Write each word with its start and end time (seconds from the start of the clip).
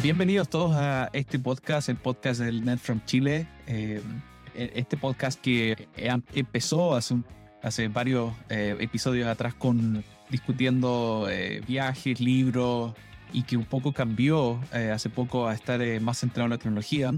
Bienvenidos 0.00 0.48
todos 0.48 0.76
a 0.76 1.10
este 1.12 1.40
podcast, 1.40 1.88
el 1.88 1.96
podcast 1.96 2.40
del 2.40 2.64
Net 2.64 2.78
from 2.78 3.00
Chile. 3.04 3.48
Eh, 3.66 4.00
este 4.54 4.96
podcast 4.96 5.40
que 5.40 5.88
empezó 6.34 6.94
hace, 6.94 7.16
hace 7.62 7.88
varios 7.88 8.32
eh, 8.48 8.76
episodios 8.78 9.26
atrás 9.26 9.54
con 9.54 10.04
discutiendo 10.30 11.26
eh, 11.28 11.62
viajes, 11.66 12.20
libros 12.20 12.94
y 13.32 13.42
que 13.42 13.56
un 13.56 13.64
poco 13.64 13.92
cambió 13.92 14.60
hace 14.70 15.10
poco 15.10 15.48
a 15.48 15.54
estar 15.54 15.80
más 16.00 16.18
centrado 16.18 16.44
en 16.46 16.50
la 16.50 16.58
tecnología. 16.58 17.12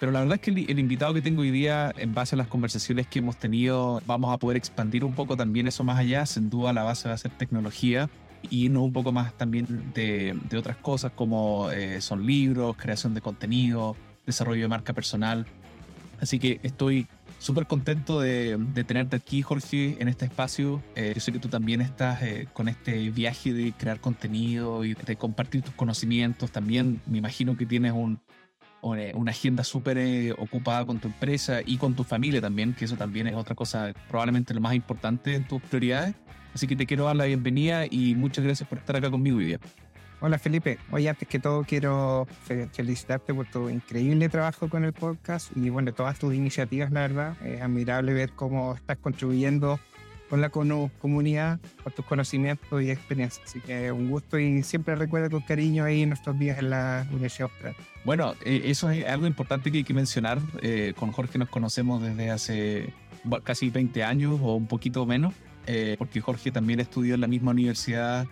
Pero 0.00 0.10
la 0.10 0.20
verdad 0.20 0.36
es 0.36 0.40
que 0.40 0.50
el, 0.50 0.78
invitado 0.78 1.12
que 1.12 1.20
tengo 1.20 1.42
hoy 1.42 1.50
día, 1.50 1.92
en 1.98 2.14
base 2.14 2.34
a 2.34 2.38
las 2.38 2.48
conversaciones 2.48 3.06
que 3.06 3.18
hemos 3.18 3.36
tenido, 3.36 4.00
vamos 4.06 4.32
a 4.34 4.38
poder 4.38 4.56
expandir 4.56 5.04
un 5.04 5.12
poco 5.14 5.36
también 5.36 5.68
eso 5.68 5.84
más 5.84 5.98
allá. 5.98 6.24
Sin 6.24 6.48
duda 6.48 6.72
la 6.72 6.82
base 6.82 7.08
va 7.08 7.14
a 7.14 7.18
ser 7.18 7.30
tecnología 7.32 8.08
y 8.50 8.64
irnos 8.66 8.82
un 8.82 8.92
poco 8.92 9.12
más 9.12 9.36
también 9.36 9.92
de, 9.94 10.38
de 10.48 10.56
otras 10.58 10.76
cosas 10.76 11.12
como 11.14 11.70
eh, 11.70 12.00
son 12.00 12.26
libros, 12.26 12.76
creación 12.76 13.14
de 13.14 13.20
contenido, 13.20 13.96
desarrollo 14.26 14.62
de 14.62 14.68
marca 14.68 14.92
personal. 14.92 15.46
Así 16.20 16.38
que 16.38 16.60
estoy 16.62 17.06
súper 17.38 17.66
contento 17.66 18.20
de, 18.20 18.56
de, 18.56 18.84
tenerte 18.84 19.16
aquí, 19.16 19.42
Jorge, 19.42 19.96
en 19.98 20.08
este 20.08 20.24
espacio. 20.24 20.80
Eh, 20.94 21.12
yo 21.14 21.20
sé 21.20 21.32
que 21.32 21.40
tú 21.40 21.48
también 21.48 21.80
estás 21.80 22.22
eh, 22.22 22.46
con 22.52 22.68
este 22.68 23.10
viaje 23.10 23.52
de 23.52 23.72
crear 23.72 24.00
contenido 24.00 24.84
y 24.84 24.94
de 24.94 25.16
compartir 25.16 25.62
tus 25.62 25.74
conocimientos. 25.74 26.52
También 26.52 27.00
me 27.06 27.18
imagino 27.18 27.56
que 27.56 27.66
tienes 27.66 27.92
un, 27.92 28.20
una 28.82 29.30
agenda 29.30 29.64
súper 29.64 30.34
ocupada 30.38 30.84
con 30.84 31.00
tu 31.00 31.08
empresa 31.08 31.60
y 31.64 31.76
con 31.76 31.94
tu 31.94 32.04
familia 32.04 32.40
también, 32.40 32.74
que 32.74 32.84
eso 32.84 32.96
también 32.96 33.26
es 33.26 33.34
otra 33.34 33.56
cosa 33.56 33.92
probablemente 34.08 34.54
lo 34.54 34.60
más 34.60 34.74
importante 34.74 35.34
en 35.34 35.46
tus 35.46 35.60
prioridades. 35.62 36.14
Así 36.54 36.66
que 36.66 36.76
te 36.76 36.86
quiero 36.86 37.04
dar 37.04 37.16
la 37.16 37.24
bienvenida 37.24 37.86
y 37.90 38.14
muchas 38.14 38.44
gracias 38.44 38.68
por 38.68 38.78
estar 38.78 38.96
acá 38.96 39.10
conmigo 39.10 39.38
hoy 39.38 39.46
día. 39.46 39.60
Hola 40.20 40.38
Felipe, 40.38 40.78
hoy 40.92 41.08
antes 41.08 41.26
que 41.26 41.40
todo 41.40 41.64
quiero 41.64 42.28
felicitarte 42.72 43.34
por 43.34 43.46
tu 43.46 43.68
increíble 43.68 44.28
trabajo 44.28 44.68
con 44.68 44.84
el 44.84 44.92
podcast 44.92 45.50
y 45.56 45.68
bueno, 45.68 45.92
todas 45.92 46.16
tus 46.18 46.32
iniciativas, 46.32 46.92
la 46.92 47.00
verdad. 47.00 47.36
Es 47.44 47.60
admirable 47.60 48.12
ver 48.12 48.30
cómo 48.32 48.74
estás 48.74 48.98
contribuyendo 48.98 49.80
con 50.32 50.40
la 50.40 50.48
comunidad, 50.48 51.60
por 51.82 51.92
tus 51.92 52.06
conocimientos 52.06 52.82
y 52.82 52.90
experiencias. 52.90 53.44
Así 53.44 53.60
que 53.60 53.92
un 53.92 54.08
gusto 54.08 54.38
y 54.38 54.62
siempre 54.62 54.94
recuerda 54.94 55.28
con 55.28 55.42
cariño 55.42 55.84
ahí 55.84 56.06
nuestros 56.06 56.38
días 56.38 56.58
en 56.58 56.70
la 56.70 57.06
Universidad 57.10 57.50
Austral. 57.50 57.76
Bueno, 58.04 58.34
eh, 58.44 58.62
eso 58.64 58.88
es 58.90 59.04
algo 59.04 59.26
importante 59.26 59.70
que 59.70 59.78
hay 59.78 59.84
que 59.84 59.92
mencionar. 59.92 60.38
Eh, 60.62 60.94
con 60.96 61.12
Jorge 61.12 61.38
nos 61.38 61.50
conocemos 61.50 62.00
desde 62.00 62.30
hace 62.30 62.94
casi 63.44 63.68
20 63.68 64.04
años 64.04 64.40
o 64.40 64.54
un 64.54 64.68
poquito 64.68 65.04
menos. 65.04 65.34
Eh, 65.66 65.96
porque 65.98 66.20
Jorge 66.20 66.50
también 66.50 66.80
estudió 66.80 67.14
en 67.14 67.20
la 67.20 67.28
misma 67.28 67.52
universidad, 67.52 68.26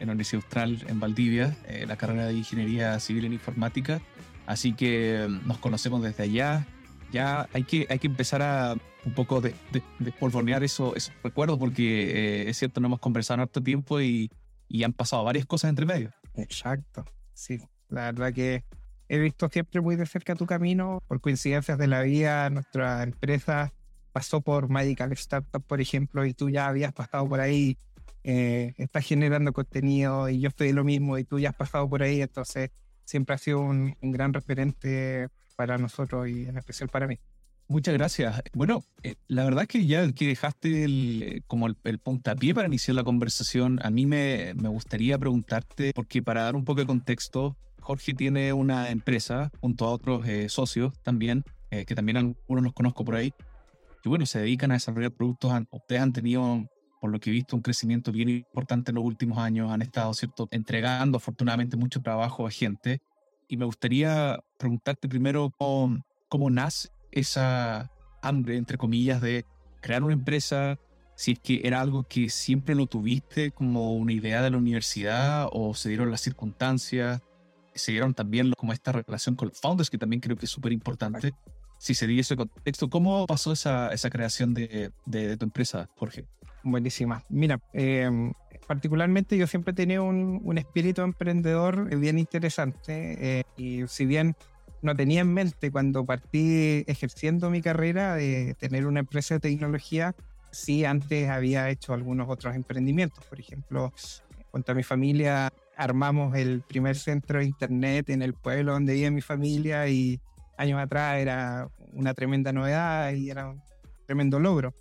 en 0.00 0.06
la 0.06 0.12
Universidad 0.12 0.42
Austral 0.42 0.84
en 0.88 1.00
Valdivia, 1.00 1.56
eh, 1.66 1.86
la 1.86 1.96
carrera 1.96 2.26
de 2.26 2.34
Ingeniería 2.34 2.98
Civil 3.00 3.24
en 3.24 3.32
Informática. 3.32 4.00
Así 4.46 4.74
que 4.74 5.26
mm, 5.28 5.46
nos 5.46 5.58
conocemos 5.58 6.02
desde 6.02 6.24
allá. 6.24 6.66
Ya 7.12 7.48
hay 7.52 7.62
que, 7.62 7.86
hay 7.88 7.98
que 7.98 8.08
empezar 8.08 8.42
a 8.42 8.74
un 9.04 9.12
poco 9.12 9.40
de, 9.40 9.54
de, 9.70 10.64
eso, 10.64 10.96
esos 10.96 11.12
recuerdos, 11.22 11.58
porque 11.58 12.42
eh, 12.42 12.50
es 12.50 12.58
cierto, 12.58 12.80
no 12.80 12.86
hemos 12.86 13.00
conversado 13.00 13.36
en 13.36 13.40
harto 13.42 13.62
tiempo 13.62 14.00
y, 14.00 14.30
y 14.68 14.82
han 14.82 14.92
pasado 14.92 15.24
varias 15.24 15.46
cosas 15.46 15.68
entre 15.68 15.86
medio. 15.86 16.10
Exacto, 16.34 17.04
sí. 17.32 17.60
La 17.88 18.06
verdad 18.06 18.32
que 18.32 18.64
he 19.08 19.18
visto 19.18 19.48
siempre 19.48 19.80
muy 19.80 19.96
de 19.96 20.06
cerca 20.06 20.34
tu 20.34 20.46
camino, 20.46 21.02
por 21.06 21.20
coincidencias 21.20 21.78
de 21.78 21.86
la 21.86 22.02
vida, 22.02 22.50
nuestra 22.50 23.02
empresa 23.02 23.72
pasó 24.14 24.40
por 24.40 24.70
Medical 24.70 25.10
Startup, 25.14 25.60
por 25.60 25.80
ejemplo, 25.80 26.24
y 26.24 26.34
tú 26.34 26.48
ya 26.48 26.68
habías 26.68 26.92
pasado 26.92 27.28
por 27.28 27.40
ahí, 27.40 27.76
eh, 28.22 28.72
estás 28.76 29.04
generando 29.04 29.52
contenido 29.52 30.28
y 30.28 30.38
yo 30.38 30.50
estoy 30.50 30.72
lo 30.72 30.84
mismo 30.84 31.18
y 31.18 31.24
tú 31.24 31.40
ya 31.40 31.48
has 31.48 31.56
pasado 31.56 31.90
por 31.90 32.00
ahí, 32.04 32.22
entonces 32.22 32.70
siempre 33.04 33.34
ha 33.34 33.38
sido 33.38 33.60
un, 33.60 33.96
gran 34.00 34.32
referente 34.32 35.28
para 35.56 35.78
nosotros 35.78 36.28
y 36.28 36.46
en 36.46 36.56
especial 36.56 36.88
para 36.88 37.08
mí. 37.08 37.18
Muchas 37.66 37.94
gracias. 37.94 38.40
Bueno, 38.52 38.84
eh, 39.02 39.16
la 39.26 39.42
verdad 39.42 39.62
es 39.62 39.68
que 39.68 39.84
ya 39.84 40.12
que 40.12 40.28
dejaste 40.28 40.84
el, 40.84 41.42
como 41.48 41.66
el, 41.66 41.98
puntapié 41.98 42.54
para 42.54 42.68
iniciar 42.68 42.94
la 42.94 43.02
conversación, 43.02 43.80
a 43.82 43.90
mí 43.90 44.06
me, 44.06 44.54
me, 44.54 44.68
gustaría 44.68 45.18
preguntarte, 45.18 45.90
porque 45.92 46.22
para 46.22 46.44
dar 46.44 46.54
un 46.54 46.64
poco 46.64 46.82
de 46.82 46.86
contexto, 46.86 47.56
Jorge 47.80 48.14
tiene 48.14 48.52
una 48.52 48.90
empresa 48.90 49.50
junto 49.60 49.86
a 49.86 49.90
otros 49.90 50.24
eh, 50.28 50.48
socios 50.48 50.92
también, 51.02 51.42
que 51.68 51.96
también 51.96 52.16
algunos 52.16 52.62
los 52.62 52.72
conozco 52.72 53.04
por 53.04 53.16
ahí, 53.16 53.34
y 54.04 54.08
bueno, 54.08 54.26
se 54.26 54.38
dedican 54.38 54.70
a 54.70 54.74
desarrollar 54.74 55.12
productos. 55.12 55.50
Ustedes 55.70 56.02
han 56.02 56.12
tenido, 56.12 56.68
por 57.00 57.10
lo 57.10 57.18
que 57.18 57.30
he 57.30 57.32
visto, 57.32 57.56
un 57.56 57.62
crecimiento 57.62 58.12
bien 58.12 58.28
importante 58.28 58.90
en 58.90 58.96
los 58.96 59.04
últimos 59.04 59.38
años. 59.38 59.70
Han 59.70 59.80
estado, 59.80 60.12
¿cierto?, 60.12 60.46
entregando 60.50 61.16
afortunadamente 61.16 61.78
mucho 61.78 62.02
trabajo 62.02 62.46
a 62.46 62.50
gente. 62.50 63.00
Y 63.48 63.56
me 63.56 63.64
gustaría 63.64 64.38
preguntarte 64.58 65.08
primero 65.08 65.50
cómo, 65.56 66.04
cómo 66.28 66.50
nace 66.50 66.90
esa 67.12 67.90
hambre, 68.20 68.58
entre 68.58 68.76
comillas, 68.76 69.22
de 69.22 69.46
crear 69.80 70.02
una 70.02 70.12
empresa, 70.12 70.78
si 71.16 71.32
es 71.32 71.38
que 71.38 71.62
era 71.64 71.80
algo 71.80 72.04
que 72.04 72.28
siempre 72.28 72.74
lo 72.74 72.86
tuviste 72.86 73.52
como 73.52 73.94
una 73.94 74.12
idea 74.12 74.42
de 74.42 74.50
la 74.50 74.58
universidad 74.58 75.48
o 75.50 75.74
se 75.74 75.88
dieron 75.88 76.10
las 76.10 76.20
circunstancias, 76.20 77.22
se 77.74 77.92
dieron 77.92 78.12
también 78.12 78.52
como 78.52 78.72
esta 78.72 78.92
relación 78.92 79.34
con 79.34 79.48
los 79.48 79.60
founders, 79.60 79.88
que 79.88 79.98
también 79.98 80.20
creo 80.20 80.36
que 80.36 80.44
es 80.44 80.50
súper 80.50 80.72
importante 80.72 81.32
si 81.84 81.94
se 81.94 82.06
dio 82.06 82.18
ese 82.18 82.34
contexto, 82.34 82.88
¿cómo 82.88 83.26
pasó 83.26 83.52
esa, 83.52 83.88
esa 83.88 84.08
creación 84.08 84.54
de, 84.54 84.90
de, 85.04 85.36
tu 85.36 85.44
empresa, 85.44 85.90
Jorge? 85.96 86.24
Buenísima. 86.62 87.22
Mira, 87.28 87.60
em, 87.74 88.32
particularmente 88.66 89.36
yo 89.36 89.46
siempre 89.46 89.72
he 89.72 89.74
tenido 89.74 90.02
un, 90.02 90.40
un 90.42 90.56
espíritu 90.56 91.02
emprendedor 91.02 91.94
bien 91.98 92.18
interesante 92.18 93.18
eh, 93.20 93.44
y 93.58 93.86
si 93.86 94.06
bien 94.06 94.34
no 94.80 94.96
tenía 94.96 95.20
en 95.20 95.34
mente 95.34 95.70
cuando 95.70 96.06
partí 96.06 96.84
ejerciendo 96.86 97.50
mi 97.50 97.60
carrera 97.60 98.14
de 98.14 98.54
tener 98.58 98.86
una 98.86 99.00
empresa 99.00 99.34
de 99.34 99.40
tecnología, 99.40 100.14
sí 100.52 100.86
antes 100.86 101.28
había 101.28 101.68
hecho 101.68 101.92
algunos 101.92 102.30
otros 102.30 102.54
emprendimientos. 102.54 103.22
Por 103.26 103.40
ejemplo, 103.40 103.92
junto 104.52 104.72
a 104.72 104.74
mi 104.74 104.84
familia 104.84 105.52
armamos 105.76 106.34
el 106.34 106.62
primer 106.62 106.96
centro 106.96 107.40
de 107.40 107.44
internet 107.44 108.08
en 108.08 108.22
el 108.22 108.32
pueblo 108.32 108.72
donde 108.72 108.94
vive 108.94 109.10
mi 109.10 109.20
familia 109.20 109.86
y 109.86 110.18
años 110.56 110.80
atrás 110.80 111.18
era 111.18 111.68
una 111.92 112.14
tremenda 112.14 112.52
novedad 112.52 113.12
y 113.12 113.30
era 113.30 113.50
un 113.50 113.62
tremendo 114.06 114.38
logro. 114.38 114.74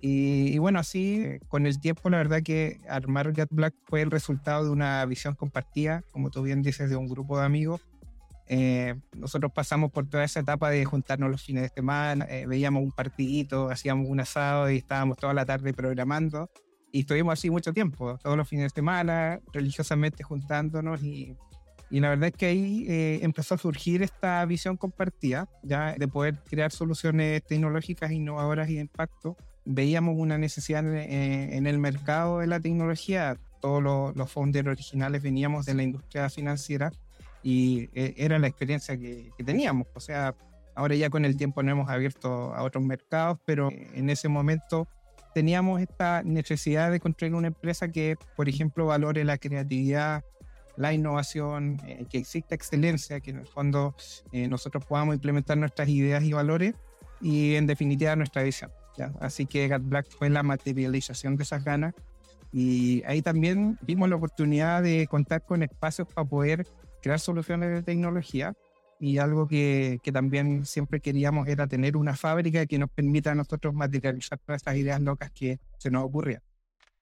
Y, 0.00 0.58
bueno, 0.58 0.78
así 0.78 1.38
con 1.48 1.66
el 1.66 1.80
tiempo, 1.80 2.10
la 2.10 2.18
verdad 2.18 2.42
que 2.42 2.78
armar 2.88 3.34
Get 3.34 3.48
Black 3.50 3.74
fue 3.86 4.02
el 4.02 4.10
resultado 4.10 4.64
de 4.64 4.70
una 4.70 5.04
visión 5.06 5.34
compartida, 5.34 6.02
como 6.12 6.30
tú 6.30 6.42
bien 6.42 6.62
dices, 6.62 6.90
de 6.90 6.96
un 6.96 7.08
grupo 7.08 7.38
de 7.38 7.44
amigos. 7.44 7.80
Eh, 8.48 8.94
nosotros 9.16 9.50
pasamos 9.52 9.90
por 9.90 10.08
toda 10.08 10.22
esa 10.22 10.40
etapa 10.40 10.70
de 10.70 10.84
juntarnos 10.84 11.30
los 11.30 11.42
fines 11.42 11.64
de 11.64 11.68
semana, 11.70 12.24
eh, 12.28 12.46
veíamos 12.46 12.84
un 12.84 12.92
partidito, 12.92 13.68
hacíamos 13.70 14.06
un 14.08 14.20
asado 14.20 14.70
y 14.70 14.76
estábamos 14.76 15.16
toda 15.16 15.34
la 15.34 15.44
tarde 15.44 15.72
programando. 15.72 16.50
Y 16.92 17.00
estuvimos 17.00 17.32
así 17.32 17.50
mucho 17.50 17.72
tiempo, 17.72 18.16
todos 18.22 18.36
los 18.36 18.48
fines 18.48 18.66
de 18.66 18.76
semana, 18.76 19.40
religiosamente 19.52 20.22
juntándonos 20.22 21.02
y 21.02 21.34
y 21.90 22.00
la 22.00 22.10
verdad 22.10 22.28
es 22.28 22.34
que 22.34 22.46
ahí 22.46 22.86
eh, 22.88 23.20
empezó 23.22 23.54
a 23.54 23.58
surgir 23.58 24.02
esta 24.02 24.44
visión 24.44 24.76
compartida, 24.76 25.48
ya 25.62 25.94
de 25.94 26.08
poder 26.08 26.36
crear 26.48 26.72
soluciones 26.72 27.44
tecnológicas 27.44 28.10
innovadoras 28.10 28.68
y 28.68 28.74
de 28.74 28.80
impacto. 28.80 29.36
Veíamos 29.64 30.16
una 30.18 30.36
necesidad 30.38 30.84
en, 30.84 31.66
el 31.66 31.78
mercado 31.78 32.40
de 32.40 32.48
la 32.48 32.60
tecnología. 32.60 33.36
Todos 33.60 33.82
los, 33.82 34.16
los 34.16 34.30
founders 34.30 34.68
originales 34.68 35.22
veníamos 35.22 35.66
de 35.66 35.74
la 35.74 35.82
industria 35.82 36.28
financiera 36.28 36.92
y 37.42 37.88
eh, 37.94 38.14
era 38.16 38.38
la 38.38 38.48
experiencia 38.48 38.96
que, 38.96 39.30
que, 39.36 39.44
teníamos. 39.44 39.86
O 39.94 40.00
sea, 40.00 40.34
ahora 40.74 40.94
ya 40.96 41.08
con 41.08 41.24
el 41.24 41.36
tiempo 41.36 41.62
nos 41.62 41.72
hemos 41.72 41.88
abierto 41.88 42.54
a 42.54 42.62
otros 42.62 42.84
mercados, 42.84 43.38
pero 43.44 43.70
en 43.70 44.10
ese 44.10 44.28
momento 44.28 44.88
teníamos 45.34 45.80
esta 45.80 46.22
necesidad 46.22 46.90
de 46.90 46.98
construir 46.98 47.34
una 47.34 47.48
empresa 47.48 47.88
que, 47.88 48.16
por 48.36 48.48
ejemplo, 48.48 48.86
valore 48.86 49.22
la 49.24 49.38
creatividad, 49.38 50.24
la 50.76 50.92
innovación, 50.92 51.80
eh, 51.86 52.06
que 52.08 52.18
exista 52.18 52.54
excelencia, 52.54 53.20
que 53.20 53.30
en 53.30 53.38
el 53.38 53.46
fondo 53.46 53.94
eh, 54.32 54.48
nosotros 54.48 54.84
podamos 54.84 55.14
implementar 55.14 55.56
nuestras 55.56 55.88
ideas 55.88 56.22
y 56.24 56.32
valores 56.32 56.74
y 57.20 57.54
en 57.54 57.66
definitiva 57.66 58.14
nuestra 58.16 58.42
visión. 58.42 58.70
Así 59.20 59.46
que 59.46 59.68
Gat 59.68 59.82
Black 59.82 60.06
fue 60.08 60.30
la 60.30 60.42
materialización 60.42 61.36
de 61.36 61.42
esas 61.42 61.64
ganas 61.64 61.94
y 62.52 63.02
ahí 63.06 63.20
también 63.20 63.78
vimos 63.82 64.08
la 64.08 64.16
oportunidad 64.16 64.82
de 64.82 65.06
contar 65.06 65.44
con 65.44 65.62
espacios 65.62 66.08
para 66.08 66.26
poder 66.26 66.66
crear 67.02 67.20
soluciones 67.20 67.70
de 67.70 67.82
tecnología 67.82 68.54
y 68.98 69.18
algo 69.18 69.46
que, 69.46 69.98
que, 70.02 70.10
también 70.10 70.64
siempre 70.64 71.00
queríamos 71.00 71.46
era 71.48 71.66
tener 71.66 71.98
una 71.98 72.16
fábrica 72.16 72.64
que 72.64 72.78
nos 72.78 72.88
permita 72.88 73.32
a 73.32 73.34
nosotros 73.34 73.74
materializar 73.74 74.38
todas 74.38 74.60
estas 74.60 74.76
ideas 74.76 75.02
locas 75.02 75.30
que 75.32 75.58
se 75.76 75.90
nos 75.90 76.04
ocurrían. 76.04 76.40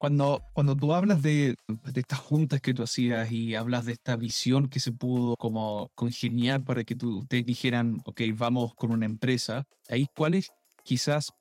Cuando, 0.05 0.45
cuando 0.53 0.77
tú 0.77 0.93
hablas 0.93 1.23
de, 1.23 1.57
de, 1.67 2.01
estas 2.03 2.19
juntas 2.19 2.61
que 2.61 2.75
tú 2.75 2.83
hacías 2.83 3.33
y 3.33 3.55
hablas 3.55 3.87
de 3.87 3.93
esta 3.93 4.17
visión 4.17 4.69
que 4.69 4.79
se 4.79 4.93
pudo 4.93 5.35
como 5.39 5.91
congeniar 5.95 6.63
para 6.63 6.85
que 6.85 6.95
tú, 6.95 7.21
ustedes 7.21 7.47
dijeran, 7.47 8.03
ok, 8.05 8.21
vamos 8.35 8.75
con 8.75 8.93
una 8.93 9.07
empresa, 9.07 9.65
ahí 9.89 10.07
cuáles 10.15 10.53
quizás 10.83 11.33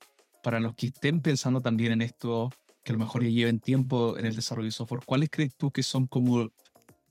para 0.42 0.60
los 0.60 0.74
que 0.76 0.86
estén 0.86 1.20
pensando 1.20 1.60
también 1.60 1.92
en 1.92 2.00
esto, 2.00 2.48
que 2.82 2.92
a 2.92 2.94
lo 2.94 3.00
mejor 3.00 3.22
ya 3.24 3.28
lleven 3.28 3.60
tiempo 3.60 4.16
en 4.16 4.24
el 4.24 4.34
desarrollo 4.34 4.68
de 4.68 4.72
software, 4.72 5.02
¿cuáles 5.04 5.28
crees 5.30 5.54
tú 5.58 5.70
que 5.70 5.82
son 5.82 6.06
como, 6.06 6.48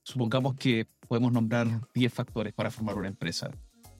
supongamos 0.01 0.55
que 0.55 0.88
podemos 1.07 1.31
nombrar 1.31 1.67
10 1.94 2.11
factores 2.11 2.51
para 2.53 2.71
formar 2.71 2.97
una 2.97 3.09
empresa. 3.09 3.51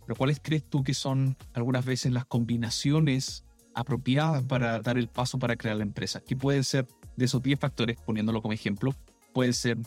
Pero 0.08 0.16
¿cuáles 0.16 0.40
crees 0.42 0.68
tú 0.68 0.84
que 0.84 0.96
son 0.96 1.38
algunas 1.54 1.86
veces 1.86 2.14
las 2.14 2.26
combinaciones 2.26 3.46
apropiadas 3.76 4.44
para 4.44 4.80
dar 4.80 4.98
el 4.98 5.08
paso 5.08 5.38
para 5.38 5.56
crear 5.56 5.78
la 5.78 5.84
empresa? 5.84 6.20
¿Qué 6.20 6.36
pueden 6.36 6.64
ser 6.64 6.88
de 7.16 7.26
esos 7.26 7.42
10 7.42 7.60
factores, 7.60 7.98
poniéndolo 8.06 8.42
como 8.42 8.54
ejemplo? 8.54 8.94
Pueden 9.34 9.54
ser 9.54 9.78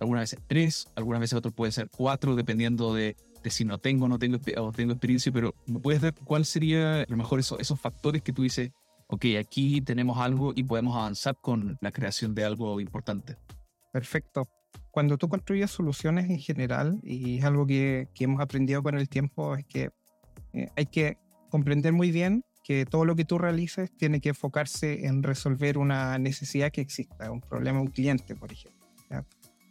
algunas 0.00 0.22
veces 0.22 0.40
3, 0.46 0.88
algunas 0.96 1.20
veces 1.20 1.34
otros 1.34 1.54
pueden 1.54 1.72
ser 1.72 1.88
4, 1.96 2.34
dependiendo 2.34 2.94
de, 2.94 3.16
si 3.44 3.64
no 3.64 3.78
tengo 3.78 4.08
no 4.08 4.18
tengo, 4.18 4.38
o 4.58 4.72
tengo 4.72 4.92
experiencia, 4.92 5.32
pero 5.32 5.54
¿me 5.66 5.78
puedes 5.78 6.00
ver 6.00 6.14
cuál 6.24 6.44
sería 6.44 7.02
a 7.02 7.06
lo 7.08 7.16
mejor 7.16 7.40
esos, 7.40 7.60
esos 7.60 7.80
factores 7.80 8.22
que 8.22 8.32
tú 8.32 8.42
dices, 8.42 8.70
ok, 9.08 9.26
aquí 9.38 9.80
tenemos 9.80 10.18
algo 10.18 10.52
y 10.54 10.64
podemos 10.64 10.96
avanzar 10.96 11.36
con 11.40 11.78
la 11.80 11.92
creación 11.92 12.34
de 12.34 12.44
algo 12.44 12.80
importante? 12.80 13.36
Perfecto 13.92 14.48
cuando 14.92 15.16
tú 15.16 15.28
construyes 15.28 15.70
soluciones 15.70 16.28
en 16.28 16.38
general, 16.38 17.00
y 17.02 17.38
es 17.38 17.44
algo 17.44 17.66
que, 17.66 18.08
que 18.14 18.24
hemos 18.24 18.40
aprendido 18.40 18.82
con 18.82 18.94
el 18.94 19.08
tiempo, 19.08 19.56
es 19.56 19.64
que 19.64 19.90
eh, 20.52 20.68
hay 20.76 20.86
que 20.86 21.16
comprender 21.50 21.94
muy 21.94 22.12
bien 22.12 22.44
que 22.72 22.86
todo 22.86 23.04
lo 23.04 23.14
que 23.14 23.24
tú 23.24 23.38
realices 23.38 23.90
tiene 23.90 24.20
que 24.20 24.30
enfocarse 24.30 25.06
en 25.06 25.22
resolver 25.22 25.76
una 25.76 26.18
necesidad 26.18 26.70
que 26.72 26.80
exista, 26.80 27.30
un 27.30 27.42
problema 27.42 27.78
de 27.78 27.84
un 27.84 27.90
cliente, 27.90 28.34
por 28.34 28.50
ejemplo. 28.50 28.80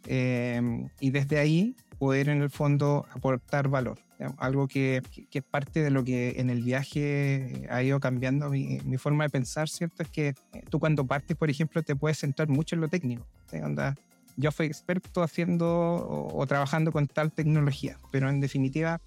Em, 0.06 0.88
y 1.00 1.10
desde 1.10 1.38
ahí 1.38 1.76
poder 1.98 2.28
en 2.28 2.42
el 2.42 2.50
fondo 2.50 3.06
aportar 3.12 3.68
valor. 3.68 3.98
Algo 4.38 4.68
que, 4.68 5.02
que, 5.30 5.38
es 5.40 5.44
parte 5.44 5.82
de 5.82 5.90
lo 5.90 6.04
que 6.04 6.34
en 6.36 6.48
el 6.48 6.62
viaje 6.62 7.66
ha 7.70 7.82
ido 7.82 7.98
cambiando 7.98 8.50
mi, 8.50 8.78
mi, 8.84 8.96
forma 8.96 9.24
de 9.24 9.30
pensar, 9.30 9.68
¿cierto? 9.68 10.04
Es 10.04 10.08
que 10.08 10.28
eh, 10.28 10.34
tú 10.70 10.78
cuando 10.78 11.04
partes, 11.04 11.36
por 11.36 11.50
ejemplo, 11.50 11.82
te 11.82 11.96
puedes 11.96 12.18
centrar 12.18 12.48
mucho 12.48 12.76
en 12.76 12.82
lo 12.82 12.88
técnico. 12.88 13.26
Onda, 13.52 13.96
yo 14.36 14.52
fui 14.52 14.66
experto 14.66 15.22
haciendo 15.22 16.30
o, 16.34 16.46
trabajando 16.46 16.92
con 16.92 17.08
tal 17.08 17.32
tecnología, 17.32 17.98
pero 18.12 18.28
en 18.28 18.40
definitiva 18.40 19.00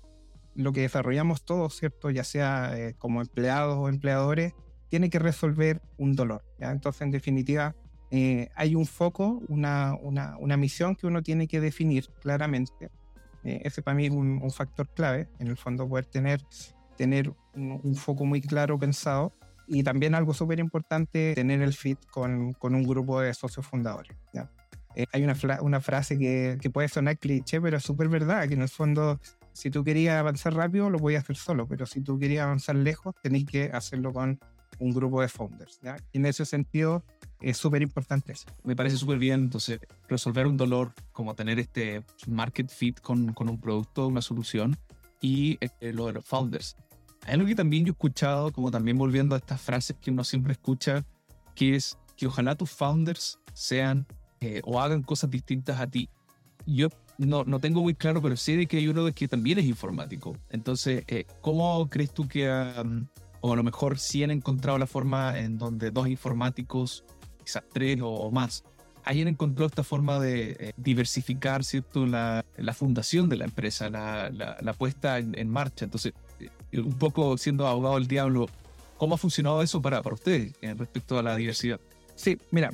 lo 0.55 0.71
que 0.71 0.81
desarrollamos 0.81 1.43
todos, 1.43 1.75
¿cierto? 1.75 2.09
Ya 2.09 2.23
sea 2.23 2.77
eh, 2.77 2.95
como 2.97 3.21
empleados 3.21 3.77
o 3.77 3.89
empleadores, 3.89 4.53
tiene 4.89 5.09
que 5.09 5.19
resolver 5.19 5.81
un 5.97 6.15
dolor. 6.15 6.43
¿ya? 6.59 6.71
Entonces, 6.71 7.01
en 7.01 7.11
definitiva, 7.11 7.75
eh, 8.11 8.49
hay 8.55 8.75
un 8.75 8.85
foco, 8.85 9.41
una, 9.47 9.95
una, 10.01 10.37
una, 10.37 10.57
misión 10.57 10.95
que 10.95 11.07
uno 11.07 11.21
tiene 11.21 11.47
que 11.47 11.59
definir 11.59 12.07
claramente. 12.21 12.89
Eh, 13.43 13.61
ese 13.63 13.81
para 13.81 13.95
mí 13.95 14.05
es 14.05 14.11
un, 14.11 14.51
factor 14.51 14.87
clave, 14.93 15.27
en 15.39 15.47
el 15.47 15.57
fondo 15.57 15.87
poder 15.87 16.05
tener, 16.05 16.41
tener 16.97 17.33
un, 17.55 17.95
foco 17.95 18.25
muy 18.25 18.41
claro 18.41 18.79
pensado 18.79 19.33
y 19.67 19.83
también 19.83 20.15
algo 20.15 20.33
súper 20.33 20.59
importante, 20.59 21.33
tener 21.35 21.61
el 21.61 21.73
fit 21.73 21.99
con, 22.07 22.53
con, 22.53 22.75
un 22.75 22.83
grupo 22.83 23.19
de 23.19 23.33
socios 23.33 23.65
fundadores. 23.65 24.15
Eh, 24.95 25.05
hay 25.11 25.23
una, 25.23 25.35
una 25.61 25.81
frase 25.81 26.17
que, 26.17 26.57
que, 26.61 26.69
puede 26.69 26.87
sonar 26.87 27.17
cliché, 27.17 27.59
pero 27.59 27.77
es 27.77 27.83
súper 27.83 28.07
verdad, 28.07 28.47
que 28.47 28.53
en 28.53 28.61
el 28.61 28.69
fondo, 28.69 29.19
si 29.55 29.71
tú 29.71 29.85
querías 29.85 30.19
avanzar 30.19 30.53
rápido, 30.53 30.89
lo 30.89 30.99
podías 30.99 31.23
hacer 31.23 31.37
solo, 31.37 31.65
pero 31.65 31.85
si 31.85 32.01
tú 32.01 32.19
querías 32.19 32.43
avanzar 32.43 32.75
lejos, 32.75 33.15
tenéis 33.23 33.45
que 33.45 33.71
hacerlo 33.71 34.11
con 34.11 34.37
un 34.79 34.93
grupo 34.93 35.21
de 35.21 35.29
founders. 35.29 35.79
¿ya? 35.81 35.95
Y 36.11 36.17
en 36.17 36.25
ese 36.25 36.45
sentido, 36.45 37.05
es 37.39 37.55
súper 37.55 37.81
importante 37.81 38.33
eso. 38.33 38.47
Me 38.65 38.75
parece 38.75 38.97
súper 38.97 39.17
bien, 39.17 39.43
entonces, 39.45 39.79
resolver 40.09 40.45
un 40.45 40.57
dolor, 40.57 40.91
como 41.13 41.35
tener 41.35 41.57
este 41.57 42.03
market 42.27 42.69
fit 42.69 42.99
con, 42.99 43.31
con 43.31 43.47
un 43.47 43.57
producto, 43.59 44.07
una 44.07 44.21
solución, 44.21 44.75
y 45.21 45.57
eh, 45.61 45.93
lo 45.93 46.07
de 46.07 46.13
los 46.13 46.25
founders. 46.25 46.75
Hay 47.25 47.35
algo 47.35 47.47
que 47.47 47.55
también 47.55 47.85
yo 47.85 47.91
he 47.91 47.95
escuchado, 47.95 48.51
como 48.51 48.71
también 48.71 48.97
volviendo 48.97 49.35
a 49.35 49.37
estas 49.37 49.61
frases 49.61 49.95
que 50.01 50.11
uno 50.11 50.25
siempre 50.25 50.51
escucha, 50.51 51.05
que 51.55 51.75
es 51.75 51.97
que 52.17 52.27
ojalá 52.27 52.55
tus 52.55 52.71
founders 52.71 53.39
sean 53.53 54.05
eh, 54.41 54.61
o 54.65 54.81
hagan 54.81 55.01
cosas 55.01 55.29
distintas 55.29 55.79
a 55.79 55.87
ti. 55.87 56.09
Yo 56.65 56.89
no, 57.17 57.43
no 57.43 57.59
tengo 57.59 57.81
muy 57.81 57.93
claro, 57.93 58.21
pero 58.21 58.35
sé 58.35 58.57
de 58.57 58.67
que 58.67 58.77
hay 58.77 58.87
uno 58.87 59.05
de 59.05 59.13
que 59.13 59.27
también 59.27 59.59
es 59.59 59.65
informático. 59.65 60.37
Entonces, 60.49 61.03
eh, 61.07 61.25
¿cómo 61.41 61.89
crees 61.89 62.13
tú 62.13 62.27
que, 62.27 62.49
o 63.41 63.53
a 63.53 63.55
lo 63.55 63.63
mejor 63.63 63.99
si 63.99 64.23
han 64.23 64.31
encontrado 64.31 64.77
la 64.77 64.87
forma 64.87 65.37
en 65.39 65.57
donde 65.57 65.91
dos 65.91 66.07
informáticos, 66.07 67.03
quizás 67.43 67.63
tres 67.71 67.99
o, 68.01 68.31
más, 68.31 68.63
hayan 69.03 69.27
encontrado 69.27 69.67
esta 69.67 69.83
forma 69.83 70.19
de 70.19 70.57
eh, 70.59 70.73
diversificar 70.77 71.63
¿cierto? 71.63 72.07
La, 72.07 72.43
la, 72.57 72.73
fundación 72.73 73.29
de 73.29 73.37
la 73.37 73.45
empresa, 73.45 73.89
la, 73.89 74.29
la, 74.29 74.73
puesta 74.73 75.19
en, 75.19 75.49
marcha? 75.49 75.85
Entonces, 75.85 76.13
un 76.73 76.97
poco 76.97 77.37
siendo 77.37 77.67
abogado 77.67 77.95
del 77.95 78.07
diablo, 78.07 78.47
¿cómo 78.97 79.15
ha 79.15 79.17
funcionado 79.17 79.61
eso 79.61 79.81
para, 79.81 80.01
para 80.01 80.15
ustedes 80.15 80.53
respecto 80.61 81.19
a 81.19 81.23
la 81.23 81.35
diversidad? 81.35 81.79
Sí, 82.15 82.37
mira, 82.49 82.71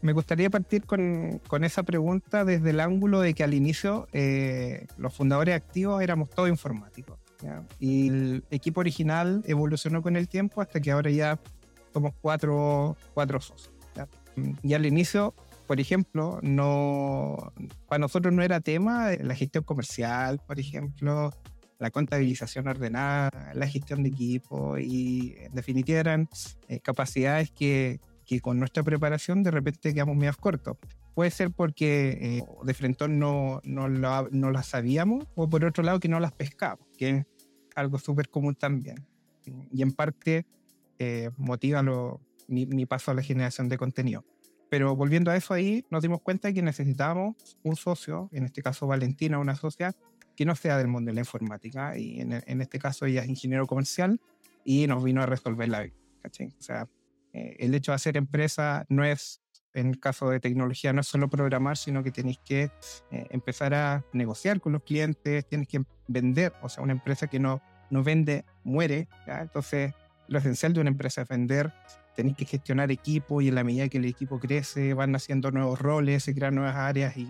me 0.00 0.12
gustaría 0.12 0.50
partir 0.50 0.84
con, 0.84 1.40
con, 1.46 1.64
esa 1.64 1.82
pregunta 1.82 2.44
desde 2.44 2.70
el 2.70 2.80
ángulo 2.80 3.20
de 3.20 3.34
que 3.34 3.44
al 3.44 3.54
inicio 3.54 4.08
eh, 4.12 4.86
los 4.96 5.14
fundadores 5.14 5.54
activos 5.54 6.02
éramos 6.02 6.30
todos 6.30 6.48
informáticos. 6.48 7.18
Y 7.78 8.08
el 8.08 8.44
equipo 8.50 8.80
original 8.80 9.42
evolucionó 9.46 10.02
con 10.02 10.16
el 10.16 10.28
tiempo 10.28 10.60
hasta 10.60 10.80
que 10.80 10.90
ahora 10.90 11.10
ya 11.10 11.38
somos 11.92 12.12
cuatro, 12.20 12.96
cuatro 13.14 13.40
socios. 13.40 13.72
Y 14.62 14.74
al 14.74 14.86
inicio, 14.86 15.34
por 15.66 15.80
ejemplo, 15.80 16.40
no, 16.42 17.52
para 17.88 18.00
nosotros 18.00 18.32
no 18.32 18.42
era 18.42 18.60
tema 18.60 19.10
la 19.20 19.34
gestión 19.34 19.64
comercial, 19.64 20.40
por 20.46 20.58
ejemplo, 20.58 21.32
la 21.78 21.90
contabilización 21.90 22.66
ordenada, 22.66 23.52
la 23.54 23.66
gestión 23.68 24.02
de 24.02 24.08
equipo 24.08 24.78
y 24.78 25.34
en 25.38 25.54
definitiva 25.54 26.00
eran 26.00 26.28
eh, 26.68 26.80
capacidades 26.80 27.50
que, 27.52 28.00
que 28.28 28.40
con 28.40 28.58
nuestra 28.58 28.82
preparación 28.82 29.42
de 29.42 29.50
repente 29.50 29.94
quedamos 29.94 30.14
medio 30.14 30.34
cortos. 30.38 30.76
Puede 31.14 31.30
ser 31.30 31.50
porque 31.50 32.10
eh, 32.20 32.44
de 32.62 32.74
frente 32.74 33.08
no, 33.08 33.60
no, 33.64 33.88
no 33.88 34.50
las 34.50 34.66
sabíamos 34.66 35.26
o 35.34 35.48
por 35.48 35.64
otro 35.64 35.82
lado 35.82 35.98
que 35.98 36.08
no 36.08 36.20
las 36.20 36.32
pescamos, 36.32 36.86
que 36.96 37.08
es 37.08 37.26
algo 37.74 37.98
súper 37.98 38.28
común 38.28 38.54
también. 38.54 39.06
Y 39.72 39.80
en 39.80 39.92
parte 39.92 40.46
eh, 40.98 41.30
motiva 41.38 41.82
lo, 41.82 42.20
mi, 42.48 42.66
mi, 42.66 42.84
paso 42.84 43.10
a 43.10 43.14
la 43.14 43.22
generación 43.22 43.70
de 43.70 43.78
contenido. 43.78 44.26
Pero 44.68 44.94
volviendo 44.94 45.30
a 45.30 45.36
eso 45.36 45.54
ahí, 45.54 45.86
nos 45.88 46.02
dimos 46.02 46.20
cuenta 46.20 46.48
de 46.48 46.54
que 46.54 46.60
necesitábamos 46.60 47.58
un 47.62 47.76
socio, 47.76 48.28
en 48.32 48.44
este 48.44 48.62
caso 48.62 48.86
Valentina, 48.86 49.38
una 49.38 49.56
socia, 49.56 49.96
que 50.36 50.44
no 50.44 50.54
sea 50.54 50.76
del 50.76 50.88
mundo 50.88 51.08
de 51.08 51.14
la 51.14 51.20
informática. 51.20 51.96
Y 51.96 52.20
en, 52.20 52.42
en 52.46 52.60
este 52.60 52.78
caso 52.78 53.06
ella 53.06 53.22
es 53.22 53.28
ingeniero 53.30 53.66
comercial 53.66 54.20
y 54.64 54.86
nos 54.86 55.02
vino 55.02 55.22
a 55.22 55.26
resolver 55.26 55.70
la 55.70 55.80
vida. 55.80 55.94
O 56.24 56.62
sea, 56.62 56.86
eh, 57.32 57.56
el 57.58 57.74
hecho 57.74 57.92
de 57.92 57.96
hacer 57.96 58.16
empresa 58.16 58.84
no 58.88 59.04
es, 59.04 59.40
en 59.74 59.88
el 59.88 60.00
caso 60.00 60.30
de 60.30 60.40
tecnología, 60.40 60.92
no 60.92 61.00
es 61.00 61.06
solo 61.06 61.28
programar, 61.28 61.76
sino 61.76 62.02
que 62.02 62.10
tienes 62.10 62.38
que 62.38 62.70
eh, 63.10 63.26
empezar 63.30 63.74
a 63.74 64.04
negociar 64.12 64.60
con 64.60 64.72
los 64.72 64.82
clientes, 64.82 65.46
tienes 65.46 65.68
que 65.68 65.82
vender, 66.06 66.52
o 66.62 66.68
sea, 66.68 66.82
una 66.82 66.92
empresa 66.92 67.26
que 67.26 67.38
no, 67.38 67.60
no 67.90 68.02
vende, 68.02 68.44
muere. 68.64 69.08
Entonces, 69.26 69.94
lo 70.28 70.38
esencial 70.38 70.72
de 70.72 70.80
una 70.80 70.90
empresa 70.90 71.22
es 71.22 71.28
vender, 71.28 71.72
tenés 72.16 72.36
que 72.36 72.44
gestionar 72.44 72.90
equipo 72.90 73.40
y 73.40 73.48
en 73.48 73.54
la 73.54 73.64
medida 73.64 73.88
que 73.88 73.98
el 73.98 74.04
equipo 74.04 74.40
crece, 74.40 74.94
van 74.94 75.12
naciendo 75.12 75.50
nuevos 75.50 75.78
roles, 75.80 76.24
se 76.24 76.34
crean 76.34 76.54
nuevas 76.54 76.76
áreas 76.76 77.16
y, 77.16 77.28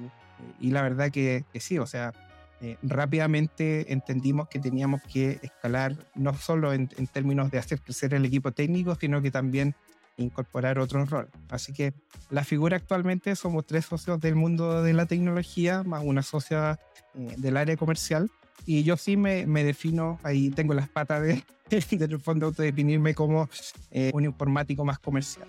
y 0.61 0.71
la 0.71 0.83
verdad 0.83 1.11
que, 1.11 1.45
que 1.53 1.61
sí, 1.61 1.79
o 1.79 1.87
sea, 1.87 2.13
eh, 2.61 2.77
rápidamente 2.83 3.93
entendimos 3.93 4.49
que 4.49 4.59
teníamos 4.59 5.01
que 5.03 5.39
escalar 5.43 5.95
no 6.17 6.35
solo 6.35 6.73
en, 6.73 6.89
en, 6.97 7.07
términos 7.07 7.53
de 7.53 7.59
hacer 7.59 7.81
crecer 7.81 8.15
el 8.15 8.25
equipo 8.25 8.51
técnico, 8.51 8.97
sino 8.97 9.23
que 9.23 9.31
también 9.31 9.77
incorporar 10.19 10.79
otros 10.79 11.09
roles. 11.09 11.31
Así 11.49 11.73
que 11.73 11.95
la 12.31 12.45
figura 12.45 12.77
actualmente 12.77 13.35
somos 13.37 13.67
tres 13.67 13.87
socios 13.87 14.21
del 14.21 14.35
mundo 14.35 14.83
de 14.83 14.93
la 14.93 15.07
tecnología, 15.07 15.83
más 15.83 16.03
una 16.05 16.23
socia 16.23 16.79
eh, 17.15 17.35
del 17.39 17.57
área 17.57 17.77
comercial. 17.77 18.31
Y 18.67 18.83
yo 18.83 18.97
sí 18.97 19.17
me, 19.17 19.47
me, 19.47 19.65
defino, 19.65 20.19
ahí 20.23 20.51
tengo 20.51 20.75
las 20.75 20.89
patas 20.89 21.23
de, 21.23 21.45
del 21.97 22.21
fondo, 22.21 22.51
definirme 22.51 23.15
como 23.15 23.49
eh, 23.91 24.11
un 24.13 24.25
informático 24.25 24.85
más 24.85 24.99
comercial. 24.99 25.49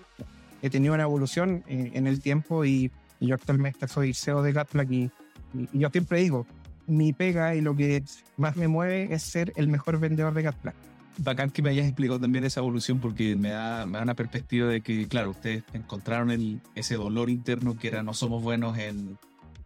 He 0.62 0.70
tenido 0.70 0.94
una 0.94 1.04
evolución 1.04 1.64
eh, 1.68 1.92
en 1.94 2.08
el 2.08 2.22
tiempo 2.22 2.64
y, 2.64 2.92
yo 3.22 3.36
actualmente 3.36 3.86
soy 3.90 4.14
CEO 4.14 4.42
de 4.42 4.54
Gatplack 4.54 4.90
y, 4.92 5.12
y, 5.54 5.80
yo 5.80 5.90
siempre 5.90 6.22
digo, 6.22 6.48
mi 6.88 7.12
pega 7.12 7.54
y 7.54 7.60
lo 7.60 7.76
que 7.76 8.02
más 8.38 8.56
me 8.56 8.70
mueve 8.70 9.14
es 9.14 9.24
ser 9.24 9.52
el 9.58 9.68
mejor 9.68 10.00
vendedor 10.00 10.34
de 10.34 10.44
Gatplack 10.44 10.89
bacán 11.18 11.50
que 11.50 11.62
me 11.62 11.70
hayas 11.70 11.86
explicado 11.86 12.20
también 12.20 12.44
esa 12.44 12.60
evolución 12.60 13.00
porque 13.00 13.36
me 13.36 13.50
da, 13.50 13.86
me 13.86 13.98
da 13.98 14.04
una 14.04 14.16
perspectiva 14.16 14.68
de 14.68 14.82
que, 14.82 15.08
claro, 15.08 15.32
ustedes 15.32 15.64
encontraron 15.74 16.32
el, 16.32 16.62
ese 16.76 16.96
dolor 16.96 17.30
interno 17.30 17.78
que 17.78 17.88
era 17.88 18.04
no 18.04 18.14
somos 18.14 18.42
buenos 18.42 18.78
en, 18.78 19.18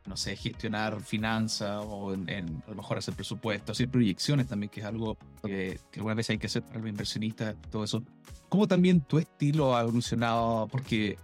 no 0.05 0.17
sé, 0.17 0.35
gestionar 0.35 1.01
finanzas 1.01 1.83
o 1.85 2.13
en, 2.13 2.63
a 2.65 2.69
lo 2.69 2.75
mejor 2.75 2.97
hacer 2.97 3.13
presupuestos, 3.13 3.77
hacer 3.77 3.89
proyecciones 3.89 4.47
también, 4.47 4.69
que 4.69 4.81
es 4.81 4.85
algo 4.85 5.17
que, 5.43 5.79
que 5.91 5.99
algunas 5.99 6.17
veces 6.17 6.31
hay 6.31 6.37
que 6.37 6.47
hacer 6.47 6.63
para 6.63 6.79
los 6.79 6.89
inversionistas, 6.89 7.55
todo 7.69 7.83
eso. 7.83 8.03
¿Cómo 8.49 8.67
también 8.67 9.01
tu 9.01 9.17
estilo 9.17 9.75
ha 9.75 9.81
evolucionado? 9.81 10.67
Porque, 10.67 11.17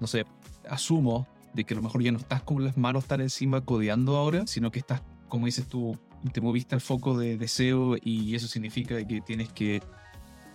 no 0.00 0.06
sé, 0.06 0.24
asumo 0.68 1.26
de 1.54 1.64
que 1.64 1.74
a 1.74 1.76
lo 1.76 1.82
mejor 1.82 2.02
ya 2.02 2.12
no 2.12 2.18
estás 2.18 2.42
con 2.42 2.64
las 2.64 2.76
manos 2.76 3.06
tan 3.06 3.20
encima 3.20 3.60
codeando 3.60 4.16
ahora, 4.16 4.46
sino 4.46 4.70
que 4.70 4.80
estás, 4.80 5.02
como 5.28 5.46
dices 5.46 5.66
tú, 5.66 5.98
te 6.32 6.40
moviste 6.40 6.74
al 6.74 6.80
foco 6.80 7.18
de 7.18 7.36
deseo 7.36 7.96
y 8.00 8.34
eso 8.34 8.48
significa 8.48 9.02
que 9.06 9.20
tienes 9.20 9.52
que 9.52 9.82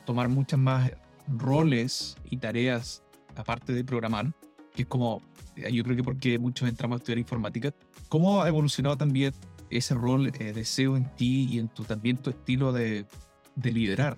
tomar 0.05 0.29
muchas 0.29 0.59
más 0.59 0.91
roles 1.27 2.17
y 2.29 2.37
tareas 2.37 3.03
aparte 3.35 3.73
de 3.73 3.83
programar, 3.83 4.33
que 4.73 4.83
es 4.83 4.87
como, 4.87 5.21
yo 5.55 5.83
creo 5.83 5.95
que 5.95 6.03
porque 6.03 6.39
muchos 6.39 6.67
entramos 6.67 6.95
a 6.95 6.99
estudiar 6.99 7.19
informática, 7.19 7.73
¿cómo 8.07 8.41
ha 8.41 8.47
evolucionado 8.47 8.97
también 8.97 9.33
ese 9.69 9.93
rol 9.93 10.31
de 10.31 10.65
SEO 10.65 10.97
en 10.97 11.05
ti 11.15 11.47
y 11.51 11.59
en 11.59 11.69
tu, 11.69 11.83
también 11.83 12.17
tu 12.17 12.31
estilo 12.31 12.73
de, 12.73 13.05
de 13.55 13.71
liderar 13.71 14.17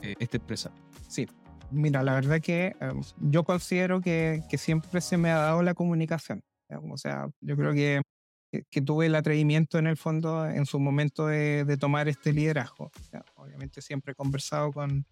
esta 0.00 0.36
empresa? 0.36 0.72
Sí, 1.08 1.26
mira, 1.70 2.02
la 2.02 2.14
verdad 2.14 2.40
que 2.40 2.76
em, 2.80 3.00
yo 3.18 3.44
considero 3.44 4.00
que, 4.00 4.42
que, 4.48 4.58
siempre 4.58 5.00
se 5.00 5.16
me 5.16 5.30
ha 5.30 5.38
dado 5.38 5.62
la 5.62 5.74
comunicación. 5.74 6.42
O 6.90 6.96
sea, 6.96 7.28
yo 7.40 7.56
creo 7.56 7.72
que, 7.72 8.02
que, 8.70 8.82
tuve 8.82 9.06
el 9.06 9.14
atrevimiento 9.14 9.78
en 9.78 9.86
el 9.86 9.96
fondo 9.96 10.46
en 10.46 10.66
su 10.66 10.78
momento 10.78 11.26
de, 11.26 11.64
de 11.64 11.76
tomar 11.76 12.08
este 12.08 12.32
liderazgo. 12.32 12.90
obviamente 13.36 13.80
siempre 13.82 14.12
he 14.12 14.14
conversado 14.14 14.72
con, 14.72 15.06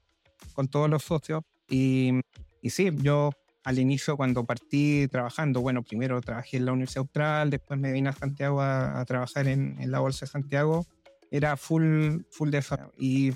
con 0.55 0.69
todos 0.69 0.89
los 0.89 1.03
socios 1.03 1.43
y, 1.69 2.21
y 2.61 2.71
sí, 2.71 2.91
yo 3.03 3.31
al 3.65 3.79
inicio 3.79 4.17
cuando 4.17 4.45
partí 4.45 5.07
trabajando, 5.09 5.61
bueno, 5.61 5.83
primero 5.83 6.21
trabajé 6.21 6.57
en 6.57 6.67
la 6.67 6.73
Universidad 6.73 7.03
Austral, 7.03 7.51
después 7.51 7.79
me 7.79 7.93
vine 7.93 8.09
a 8.09 8.13
Santiago 8.13 8.61
a, 8.61 9.05
trabajar 9.07 9.47
en, 9.47 9.77
en, 9.81 9.91
la 9.91 10.01
Bolsa 10.01 10.27
de 10.27 10.33
Santiago, 10.33 10.87
era 11.31 11.57
full, 11.57 12.23
full 12.31 12.51
de 12.51 12.63
y 12.99 13.33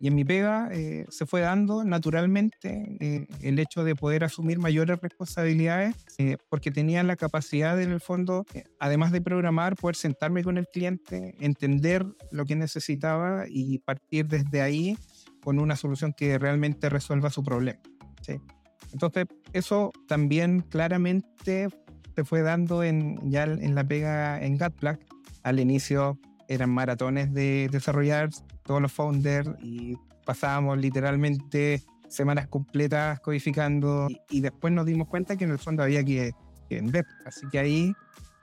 y 0.00 0.08
en 0.08 0.14
mi 0.14 0.24
pega 0.24 0.68
eh, 0.72 1.06
se 1.08 1.26
fue 1.26 1.40
dando 1.40 1.84
naturalmente 1.84 2.96
eh, 3.00 3.26
el 3.42 3.58
hecho 3.58 3.84
de 3.84 3.94
poder 3.94 4.24
asumir 4.24 4.58
mayores 4.58 4.98
responsabilidades 5.00 5.94
eh, 6.18 6.36
porque 6.48 6.70
tenía 6.70 7.02
la 7.02 7.16
capacidad 7.16 7.80
en 7.80 7.92
el 7.92 8.00
fondo, 8.00 8.44
además 8.78 9.12
de 9.12 9.20
programar, 9.20 9.76
poder 9.76 9.96
sentarme 9.96 10.44
con 10.44 10.58
el 10.58 10.66
cliente, 10.66 11.34
entender 11.40 12.04
lo 12.30 12.44
que 12.44 12.56
necesitaba 12.56 13.44
y 13.48 13.78
partir 13.78 14.26
desde 14.26 14.60
ahí 14.60 14.98
con 15.42 15.58
una 15.58 15.76
solución 15.76 16.12
que 16.16 16.38
realmente 16.38 16.88
resuelva 16.88 17.30
su 17.30 17.42
problema. 17.42 17.80
Entonces, 18.92 19.26
eso 19.52 19.92
también 20.08 20.60
claramente 20.60 21.68
se 22.14 22.24
fue 22.24 22.42
dando 22.42 22.82
en, 22.82 23.30
ya 23.30 23.44
en 23.44 23.74
la 23.74 23.86
pega 23.86 24.42
en 24.42 24.56
GatBlack. 24.56 25.04
Al 25.42 25.60
inicio 25.60 26.18
eran 26.48 26.70
maratones 26.70 27.32
de 27.32 27.68
desarrollar 27.70 28.30
todos 28.62 28.80
los 28.80 28.92
founders 28.92 29.50
y 29.62 29.96
pasábamos 30.24 30.78
literalmente 30.78 31.82
semanas 32.08 32.46
completas 32.48 33.20
codificando 33.20 34.08
y, 34.30 34.40
después 34.40 34.72
nos 34.72 34.86
dimos 34.86 35.08
cuenta 35.08 35.36
que 35.36 35.44
en 35.44 35.50
el 35.50 35.58
fondo 35.58 35.82
había 35.82 36.04
que, 36.04 36.32
vender. 36.68 37.06
Así 37.24 37.46
que 37.48 37.58
ahí 37.60 37.94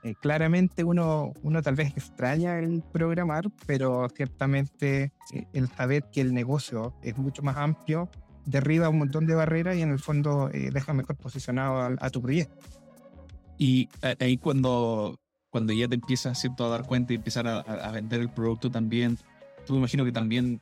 eh, 0.04 0.16
claramente 0.22 0.84
uno, 0.84 1.34
uno 1.42 1.62
tal 1.62 1.76
vez 1.76 1.90
extraña 1.98 2.60
el 2.60 2.82
programar, 2.92 3.46
pero 3.66 4.08
ciertamente 4.10 5.12
eh, 5.34 5.46
el 5.54 5.68
saber 5.70 6.06
que 6.12 6.22
el 6.22 6.34
negocio 6.34 6.94
es 7.02 7.18
mucho 7.18 7.42
más 7.42 7.58
amplio 7.58 8.10
derriba 8.46 8.90
un 8.90 9.00
montón 9.00 9.26
de 9.26 9.36
barreras 9.36 9.76
y 9.78 9.82
en 9.82 9.92
el 9.92 10.00
fondo 10.00 10.50
eh, 10.52 10.70
deja 10.72 10.94
mejor 10.94 11.16
posicionado 11.16 11.98
a, 12.00 12.10
tu 12.10 12.22
proyecto. 12.22 12.56
Y 13.58 13.90
ahí 14.20 14.38
cuando, 14.38 15.20
cuando 15.54 15.72
ya 15.72 15.88
te 15.88 15.94
empiezas 15.94 16.42
¿cierto? 16.42 16.66
a 16.66 16.70
dar 16.70 16.88
cuenta 16.88 17.14
y 17.14 17.18
empezar 17.18 17.48
a, 17.48 17.60
a 17.60 17.92
vender 17.92 18.22
el 18.22 18.30
producto 18.30 18.72
también, 18.72 19.20
tú 19.68 19.74
me 19.74 19.80
imagino 19.80 20.04
que 20.04 20.12
también 20.12 20.60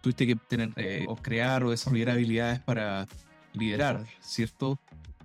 tuviste 0.00 0.28
que 0.28 0.36
tener 0.36 0.70
eh, 0.76 1.06
o 1.08 1.16
crear 1.16 1.64
o 1.64 1.70
desarrollar 1.70 2.10
habilidades 2.10 2.60
para 2.60 3.08
liderar, 3.52 4.04
¿cierto? 4.20 4.78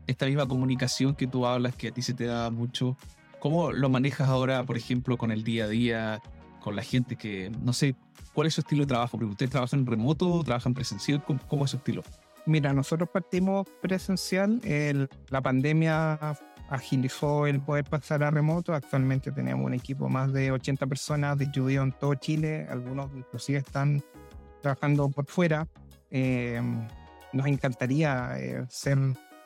Esta 0.08 0.26
misma 0.26 0.48
comunicación 0.48 1.14
que 1.16 1.28
tú 1.28 1.46
hablas, 1.46 1.76
que 1.76 1.90
a 1.90 1.92
ti 1.92 2.02
se 2.02 2.16
te 2.16 2.26
da 2.26 2.50
mucho, 2.50 2.98
¿cómo 3.40 3.72
lo 3.72 3.88
manejas 3.88 4.30
ahora, 4.30 4.64
por 4.64 4.78
ejemplo, 4.78 5.16
con 5.16 5.32
el 5.32 5.44
día 5.44 5.66
a 5.66 5.68
día, 5.68 6.22
con 6.60 6.76
la 6.76 6.82
gente 6.82 7.16
que, 7.16 7.52
no 7.62 7.72
sé, 7.72 7.96
cuál 8.34 8.48
es 8.48 8.56
su 8.56 8.62
estilo 8.62 8.82
de 8.82 8.88
trabajo? 8.88 9.18
Porque 9.18 9.32
ustedes 9.32 9.52
trabajan 9.52 9.86
remoto, 9.86 10.44
trabajan 10.44 10.74
presencial, 10.74 11.24
¿cómo, 11.24 11.66
es 11.66 11.72
su 11.72 11.78
estilo? 11.78 12.02
Mira, 12.48 12.74
nosotros 12.74 13.10
partimos 13.14 13.68
presencial, 13.80 14.60
el, 14.64 15.08
la 15.30 15.42
pandemia 15.42 16.36
agilizó 16.70 17.48
el 17.48 17.62
poder 17.62 17.86
pasar 17.86 18.24
a 18.24 18.32
remoto. 18.32 18.74
Actualmente 18.74 19.32
tenemos 19.32 19.66
un 19.66 19.74
equipo 19.74 20.10
más 20.10 20.32
de 20.34 20.52
80 20.52 20.88
personas 20.88 21.38
distribuido 21.38 21.84
en 21.84 21.92
todo 21.92 22.16
Chile, 22.16 22.68
algunos 22.70 23.12
inclusive 23.16 23.60
están 23.60 24.04
trabajando 24.62 25.10
por 25.10 25.26
fuera. 25.26 25.68
Eh, 26.10 26.62
nos 27.34 27.48
encantaría 27.48 28.38
eh, 28.38 28.66
ser 28.70 28.98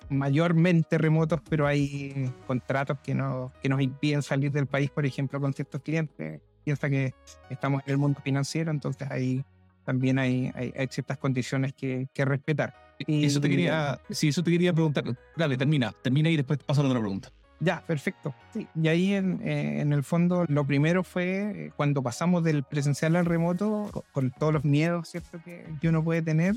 mayormente 0.09 0.97
remotos, 0.97 1.41
pero 1.49 1.67
hay 1.67 2.31
contratos 2.45 2.99
que, 3.03 3.13
no, 3.13 3.51
que 3.61 3.69
nos 3.69 3.81
impiden 3.81 4.21
salir 4.21 4.51
del 4.51 4.67
país, 4.67 4.89
por 4.89 5.05
ejemplo, 5.05 5.39
con 5.39 5.53
ciertos 5.53 5.81
clientes. 5.81 6.41
Piensa 6.63 6.89
que 6.89 7.13
estamos 7.49 7.81
en 7.85 7.91
el 7.91 7.97
mundo 7.97 8.19
financiero, 8.23 8.71
entonces 8.71 9.09
ahí 9.09 9.43
también 9.85 10.19
hay, 10.19 10.51
hay, 10.55 10.87
ciertas 10.89 11.17
condiciones 11.17 11.73
que, 11.73 12.07
que 12.13 12.25
respetar. 12.25 12.86
Y 13.05 13.25
eso 13.25 13.39
te 13.39 13.49
quería, 13.49 13.99
sí, 14.09 14.29
eso 14.29 14.43
te 14.43 14.51
quería 14.51 14.73
preguntar. 14.73 15.03
Dale, 15.35 15.57
termina, 15.57 15.93
termina 16.01 16.29
y 16.29 16.37
después 16.37 16.59
paso 16.59 16.81
a 16.81 16.85
otra 16.85 16.99
pregunta. 16.99 17.31
Ya, 17.59 17.83
perfecto. 17.85 18.35
Sí. 18.53 18.67
Y 18.75 18.87
ahí 18.87 19.13
en, 19.13 19.41
eh, 19.43 19.81
en, 19.81 19.91
el 19.91 20.03
fondo 20.03 20.45
lo 20.47 20.65
primero 20.65 21.03
fue 21.03 21.65
eh, 21.65 21.71
cuando 21.75 22.03
pasamos 22.03 22.43
del 22.43 22.63
presencial 22.63 23.15
al 23.15 23.25
remoto, 23.25 24.05
con, 24.11 24.31
todos 24.31 24.53
los 24.53 24.63
miedos 24.63 25.09
¿cierto? 25.09 25.39
Que, 25.43 25.65
que, 25.81 25.89
uno 25.89 26.03
puede 26.03 26.21
tener, 26.21 26.55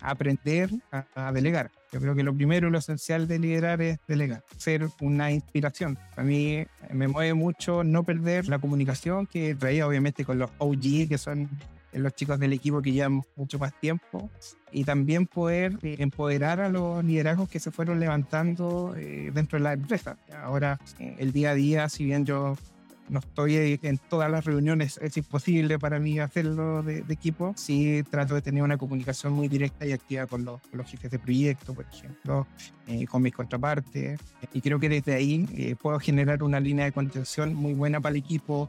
aprender 0.00 0.70
a, 0.92 1.32
delegar. 1.32 1.70
Yo 1.92 2.00
creo 2.00 2.14
que 2.14 2.22
lo 2.22 2.34
primero 2.34 2.68
y 2.68 2.70
lo 2.70 2.78
esencial 2.78 3.26
de 3.26 3.38
liderar 3.38 3.82
es 3.82 3.98
delegar, 4.06 4.44
ser 4.56 4.88
una 5.00 5.32
inspiración. 5.32 5.98
A 6.16 6.22
mí 6.22 6.54
eh, 6.54 6.68
me 6.92 7.08
mueve 7.08 7.34
mucho 7.34 7.82
no 7.82 8.04
perder 8.04 8.48
la 8.48 8.58
comunicación 8.58 9.26
que 9.26 9.54
traía 9.54 9.86
obviamente 9.86 10.24
con 10.24 10.38
los 10.38 10.50
OG, 10.58 11.08
que 11.08 11.18
son 11.18 11.48
los 12.02 12.14
chicos 12.14 12.38
del 12.38 12.52
equipo 12.52 12.82
que 12.82 12.92
llevan 12.92 13.22
mucho 13.36 13.58
más 13.58 13.78
tiempo 13.80 14.30
y 14.72 14.84
también 14.84 15.26
poder 15.26 15.78
eh, 15.82 15.96
empoderar 15.98 16.60
a 16.60 16.68
los 16.68 17.04
liderazgos 17.04 17.48
que 17.48 17.60
se 17.60 17.70
fueron 17.70 18.00
levantando 18.00 18.94
eh, 18.96 19.30
dentro 19.32 19.58
de 19.58 19.64
la 19.64 19.72
empresa. 19.72 20.18
Ahora, 20.42 20.78
eh, 20.98 21.16
el 21.18 21.32
día 21.32 21.50
a 21.50 21.54
día, 21.54 21.88
si 21.88 22.04
bien 22.04 22.24
yo 22.24 22.56
no 23.08 23.20
estoy 23.20 23.78
en 23.82 23.98
todas 23.98 24.30
las 24.30 24.44
reuniones, 24.44 24.98
es 25.02 25.16
imposible 25.16 25.78
para 25.78 25.98
mí 25.98 26.18
hacerlo 26.18 26.82
de, 26.82 27.04
equipo. 27.08 27.54
Sí 27.56 28.02
trato 28.10 28.34
de 28.34 28.42
tener 28.42 28.62
una 28.62 28.76
comunicación 28.76 29.32
muy 29.32 29.48
directa 29.48 29.86
y 29.86 29.92
activa 29.92 30.26
con 30.26 30.44
los, 30.44 30.60
jefes 30.86 31.10
de 31.10 31.18
proyecto, 31.18 31.74
por 31.74 31.84
ejemplo, 31.84 32.46
eh, 32.86 33.06
con 33.06 33.22
mis 33.22 33.34
contrapartes. 33.34 34.20
Y 34.52 34.60
creo 34.60 34.78
que 34.78 34.88
desde 34.88 35.14
ahí 35.14 35.46
eh, 35.54 35.76
puedo 35.80 35.98
generar 35.98 36.42
una 36.42 36.60
línea 36.60 36.84
de 36.84 36.92
contención 36.92 37.54
muy 37.54 37.74
buena 37.74 38.00
para 38.00 38.14
el 38.14 38.18
equipo, 38.18 38.68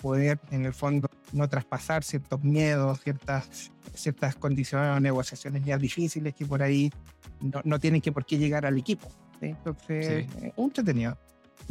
poder 0.00 0.38
en 0.50 0.64
el 0.64 0.72
fondo 0.72 1.08
no 1.32 1.48
traspasar 1.48 2.02
ciertos 2.02 2.42
miedos, 2.42 3.00
ciertas, 3.00 3.70
ciertas 3.94 4.34
condiciones 4.36 4.96
o 4.96 5.00
negociaciones 5.00 5.64
ya 5.64 5.78
difíciles 5.78 6.34
que 6.34 6.46
por 6.46 6.62
ahí 6.62 6.92
no, 7.40 7.60
no 7.64 7.78
tienen 7.78 8.00
que 8.00 8.12
por 8.12 8.24
qué 8.24 8.38
llegar 8.38 8.66
al 8.66 8.78
equipo. 8.78 9.08
Entonces, 9.40 10.26
sí. 10.30 10.46
Eh, 10.46 10.52
entretenido 10.56 11.16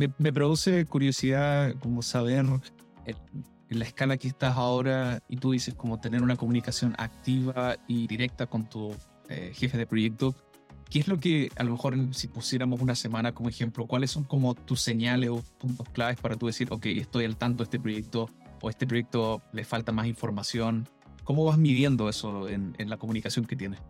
me, 0.08 0.32
produce 0.32 0.86
curiosidad 0.86 1.76
como 1.80 2.02
saber 2.02 2.46
en 3.06 3.80
la 3.80 3.86
escala 3.86 4.18
que 4.18 4.30
estás 4.30 4.56
ahora 4.56 5.22
y 5.28 5.38
tú 5.38 5.52
dices 5.52 5.74
como 5.76 6.00
tener 6.00 6.24
una 6.24 6.38
comunicación 6.38 6.96
activa 6.98 7.76
y 7.88 8.08
directa 8.08 8.48
con 8.48 8.70
tu 8.70 8.96
eh, 9.28 9.52
jefe 9.54 9.78
de 9.78 9.86
proyecto. 9.86 10.36
¿Qué 10.90 11.00
es 11.00 11.08
lo 11.08 11.20
que 11.20 11.52
a 11.56 11.64
lo 11.64 11.72
mejor 11.72 11.96
si 12.16 12.28
pusiéramos 12.28 12.82
una 12.82 12.96
semana 12.96 13.34
como 13.34 13.50
ejemplo, 13.50 13.86
cuáles 13.86 14.10
son 14.10 14.24
como 14.24 14.56
tus 14.56 14.82
señales 14.82 15.30
o 15.30 15.44
puntos 15.60 15.88
claves 15.90 16.20
para 16.20 16.36
tú 16.36 16.48
decir, 16.48 16.70
ok, 16.72 16.86
estoy 16.88 17.26
al 17.26 17.38
tanto 17.38 17.58
de 17.58 17.66
este 17.66 17.80
proyecto 17.80 18.30
o 18.62 18.70
este 18.70 18.88
proyecto 18.88 19.44
le 19.52 19.66
falta 19.66 19.92
más 19.92 20.08
información? 20.08 20.88
¿Cómo 21.26 21.46
vas 21.46 21.58
midiendo 21.58 22.10
eso 22.10 22.48
en, 22.48 22.74
en 22.80 22.90
la 22.90 22.98
comunicación 22.98 23.46
que 23.46 23.56
tienes? 23.56 23.82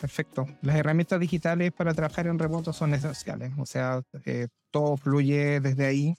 Perfecto. 0.00 0.46
Las 0.62 0.76
herramientas 0.76 1.18
digitales 1.18 1.72
para 1.72 1.92
trabajar 1.92 2.28
en 2.28 2.38
remoto 2.38 2.72
son 2.72 2.94
esenciales. 2.94 3.52
O 3.58 3.66
sea, 3.66 4.00
eh, 4.24 4.46
todo 4.70 4.96
fluye 4.96 5.60
desde 5.60 5.86
ahí. 5.86 6.14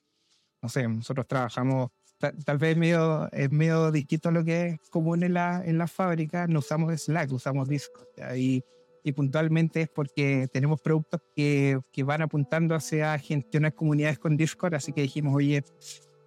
No 0.61 0.69
sé, 0.69 0.87
nosotros 0.87 1.27
trabajamos, 1.27 1.89
tal, 2.17 2.57
vez 2.57 2.75
medio, 2.75 3.31
es 3.31 3.51
medio 3.51 3.91
distinto 3.91 4.29
a 4.29 4.31
lo 4.31 4.43
que 4.43 4.67
es 4.67 4.89
común 4.89 5.23
en 5.23 5.33
la, 5.33 5.63
en 5.65 5.77
la 5.77 5.87
fábrica. 5.87 6.47
No 6.47 6.59
usamos 6.59 6.93
Slack, 7.01 7.31
usamos 7.31 7.69
Discord. 7.69 8.07
Y, 8.35 8.63
y 9.03 9.11
puntualmente 9.13 9.81
es 9.83 9.89
porque 9.89 10.47
tenemos 10.51 10.81
productos 10.81 11.21
que, 11.35 11.79
que 11.93 12.03
van 12.03 12.21
apuntando 12.21 12.75
hacia 12.75 13.17
gestionar 13.19 13.73
comunidades 13.73 14.19
con 14.19 14.35
Discord. 14.35 14.75
Así 14.75 14.91
que 14.91 15.01
dijimos, 15.01 15.33
oye, 15.35 15.63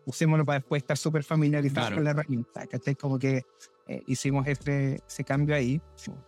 usémoslo 0.06 0.44
para 0.44 0.60
después 0.60 0.82
estar 0.82 0.96
súper 0.96 1.24
familiarizados 1.24 1.92
con 1.92 2.04
la 2.04 2.10
herramienta. 2.10 2.66
¿cachai? 2.66 2.94
Como 2.94 3.18
que 3.18 3.42
eh, 3.88 4.02
hicimos 4.06 4.46
ese, 4.46 5.00
ese 5.06 5.24
cambio 5.24 5.54
ahí. 5.54 5.80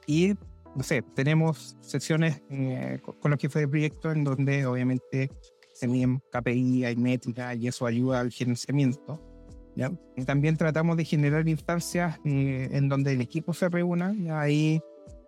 Y 0.06 0.34
no 0.74 0.82
sé, 0.82 1.02
tenemos 1.14 1.76
sesiones 1.80 2.42
eh, 2.50 3.00
con 3.20 3.30
los 3.30 3.40
jefes 3.40 3.62
de 3.62 3.68
proyecto 3.68 4.10
en 4.10 4.24
donde 4.24 4.66
obviamente 4.66 5.30
se 5.75 5.88
KPI, 6.31 6.85
hay 6.85 6.97
métrica 6.97 7.54
y 7.54 7.69
eso 7.69 7.87
ayuda 7.87 8.21
al 8.21 8.31
gerenciamiento. 8.31 9.21
¿ya? 9.76 9.93
Y 10.16 10.25
también 10.25 10.57
tratamos 10.57 10.97
de 10.97 11.04
generar 11.04 11.49
instancias 11.49 12.19
eh, 12.25 12.69
en 12.71 12.88
donde 12.88 13.12
el 13.12 13.21
equipo 13.21 13.52
se 13.52 13.69
reúna 13.69 14.14
ahí, 14.38 14.81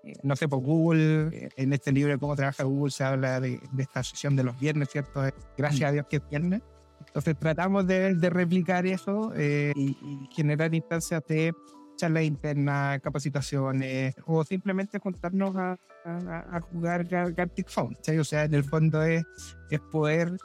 eh, 0.05 0.15
no 0.23 0.37
sé, 0.37 0.49
por 0.49 0.61
Google, 0.61 1.51
en 1.57 1.73
este 1.73 1.93
libro 1.93 2.13
de 2.13 2.19
cómo 2.19 2.37
trabaja 2.37 2.65
Google 2.65 2.93
se 2.93 3.05
habla 3.05 3.41
de, 3.41 3.61
esta 3.79 4.03
sesión 4.03 4.37
de 4.37 4.45
los 4.45 4.59
viernes, 4.59 4.89
¿cierto? 4.91 5.23
Gracias 5.57 5.89
a 5.89 5.93
Dios 5.93 6.07
que 6.09 6.17
es 6.17 6.29
viernes. 6.31 6.63
Entonces 7.09 7.37
tratamos 7.39 7.87
de, 7.87 8.15
de 8.15 8.31
replicar 8.31 8.87
eso 8.87 9.33
y, 9.37 9.91
y 9.91 10.29
generar 10.33 10.75
instancias 10.75 11.23
de 11.27 11.53
charlas 11.97 12.25
internas, 12.25 13.01
capacitaciones 13.01 14.15
o 14.27 14.45
simplemente 14.45 14.99
juntarnos 14.99 15.57
a, 15.57 15.79
a, 16.05 16.61
jugar 16.61 17.07
Gartic 17.07 17.69
Phone. 17.69 17.97
O 18.19 18.25
sea, 18.25 18.45
en 18.45 18.55
el 18.55 18.65
fondo 18.65 19.03
es, 19.03 19.25
es 19.71 19.81
poder 19.81 20.37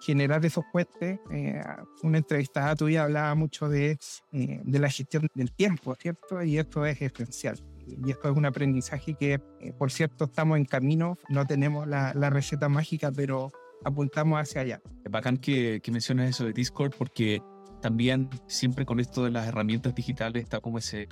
generar 0.00 0.44
esos 0.44 0.64
puentes. 0.72 1.20
Eh, 1.30 1.60
una 2.02 2.18
entrevistada 2.18 2.74
tuya 2.74 3.04
hablaba 3.04 3.34
mucho 3.34 3.68
de, 3.68 3.98
eh, 4.32 4.60
de 4.64 4.78
la 4.78 4.88
gestión 4.88 5.28
del 5.34 5.52
tiempo, 5.52 5.94
¿cierto? 5.94 6.42
Y 6.42 6.58
esto 6.58 6.84
es 6.86 7.00
esencial. 7.00 7.58
Y 7.86 8.10
esto 8.10 8.30
es 8.30 8.36
un 8.36 8.46
aprendizaje 8.46 9.14
que, 9.14 9.40
eh, 9.60 9.72
por 9.78 9.90
cierto, 9.90 10.24
estamos 10.24 10.58
en 10.58 10.64
camino, 10.64 11.18
no 11.28 11.46
tenemos 11.46 11.86
la, 11.86 12.12
la 12.14 12.30
receta 12.30 12.68
mágica, 12.68 13.10
pero 13.12 13.52
apuntamos 13.84 14.40
hacia 14.40 14.62
allá. 14.62 14.82
Es 15.04 15.10
bacán 15.10 15.36
que, 15.36 15.80
que 15.82 15.90
menciones 15.90 16.30
eso 16.30 16.44
de 16.44 16.52
Discord 16.52 16.94
porque 16.96 17.42
también 17.80 18.28
siempre 18.46 18.84
con 18.84 19.00
esto 19.00 19.24
de 19.24 19.30
las 19.30 19.46
herramientas 19.46 19.94
digitales 19.94 20.42
está 20.42 20.60
como 20.60 20.78
ese, 20.78 21.08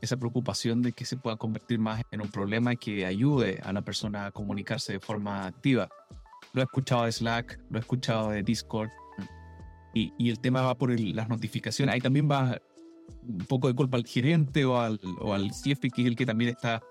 esa 0.00 0.16
preocupación 0.16 0.82
de 0.82 0.92
que 0.92 1.04
se 1.04 1.16
pueda 1.16 1.36
convertir 1.36 1.78
más 1.78 2.02
en 2.10 2.20
un 2.20 2.30
problema 2.30 2.76
que 2.76 3.06
ayude 3.06 3.60
a 3.62 3.72
la 3.72 3.82
persona 3.82 4.26
a 4.26 4.30
comunicarse 4.30 4.92
de 4.92 5.00
forma 5.00 5.46
activa. 5.46 5.88
Lo 6.52 6.60
he 6.60 6.64
escuchado 6.64 7.04
de 7.04 7.12
Slack, 7.12 7.60
lo 7.70 7.78
he 7.78 7.80
escuchado 7.80 8.30
de 8.30 8.42
Discord 8.42 8.90
y, 9.92 10.12
y 10.18 10.30
el 10.30 10.40
tema 10.40 10.62
va 10.62 10.76
por 10.76 10.98
las 10.98 11.28
notificaciones. 11.28 11.94
Ahí 11.94 12.00
también 12.00 12.30
va 12.30 12.58
un 13.26 13.46
poco 13.46 13.68
de 13.68 13.74
culpa 13.74 13.96
al 13.96 14.06
gerente 14.06 14.64
o 14.64 14.80
al, 14.80 15.00
o 15.20 15.34
al 15.34 15.50
jefe 15.52 15.90
que 15.90 16.02
es 16.02 16.08
el 16.08 16.16
que 16.16 16.26
también 16.26 16.50
está 16.50 16.82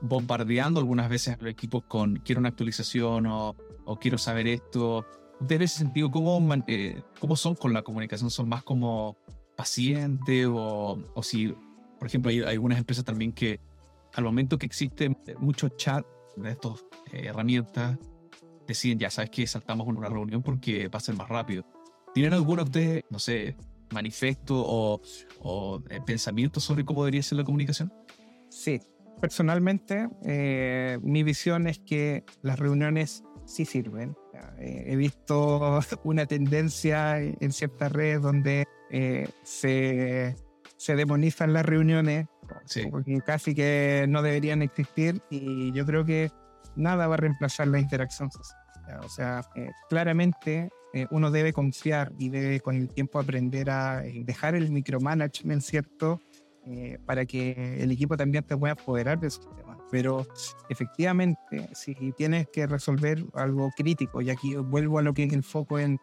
bombardeando 0.00 0.80
algunas 0.80 1.08
veces 1.08 1.34
a 1.34 1.42
los 1.42 1.50
equipos 1.50 1.84
con 1.84 2.16
quiero 2.16 2.40
una 2.40 2.48
actualización 2.48 3.26
o, 3.26 3.54
o 3.84 3.96
quiero 3.98 4.18
saber 4.18 4.46
esto 4.46 5.06
en 5.40 5.62
ese 5.62 5.78
sentido, 5.78 6.10
¿cómo, 6.10 6.40
eh, 6.66 7.02
¿cómo 7.18 7.36
son 7.36 7.54
con 7.54 7.72
la 7.72 7.82
comunicación? 7.82 8.30
¿Son 8.30 8.48
más 8.48 8.62
como 8.62 9.16
pacientes 9.56 10.46
o, 10.46 10.98
o 11.14 11.22
si, 11.22 11.54
por 11.98 12.08
ejemplo, 12.08 12.30
hay, 12.30 12.40
algunas 12.42 12.78
empresas 12.78 13.04
también 13.04 13.32
que 13.32 13.60
al 14.14 14.24
momento 14.24 14.58
que 14.58 14.66
existe 14.66 15.16
mucho 15.38 15.68
chat 15.70 16.04
de 16.36 16.50
estas 16.50 16.84
eh, 17.12 17.26
herramientas, 17.26 17.98
deciden, 18.66 18.98
ya 18.98 19.10
sabes 19.10 19.30
que 19.30 19.46
saltamos 19.46 19.86
en 19.88 19.96
una 19.96 20.08
reunión 20.08 20.42
porque 20.42 20.88
va 20.88 20.98
a 20.98 21.00
ser 21.00 21.16
más 21.16 21.28
rápido. 21.28 21.64
¿Tienen 22.14 22.32
alguno 22.32 22.64
de 22.64 23.04
no 23.10 23.18
sé, 23.18 23.56
manifiesto 23.90 24.54
o, 24.56 25.00
o 25.40 25.82
eh, 25.90 26.00
pensamiento 26.04 26.60
sobre 26.60 26.84
cómo 26.84 27.02
debería 27.02 27.22
ser 27.22 27.38
la 27.38 27.44
comunicación? 27.44 27.92
Sí, 28.48 28.80
personalmente 29.20 30.08
mi 31.02 31.22
visión 31.24 31.66
es 31.66 31.80
que 31.80 32.24
las 32.42 32.58
reuniones 32.58 33.24
sí 33.46 33.64
sirven. 33.64 34.16
Eh, 34.58 34.84
he 34.88 34.96
visto 34.96 35.80
una 36.04 36.26
tendencia 36.26 37.20
en 37.20 37.52
ciertas 37.52 37.92
redes 37.92 38.22
donde 38.22 38.66
eh, 38.90 39.28
se, 39.42 40.36
se, 40.76 40.96
demonizan 40.96 41.52
las 41.52 41.64
reuniones, 41.64 42.26
porque 42.90 43.20
casi 43.24 43.54
que 43.54 44.06
no 44.08 44.22
deberían 44.22 44.62
existir 44.62 45.20
y 45.30 45.72
yo 45.72 45.86
creo 45.86 46.04
que 46.04 46.30
nada 46.76 47.06
va 47.06 47.14
a 47.14 47.18
reemplazar 47.18 47.68
la 47.68 47.78
interacción 47.78 48.30
social. 48.30 48.58
O 49.02 49.08
sea, 49.08 49.40
eh, 49.56 49.70
claramente 49.88 50.70
uno 51.10 51.32
debe 51.32 51.52
confiar 51.52 52.12
y 52.18 52.28
debe 52.28 52.60
con 52.60 52.76
el 52.76 52.88
tiempo 52.88 53.18
aprender 53.18 53.68
a 53.68 54.02
dejar 54.24 54.54
el 54.54 54.70
micromanagement, 54.70 55.60
¿cierto? 55.60 56.20
para 57.04 57.26
que 57.26 57.82
el 57.82 57.90
equipo 57.90 58.16
también 58.16 58.42
te 58.44 58.56
pueda 58.56 58.72
apoderar 58.72 59.18
de 59.18 59.28
su 59.28 59.40
pero 59.90 60.26
efectivamente, 60.68 61.68
si 61.72 61.94
tienes 62.12 62.48
que 62.48 62.66
resolver 62.66 63.24
algo 63.34 63.70
crítico, 63.76 64.20
y 64.20 64.30
aquí 64.30 64.56
vuelvo 64.56 64.98
a 64.98 65.02
lo 65.02 65.14
que 65.14 65.24
es 65.24 65.32
el 65.32 65.42
foco 65.42 65.78
en 65.78 65.98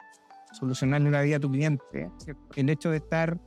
solucionarle 0.54 1.12
la 1.12 1.22
vida 1.22 1.38
a 1.38 1.40
tu 1.40 1.50
cliente, 1.50 2.10
el 2.56 2.70
hecho 2.70 2.92
de 2.92 2.98
estar 2.98 3.40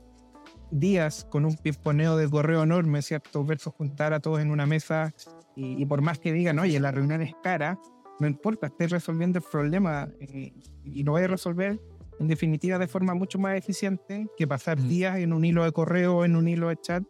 días 0.71 1.25
con 1.29 1.45
un 1.45 1.55
pimponeo 1.55 2.17
de 2.17 2.29
correo 2.29 2.63
enorme, 2.63 3.01
¿cierto? 3.01 3.43
Versus 3.43 3.73
juntar 3.73 4.13
a 4.13 4.19
todos 4.19 4.39
en 4.39 4.51
una 4.51 4.65
mesa 4.65 5.13
y, 5.55 5.85
por 5.85 6.01
más 6.01 6.19
que 6.19 6.33
digan, 6.33 6.59
oye, 6.59 6.79
la 6.79 6.91
reunión 6.91 7.21
es 7.21 7.33
cara, 7.41 7.79
no 8.19 8.27
importa, 8.27 8.67
estés 8.67 8.91
resolviendo 8.91 9.39
el 9.39 9.45
problema 9.49 10.09
eh, 10.19 10.53
y 10.83 11.03
lo 11.03 11.13
vayas 11.13 11.29
a 11.29 11.31
resolver 11.31 11.79
en 12.19 12.27
definitiva 12.27 12.77
de 12.77 12.87
forma 12.87 13.13
mucho 13.13 13.39
más 13.39 13.57
eficiente 13.57 14.27
que 14.37 14.47
pasar 14.47 14.81
días 14.81 15.17
en 15.17 15.33
un 15.33 15.43
hilo 15.43 15.63
de 15.63 15.71
correo 15.71 16.17
o 16.17 16.25
en 16.25 16.35
un 16.35 16.47
hilo 16.47 16.69
de 16.69 16.77
chat 16.77 17.03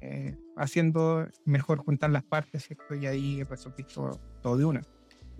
eh, 0.00 0.36
haciendo 0.58 1.26
mejor 1.44 1.78
juntar 1.78 2.10
las 2.10 2.24
partes, 2.24 2.64
¿cierto? 2.64 2.94
Y 2.94 3.06
ahí 3.06 3.42
resolviste 3.44 3.94
todo, 3.94 4.20
todo 4.42 4.56
de 4.56 4.64
una. 4.64 4.82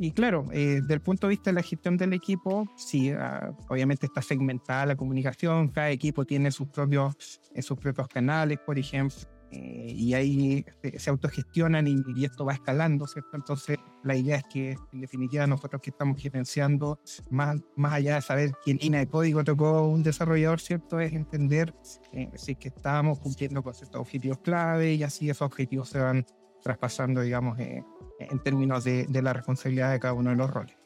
Y 0.01 0.13
claro, 0.13 0.47
eh, 0.53 0.79
desde 0.81 0.95
el 0.95 1.01
punto 1.01 1.27
de 1.27 1.31
vista 1.31 1.51
de 1.51 1.55
la 1.55 1.63
gestión 1.63 1.97
del 1.97 2.13
equipo, 2.13 2.69
sí, 2.77 3.11
ah, 3.11 3.53
obviamente 3.69 4.07
está 4.07 4.23
segmentada 4.23 4.87
la 4.87 4.97
comunicación, 4.97 5.69
cada 5.69 5.91
equipo 5.91 6.25
tiene 6.25 6.53
sus 6.53 6.69
propios, 6.69 7.41
eh, 7.53 7.63
sus 7.63 7.77
propios 7.79 8.07
canales, 8.07 8.61
por 8.65 8.79
ejemplo, 8.79 9.19
eh, 9.51 9.93
y 9.97 10.13
ahí 10.13 10.65
se 10.99 11.09
autogestionan 11.09 11.87
y, 11.87 11.97
y, 12.15 12.25
esto 12.25 12.45
va 12.45 12.53
escalando, 12.53 13.07
¿cierto? 13.07 13.31
Entonces, 13.35 13.79
la 14.05 14.15
idea 14.15 14.37
es 14.37 14.45
que, 14.45 14.77
en 14.93 15.01
definitiva, 15.01 15.47
nosotros 15.47 15.81
que 15.81 15.91
estamos 15.91 16.21
gerenciando, 16.21 17.01
más, 17.31 17.57
más 17.75 17.95
allá 17.95 18.17
de 18.17 18.23
saber 18.23 18.53
qué 18.63 18.75
línea 18.75 19.01
de 19.01 19.09
código 19.09 19.43
tocó 19.45 19.89
un 19.89 20.03
desarrollador, 20.03 20.61
¿cierto? 20.61 21.01
Es 21.01 21.15
entender 21.15 21.75
eh, 22.13 22.31
si 22.35 22.53
es 22.53 22.59
que 22.59 22.69
estamos 22.69 23.21
cumpliendo 23.21 23.63
con 23.63 23.73
ciertos 23.73 24.01
objetivos 24.01 24.39
clave 24.39 24.95
y 24.95 25.03
así 25.03 25.31
esos 25.31 25.47
objetivos 25.47 25.89
se 25.89 25.99
van 25.99 26.27
traspasando, 26.63 27.23
digamos, 27.23 27.59
eh, 27.59 27.83
en 28.21 28.43
términos 28.43 28.85
de, 28.85 29.07
de 29.09 29.23
la 29.23 29.33
responsabilidad 29.33 29.93
de 29.93 30.01
cada 30.01 30.13
uno 30.13 30.29
de 30.31 30.37
los 30.37 30.51
roles. 30.51 30.77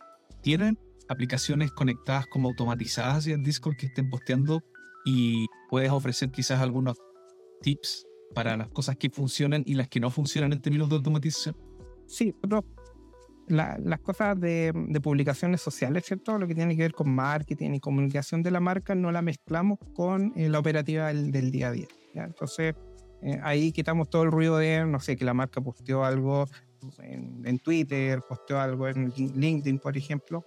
¿Tienen 0.41 0.79
aplicaciones 1.09 1.73
conectadas 1.73 2.27
como 2.29 2.49
automatizadas 2.51 3.27
y 3.27 3.33
en 3.33 3.43
Discord 3.43 3.77
que 3.77 3.87
estén 3.87 4.09
posteando 4.09 4.63
y 5.05 5.47
puedes 5.69 5.91
ofrecer 5.91 6.31
quizás 6.31 6.61
algunos 6.61 6.97
tips 7.61 8.07
para 8.33 8.57
las 8.57 8.69
cosas 8.69 8.97
que 8.97 9.11
funcionan 9.11 9.63
y 9.67 9.75
las 9.75 9.89
que 9.89 10.01
no 10.01 10.11
funcionan 10.11 10.53
en 10.53 10.61
términos 10.61 10.89
de 10.89 10.97
automatización? 10.97 11.57
Sí, 12.07 12.35
pero 12.41 12.65
las 13.49 14.01
cosas 14.01 14.39
de, 14.41 14.73
publicaciones 15.03 15.61
sociales, 15.61 16.05
¿cierto? 16.07 16.39
Lo 16.39 16.47
que 16.47 16.55
tiene 16.55 16.77
que 16.77 16.83
ver 16.83 16.93
con 16.93 17.15
marketing 17.15 17.73
y 17.75 17.81
comunicación 17.81 18.43
de 18.43 18.51
la 18.51 18.61
marca, 18.61 18.95
no 18.95 19.13
la 19.13 19.23
mezclamos 19.23 19.79
con 19.95 20.33
eh, 20.37 20.49
la 20.49 20.59
operativa 20.59 21.13
del, 21.13 21.51
día 21.51 21.69
a 21.69 21.73
día. 21.73 21.89
Entonces, 22.15 22.75
eh, 23.23 23.39
ahí 23.43 23.73
quitamos 23.73 24.09
todo 24.09 24.23
el 24.23 24.31
ruido 24.31 24.59
de, 24.59 24.85
no 24.87 25.01
sé, 25.01 25.17
que 25.17 25.25
la 25.25 25.35
marca 25.35 25.61
posteó 25.61 26.05
algo 26.05 26.47
en, 27.01 27.43
en 27.45 27.59
Twitter, 27.59 28.21
posteó 28.29 28.59
algo 28.59 28.89
en 28.89 29.11
LinkedIn, 29.11 29.79
por 29.79 29.97
ejemplo, 29.97 30.45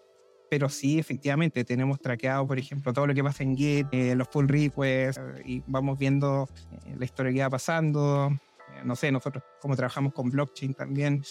pero 0.49 0.69
sí, 0.69 0.99
efectivamente, 0.99 1.63
tenemos 1.63 1.99
traqueado, 1.99 2.45
por 2.47 2.59
ejemplo, 2.59 2.93
todo 2.93 3.07
lo 3.07 3.13
que 3.13 3.23
pasa 3.23 3.43
en 3.43 3.55
Git, 3.55 3.87
eh, 3.91 4.15
los 4.15 4.27
pull 4.27 4.47
requests, 4.47 5.21
y 5.45 5.63
vamos 5.67 5.97
viendo 5.97 6.47
eh, 6.85 6.95
la 6.97 7.05
historia 7.05 7.33
que 7.33 7.41
va 7.41 7.49
pasando. 7.49 8.29
Eh, 8.29 8.81
no 8.83 8.95
sé, 8.95 9.11
nosotros 9.11 9.43
como 9.61 9.75
trabajamos 9.75 10.13
con 10.13 10.29
blockchain 10.29 10.73
también, 10.73 11.23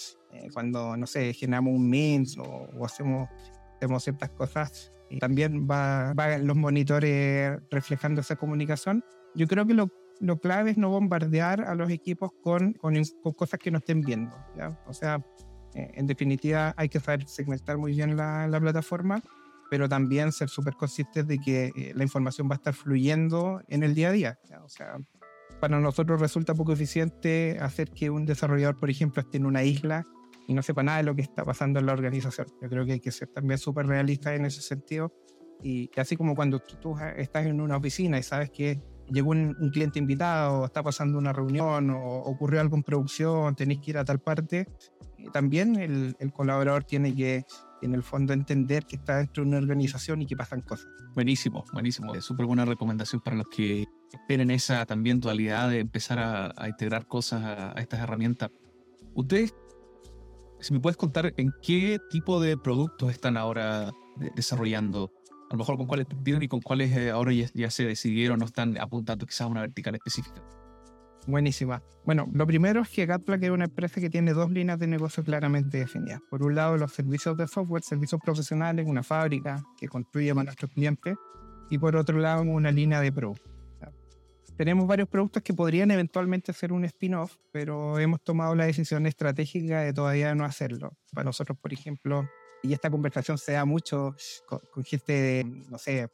cuando, 0.53 0.97
no 0.97 1.07
sé, 1.07 1.33
generamos 1.33 1.75
un 1.75 1.89
mint 1.89 2.31
o, 2.39 2.85
hacemos, 2.85 3.29
hacemos 3.77 4.03
ciertas 4.03 4.31
cosas, 4.31 4.93
también 5.21 5.69
va, 5.71 6.13
va, 6.15 6.39
los 6.39 6.57
monitores 6.57 7.57
reflejando 7.71 8.21
esa 8.21 8.35
comunicación. 8.35 9.05
Yo 9.37 9.47
creo 9.47 9.65
que 9.65 9.75
lo, 9.75 9.91
lo 10.21 10.41
clave 10.41 10.73
es 10.73 10.77
no 10.77 10.91
bombardear 10.91 11.61
a 11.61 11.77
los 11.77 11.91
equipos 11.91 12.31
con, 12.43 12.73
con, 12.73 12.95
con 13.23 13.33
cosas 13.35 13.61
que 13.61 13.71
no 13.71 13.79
estén 13.79 14.01
viendo. 14.01 14.37
¿ya? 14.57 14.77
O 14.87 14.93
sea, 14.93 15.25
eh, 15.75 15.91
en 15.95 16.07
definitiva, 16.07 16.73
hay 16.77 16.89
que 16.89 17.01
saber 17.01 17.27
segmentar 17.27 17.79
muy 17.79 17.93
bien 17.93 18.17
la, 18.17 18.59
plataforma, 18.61 19.23
pero 19.71 19.89
también 19.89 20.33
ser 20.33 20.49
súper 20.49 20.75
conscientes 20.75 21.27
de 21.27 21.39
que 21.39 21.73
eh, 21.75 21.93
la 21.95 22.05
información 22.05 22.49
va 22.49 22.55
a 22.55 22.57
estar 22.57 22.75
fluyendo 22.75 23.61
en 23.69 23.83
el 23.83 23.95
día 23.95 24.09
a 24.09 24.13
día. 24.13 24.39
O 24.63 24.69
sea, 24.69 24.99
para 25.61 25.81
nosotros 25.81 26.21
resulta 26.21 26.55
poco 26.55 26.73
eficiente 26.73 27.59
hacer 27.61 27.91
que 27.91 28.11
un 28.11 28.25
desarrollador, 28.25 28.79
por 28.79 28.91
ejemplo, 28.91 29.21
esté 29.21 29.39
en 29.39 29.47
una 29.47 29.65
isla 29.65 30.07
y 30.47 30.55
no 30.55 30.63
sepa 30.63 30.83
nada 30.83 30.99
de 30.99 31.05
lo 31.05 31.15
que 31.15 31.23
está 31.23 31.45
pasando 31.45 31.81
en 31.81 31.87
la 31.87 31.93
organización. 31.93 32.47
Yo 32.63 32.69
creo 32.69 32.85
que 32.85 32.93
hay 32.93 33.01
que 33.01 33.11
ser 33.11 33.29
también 33.29 33.59
súper 33.59 33.87
realistas 33.87 34.35
en 34.35 34.45
ese 34.45 34.63
sentido. 34.63 35.13
Y 35.63 35.91
así 35.97 36.17
como 36.17 36.35
cuando 36.35 36.61
tú, 36.61 36.95
estás 37.17 37.47
en 37.47 37.61
una 37.61 37.77
oficina 37.77 38.19
y 38.19 38.23
sabes 38.23 38.51
que 38.51 38.81
llegó 39.11 39.31
un, 39.31 39.57
un, 39.59 39.71
cliente 39.71 39.99
invitado, 39.99 40.67
está 40.67 40.83
pasando 40.83 41.17
una 41.19 41.33
reunión 41.33 41.91
o 41.91 42.19
ocurrió 42.25 42.61
algo 42.61 42.77
en 42.77 42.83
producción, 42.83 43.55
tenéis 43.55 43.81
que 43.81 43.93
ir 43.93 43.99
a 43.99 44.05
tal 44.05 44.21
parte, 44.21 44.67
también 45.33 45.77
el, 45.77 46.33
colaborador 46.33 46.85
tiene 46.85 47.15
que, 47.15 47.45
en 47.83 47.95
el 47.95 48.03
fondo, 48.03 48.33
entender 48.33 48.87
que 48.87 48.97
está 48.97 49.19
dentro 49.19 49.43
de 49.43 49.49
una 49.49 49.59
organización 49.59 50.23
y 50.23 50.27
que 50.27 50.37
pasan 50.37 50.63
cosas. 50.63 50.89
Buenísimo, 51.15 51.65
buenísimo. 51.73 52.15
Súper 52.21 52.47
buena 52.47 52.65
recomendación 52.65 53.21
para 53.21 53.37
los 53.37 53.47
que 53.49 53.87
esperen 54.13 54.51
esa 54.51 54.87
también 54.87 55.21
dualidad 55.21 55.71
de 55.71 55.81
empezar 55.81 56.19
a, 56.19 56.69
integrar 56.69 57.07
cosas 57.07 57.43
a, 57.45 57.73
estas 57.81 58.01
herramientas. 58.01 58.51
Ustedes, 59.15 59.55
si 60.61 60.73
me 60.73 60.81
puedes 60.81 60.97
contar 60.97 61.33
en 61.37 61.53
qué 61.63 61.99
tipo 62.11 62.41
de 62.41 62.57
productos 62.57 63.11
están 63.11 63.37
ahora 63.37 63.93
desarrollando, 64.35 65.13
a 65.51 65.55
lo 65.55 65.59
mejor 65.59 65.77
con 65.77 65.87
cuáles 65.87 66.07
tienen 66.25 66.43
y 66.43 66.49
con 66.49 66.61
cuáles 66.61 66.97
eh, 66.97 67.11
ahora 67.11 67.33
ya, 67.33 67.49
ya 67.55 67.71
se 67.71 67.85
decidieron 67.85 68.43
o 68.43 68.45
están 68.45 68.79
apuntando 68.79 69.27
quizás 69.27 69.43
a 69.43 69.47
una 69.47 69.61
vertical 69.61 69.95
específica. 69.95 70.43
Buenísima. 71.27 71.83
Bueno, 72.05 72.29
lo 72.33 72.47
primero 72.47 72.83
es 72.83 72.91
que 72.91 73.07
Gatplac 73.07 73.43
es 73.43 73.51
una 73.51 73.65
empresa 73.65 74.01
que 74.01 74.11
tiene 74.11 74.35
dos 74.35 74.51
líneas 74.51 74.79
de 74.79 74.87
negocio 74.87 75.25
claramente 75.25 75.79
definidas. 75.79 76.21
Por 76.29 76.43
un 76.43 76.55
lado, 76.55 76.77
los 76.77 76.93
servicios 76.93 77.37
de 77.37 77.47
software, 77.49 77.83
servicios 77.83 78.21
profesionales, 78.23 78.87
una 78.87 79.03
fábrica 79.03 79.63
que 79.79 79.89
construye 79.89 80.35
para 80.35 80.45
nuestros 80.45 80.71
clientes. 80.71 81.17
Y 81.71 81.79
por 81.79 81.97
otro 81.97 82.19
lado, 82.19 82.43
una 82.43 82.71
línea 82.71 83.01
de 83.01 83.11
pro. 83.11 83.35
Tenemos 84.57 84.87
varios 84.87 85.09
productos 85.09 85.43
que 85.43 85.53
podrían 85.53 85.91
eventualmente 85.91 86.53
ser 86.53 86.73
un 86.73 86.85
spin-off, 86.85 87.35
pero 87.51 87.99
hemos 87.99 88.23
tomado 88.23 88.55
la 88.55 88.67
decisión 88.67 89.05
estratégica 89.07 89.81
de 89.81 89.93
todavía 89.93 90.33
no 90.35 90.45
hacerlo. 90.45 90.93
Para 91.13 91.25
nosotros, 91.25 91.59
por 91.59 91.73
ejemplo, 91.73 92.29
y 92.63 92.73
esta 92.73 92.89
conversación 92.89 93.37
se 93.37 93.53
da 93.53 93.65
mucho 93.65 94.15
con, 94.47 94.85
gente, 94.85 95.13
de, 95.13 95.45
no 95.69 95.77
sé, 95.77 96.09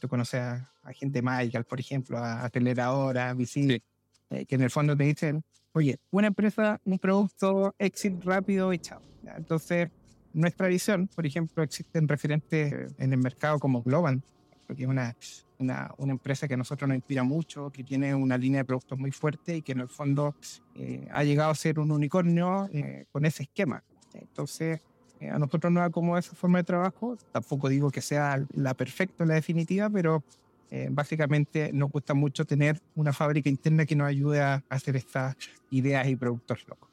tú 0.00 0.08
conoces 0.08 0.40
a, 0.40 0.70
gente 0.94 1.20
Michael, 1.20 1.64
por 1.64 1.78
ejemplo, 1.78 2.16
a 2.16 2.44
Aceleradora, 2.44 3.30
a 3.30 3.34
VC, 3.34 3.82
eh, 4.30 4.46
que 4.46 4.54
en 4.54 4.62
el 4.62 4.70
fondo 4.70 4.96
te 4.96 5.04
dicen, 5.04 5.44
oye, 5.72 5.98
una 6.10 6.28
empresa, 6.28 6.80
un 6.84 6.98
producto, 6.98 7.74
exit 7.78 8.22
rápido 8.24 8.72
y 8.72 8.78
chao. 8.78 9.00
Entonces, 9.36 9.90
nuestra 10.32 10.68
visión, 10.68 11.08
por 11.08 11.26
ejemplo, 11.26 11.62
existen 11.62 12.08
referentes 12.08 12.92
en 12.98 13.12
el 13.12 13.18
mercado 13.18 13.58
como 13.58 13.82
Global, 13.82 14.22
porque 14.66 14.82
es 14.82 14.88
una, 14.88 15.16
una, 15.58 15.94
una, 15.98 16.12
empresa 16.12 16.48
que 16.48 16.54
a 16.54 16.56
nosotros 16.56 16.88
nos 16.88 16.96
inspira 16.96 17.22
mucho, 17.22 17.70
que 17.70 17.84
tiene 17.84 18.14
una 18.14 18.36
línea 18.36 18.60
de 18.60 18.64
productos 18.64 18.98
muy 18.98 19.12
fuerte 19.12 19.56
y 19.56 19.62
que 19.62 19.72
en 19.72 19.80
el 19.80 19.88
fondo 19.88 20.34
eh, 20.74 21.06
ha 21.12 21.22
llegado 21.22 21.50
a 21.50 21.54
ser 21.54 21.78
un 21.78 21.90
unicornio 21.90 22.68
eh, 22.72 23.06
con 23.12 23.24
ese 23.24 23.44
esquema. 23.44 23.84
Entonces, 24.14 24.80
eh, 25.20 25.30
a 25.30 25.38
nosotros 25.38 25.72
nos 25.72 25.84
acomoda 25.84 26.20
esa 26.20 26.34
forma 26.34 26.58
de 26.58 26.64
trabajo. 26.64 27.16
Tampoco 27.32 27.68
digo 27.68 27.90
que 27.90 28.00
sea 28.00 28.44
la 28.54 28.74
perfecta, 28.74 29.24
la 29.24 29.34
definitiva, 29.34 29.88
pero 29.90 30.24
básicamente 30.90 31.72
nos 31.72 31.90
gusta 31.90 32.14
mucho 32.14 32.44
tener 32.44 32.80
una 32.94 33.12
fábrica 33.12 33.48
interna 33.48 33.86
que 33.86 33.94
nos 33.94 34.08
ayude 34.08 34.40
a 34.40 34.64
hacer 34.68 34.96
estas 34.96 35.36
ideas 35.70 36.06
y 36.08 36.16
productos 36.16 36.66
locos. 36.68 36.90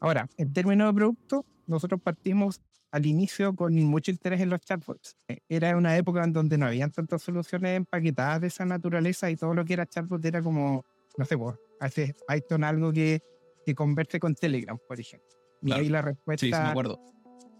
Ahora, 0.00 0.28
en 0.36 0.52
términos 0.52 0.88
de 0.88 0.94
producto, 0.94 1.44
nosotros 1.66 2.00
partimos 2.00 2.60
al 2.90 3.06
inicio 3.06 3.54
con 3.54 3.74
mucho 3.74 4.10
interés 4.10 4.40
en 4.40 4.50
los 4.50 4.60
chatbots. 4.60 5.16
Era 5.48 5.76
una 5.76 5.96
época 5.96 6.22
en 6.24 6.32
donde 6.32 6.58
no 6.58 6.66
habían 6.66 6.90
tantas 6.90 7.22
soluciones 7.22 7.76
empaquetadas 7.76 8.40
de 8.40 8.46
esa 8.48 8.64
naturaleza 8.64 9.30
y 9.30 9.36
todo 9.36 9.54
lo 9.54 9.64
que 9.64 9.74
era 9.74 9.86
chatbot 9.86 10.24
era 10.24 10.42
como, 10.42 10.84
no 11.16 11.24
sé, 11.24 11.36
pues, 11.36 11.56
hace 11.80 12.14
Python 12.28 12.64
algo 12.64 12.92
que, 12.92 13.22
que 13.64 13.74
converse 13.74 14.20
con 14.20 14.34
Telegram, 14.34 14.78
por 14.86 15.00
ejemplo. 15.00 15.28
Y 15.62 15.72
ahí 15.72 15.88
la 15.88 16.02
respuesta... 16.02 16.46
Sí, 16.46 16.52
sí, 16.52 16.58
me 16.58 16.68
acuerdo. 16.68 17.00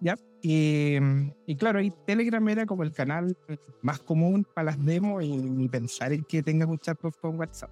¿Ya? 0.01 0.17
Y, 0.43 0.97
y, 1.47 1.57
claro, 1.57 1.81
ahí 1.81 1.93
Telegram 2.07 2.49
era 2.49 2.67
como 2.67 2.83
el 2.83 2.93
canal 2.93 3.37
más 3.83 4.01
común 4.01 4.47
para 4.55 4.67
las 4.67 4.85
demos 4.85 5.25
y 5.25 5.69
pensar 5.69 6.13
en 6.13 6.23
que 6.25 6.43
tenga 6.43 6.67
un 6.67 6.79
chatbot 6.79 7.17
con 7.19 7.39
WhatsApp. 7.39 7.71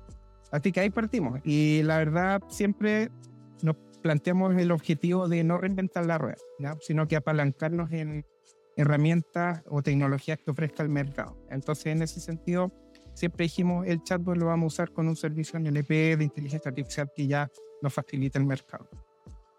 Así 0.50 0.72
que 0.72 0.80
ahí 0.80 0.90
partimos. 0.90 1.40
Y 1.44 1.82
la 1.82 1.98
verdad, 1.98 2.42
siempre 2.48 3.10
nos 3.62 3.76
planteamos 4.02 4.56
el 4.56 4.70
objetivo 4.70 5.28
de 5.28 5.42
no 5.44 5.58
reinventar 5.58 6.06
la 6.06 6.18
rueda, 6.18 6.36
sino 6.80 7.08
que 7.08 7.16
apalancarnos 7.16 7.90
en 7.92 8.24
herramientas 8.76 9.62
o 9.66 9.82
tecnologías 9.82 10.38
que 10.38 10.50
ofrezca 10.50 10.82
el 10.82 10.90
mercado. 10.90 11.36
Entonces, 11.50 11.86
en 11.86 12.02
ese 12.02 12.20
sentido, 12.20 12.72
siempre 13.14 13.44
dijimos 13.44 13.86
el 13.86 14.02
chatbot 14.02 14.36
lo 14.36 14.46
vamos 14.46 14.64
a 14.64 14.74
usar 14.74 14.92
con 14.92 15.08
un 15.08 15.16
servicio 15.16 15.58
NLP 15.58 16.18
de 16.18 16.24
inteligencia 16.24 16.68
artificial 16.68 17.10
que 17.14 17.26
ya 17.26 17.50
nos 17.82 17.94
facilita 17.94 18.38
el 18.38 18.46
mercado. 18.46 18.88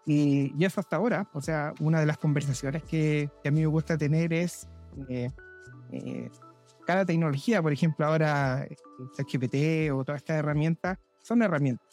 Y, 0.06 0.54
y 0.56 0.64
eso 0.64 0.80
hasta 0.80 0.96
ahora, 0.96 1.28
o 1.32 1.40
sea, 1.40 1.74
una 1.80 1.98
de 2.00 2.06
las 2.06 2.16
conversaciones 2.16 2.84
que, 2.84 3.28
que 3.42 3.48
a 3.48 3.52
mí 3.52 3.60
me 3.60 3.66
gusta 3.66 3.98
tener 3.98 4.32
es 4.32 4.68
eh, 5.08 5.30
eh, 5.90 6.30
cada 6.86 7.04
tecnología, 7.04 7.60
por 7.60 7.72
ejemplo, 7.72 8.06
ahora 8.06 8.68
ChatGPT 9.16 9.90
o 9.92 10.04
todas 10.04 10.20
estas 10.20 10.36
herramientas, 10.36 10.98
son 11.22 11.42
herramientas 11.42 11.86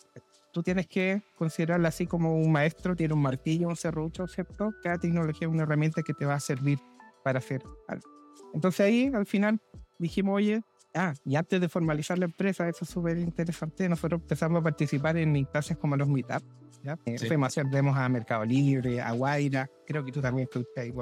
tú 0.54 0.62
tienes 0.62 0.88
que 0.88 1.24
considerarla 1.36 1.90
así 1.90 2.06
como 2.06 2.38
un 2.38 2.52
maestro 2.52 2.96
tiene 2.96 3.14
un 3.14 3.22
martillo, 3.22 3.68
un 3.68 3.76
serrucho, 3.76 4.28
¿cierto? 4.28 4.72
Cada 4.84 5.00
tecnología 5.00 5.48
es 5.48 5.54
una 5.54 5.64
herramienta 5.64 6.04
que 6.04 6.14
te 6.14 6.26
va 6.26 6.36
a 6.36 6.40
servir 6.40 6.80
para 7.24 7.40
hacer 7.40 7.64
algo. 7.88 8.08
Entonces 8.54 8.80
ahí 8.82 9.12
al 9.14 9.26
final 9.26 9.60
dijimos, 9.98 10.36
oye, 10.36 10.62
ah, 10.96 11.14
y 11.26 11.36
antes 11.36 11.60
de 11.60 11.70
formalizar 11.70 12.18
la 12.18 12.26
empresa, 12.26 12.68
eso 12.68 12.86
es 12.86 12.90
súper 12.90 13.18
interesante, 13.18 13.88
nosotros 13.90 14.22
empezamos 14.22 14.62
a 14.62 14.64
participar 14.64 15.18
en 15.18 15.36
instancias 15.36 15.78
como 15.78 15.96
los 15.96 16.08
Meetup, 16.08 16.44
¿ya? 16.84 16.98
Eh, 17.06 17.18
sí. 17.18 17.28
Fuimos 17.28 17.58
a 17.58 18.10
Mercado 18.10 18.46
Libre, 18.46 19.02
a 19.02 19.12
Guaira, 19.12 19.70
creo 19.86 20.04
que 20.04 20.12
tú 20.12 20.22
también 20.22 20.48
estuviste 20.48 20.82
ahí, 20.82 20.94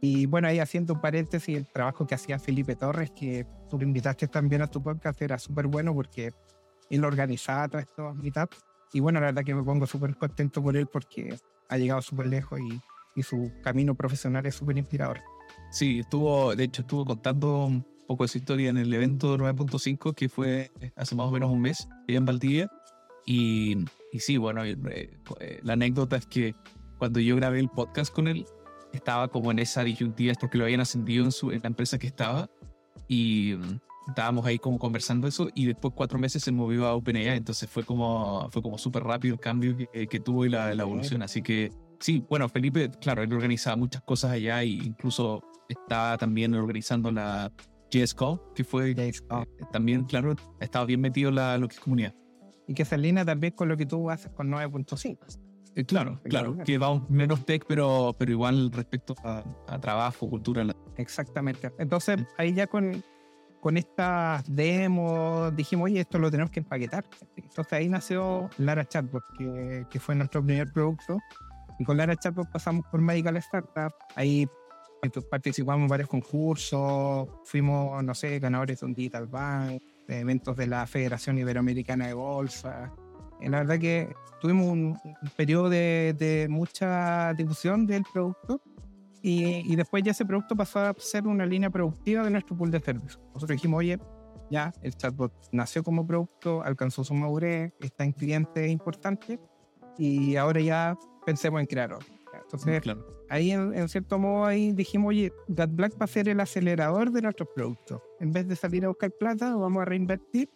Y 0.00 0.26
bueno, 0.26 0.48
ahí 0.48 0.58
haciendo 0.58 0.94
un 0.94 1.00
paréntesis, 1.00 1.56
el 1.56 1.66
trabajo 1.72 2.06
que 2.06 2.14
hacía 2.14 2.38
Felipe 2.38 2.76
Torres, 2.76 3.10
que 3.10 3.46
tú 3.68 3.78
lo 3.78 3.84
invitaste 3.84 4.28
también 4.28 4.62
a 4.62 4.66
tu 4.66 4.82
podcast, 4.82 5.20
era 5.22 5.38
súper 5.38 5.66
bueno 5.66 5.94
porque 5.94 6.32
él 6.90 7.04
organizaba 7.04 7.68
todos 7.68 7.84
estos 7.84 8.16
meetups. 8.16 8.58
Y 8.92 9.00
bueno, 9.00 9.20
la 9.20 9.26
verdad 9.26 9.44
que 9.44 9.54
me 9.54 9.62
pongo 9.62 9.86
súper 9.86 10.16
contento 10.16 10.62
por 10.62 10.76
él 10.76 10.86
porque 10.86 11.36
ha 11.68 11.76
llegado 11.76 12.00
súper 12.02 12.28
lejos 12.28 12.60
y, 12.60 12.80
y, 13.16 13.22
su 13.22 13.52
camino 13.62 13.94
profesional 13.94 14.46
es 14.46 14.54
súper 14.54 14.78
inspirador. 14.78 15.20
Sí, 15.70 16.00
estuvo, 16.00 16.54
de 16.54 16.64
hecho, 16.64 16.82
estuvo 16.82 17.04
contando 17.04 17.84
poco 18.06 18.24
de 18.24 18.28
su 18.28 18.38
historia 18.38 18.70
en 18.70 18.78
el 18.78 18.92
evento 18.92 19.36
9.5 19.36 20.14
que 20.14 20.28
fue 20.28 20.70
hace 20.96 21.14
más 21.14 21.26
o 21.26 21.30
menos 21.30 21.50
un 21.50 21.60
mes, 21.60 21.88
en 22.08 22.24
Valdivia. 22.24 22.70
Y, 23.26 23.76
y 24.12 24.20
sí, 24.20 24.36
bueno, 24.36 24.64
eh, 24.64 24.76
eh, 25.40 25.60
la 25.62 25.72
anécdota 25.72 26.16
es 26.16 26.26
que 26.26 26.54
cuando 26.98 27.20
yo 27.20 27.36
grabé 27.36 27.58
el 27.58 27.68
podcast 27.68 28.14
con 28.14 28.28
él, 28.28 28.46
estaba 28.92 29.28
como 29.28 29.50
en 29.50 29.58
esa 29.58 29.84
disyuntiva 29.84 30.32
porque 30.40 30.58
lo 30.58 30.64
habían 30.64 30.80
ascendido 30.80 31.24
en, 31.24 31.32
su, 31.32 31.50
en 31.50 31.60
la 31.62 31.68
empresa 31.68 31.98
que 31.98 32.06
estaba. 32.06 32.48
Y 33.08 33.56
estábamos 34.08 34.46
ahí 34.46 34.58
como 34.58 34.78
conversando 34.78 35.26
eso 35.26 35.48
y 35.54 35.66
después 35.66 35.92
cuatro 35.94 36.18
meses 36.18 36.42
se 36.42 36.52
movió 36.52 36.86
a 36.86 36.94
OpenAI, 36.94 37.36
entonces 37.36 37.68
fue 37.68 37.84
como, 37.84 38.48
fue 38.50 38.62
como 38.62 38.78
súper 38.78 39.02
rápido 39.02 39.34
el 39.34 39.40
cambio 39.40 39.76
que, 39.76 40.06
que 40.06 40.20
tuvo 40.20 40.46
y 40.46 40.48
la, 40.48 40.74
la, 40.74 40.82
evolución. 40.82 41.22
Así 41.22 41.42
que 41.42 41.72
sí, 42.00 42.24
bueno, 42.28 42.48
Felipe, 42.48 42.90
claro, 43.00 43.22
él 43.22 43.32
organizaba 43.32 43.76
muchas 43.76 44.02
cosas 44.02 44.32
allá 44.32 44.62
e 44.62 44.66
incluso 44.66 45.42
estaba 45.68 46.16
también 46.16 46.54
organizando 46.54 47.10
la 47.10 47.50
JSCO, 48.04 48.52
que 48.54 48.64
fue 48.64 48.94
eh, 48.96 49.12
también, 49.72 50.04
claro, 50.04 50.34
estaba 50.60 50.84
bien 50.84 51.00
metido 51.00 51.30
la, 51.30 51.58
lo 51.58 51.68
que 51.68 51.74
es 51.74 51.80
comunidad. 51.80 52.14
Y 52.68 52.74
que 52.74 52.84
se 52.84 52.96
alinea 52.96 53.24
también 53.24 53.52
con 53.52 53.68
lo 53.68 53.76
que 53.76 53.86
tú 53.86 54.10
haces 54.10 54.32
con 54.32 54.50
9.5. 54.50 55.38
Eh, 55.76 55.84
claro, 55.84 56.18
claro, 56.24 56.56
que 56.64 56.78
va 56.78 56.98
menos 57.10 57.44
tech, 57.44 57.64
pero, 57.68 58.16
pero 58.18 58.32
igual 58.32 58.72
respecto 58.72 59.14
a, 59.22 59.44
a 59.68 59.78
trabajo, 59.78 60.28
cultura. 60.28 60.66
Exactamente. 60.96 61.70
Entonces, 61.78 62.16
ahí 62.38 62.54
ya 62.54 62.66
con, 62.66 63.02
con 63.60 63.76
estas 63.76 64.44
demos 64.48 65.54
dijimos, 65.54 65.86
oye, 65.86 66.00
esto 66.00 66.18
lo 66.18 66.30
tenemos 66.30 66.50
que 66.50 66.60
empaquetar. 66.60 67.04
Entonces 67.36 67.72
ahí 67.72 67.88
nació 67.88 68.48
Lara 68.58 68.86
Chatbot, 68.86 69.24
que, 69.36 69.86
que 69.90 70.00
fue 70.00 70.14
nuestro 70.14 70.44
primer 70.44 70.72
producto. 70.72 71.18
Y 71.78 71.84
con 71.84 71.96
Lara 71.96 72.16
Chatbot 72.16 72.50
pasamos 72.50 72.86
por 72.90 73.00
Medical 73.00 73.36
Startup. 73.36 73.92
Ahí 74.14 74.48
participamos 75.10 75.82
en 75.82 75.88
varios 75.88 76.08
concursos, 76.08 77.28
fuimos, 77.44 78.02
no 78.02 78.14
sé, 78.14 78.38
ganadores 78.38 78.80
de 78.80 78.86
un 78.86 78.94
Digital 78.94 79.26
Bank, 79.26 79.82
de 80.06 80.20
eventos 80.20 80.56
de 80.56 80.66
la 80.66 80.86
Federación 80.86 81.38
Iberoamericana 81.38 82.06
de 82.06 82.14
Bolsa. 82.14 82.92
Y 83.40 83.48
la 83.48 83.58
verdad 83.58 83.78
que 83.78 84.14
tuvimos 84.40 84.66
un, 84.66 84.98
un 85.04 85.30
periodo 85.36 85.68
de, 85.68 86.14
de 86.18 86.46
mucha 86.48 87.34
difusión 87.34 87.86
del 87.86 88.04
producto 88.12 88.60
y, 89.28 89.74
después 89.74 90.04
ya 90.04 90.12
ese 90.12 90.24
producto 90.24 90.54
pasó 90.54 90.78
a 90.78 90.94
ser 90.98 91.26
una 91.26 91.44
línea 91.44 91.68
productiva 91.68 92.22
de 92.22 92.30
nuestro 92.30 92.56
pool 92.56 92.70
de 92.70 92.78
servicios. 92.78 93.20
Nosotros 93.34 93.56
dijimos, 93.56 93.78
oye, 93.78 93.98
ya 94.52 94.72
el 94.82 94.96
chatbot 94.96 95.32
nació 95.50 95.82
como 95.82 96.06
producto, 96.06 96.62
alcanzó 96.62 97.02
su 97.02 97.12
madurez, 97.12 97.72
está 97.80 98.04
en 98.04 98.12
clientes 98.12 98.70
importantes 98.70 99.40
y 99.98 100.36
ahora 100.36 100.60
ya 100.60 100.96
pensemos 101.24 101.60
en 101.60 101.66
crear 101.66 101.92
otro. 101.92 102.15
Entonces, 102.46 102.80
ahí 103.28 103.50
en, 103.50 103.88
cierto 103.88 104.18
modo 104.20 104.44
ahí 104.44 104.72
dijimos, 104.72 105.08
oye, 105.08 105.32
GatBlack 105.48 106.00
va 106.00 106.04
a 106.04 106.08
ser 106.08 106.28
el 106.28 106.38
acelerador 106.38 107.10
de 107.10 107.22
nuestros 107.22 107.48
productos. 107.54 108.00
En 108.20 108.32
vez 108.32 108.46
de 108.46 108.54
salir 108.54 108.84
a 108.84 108.88
buscar 108.88 109.10
plata, 109.10 109.56
vamos 109.56 109.82
a 109.82 109.84
reinvertir 109.84 110.48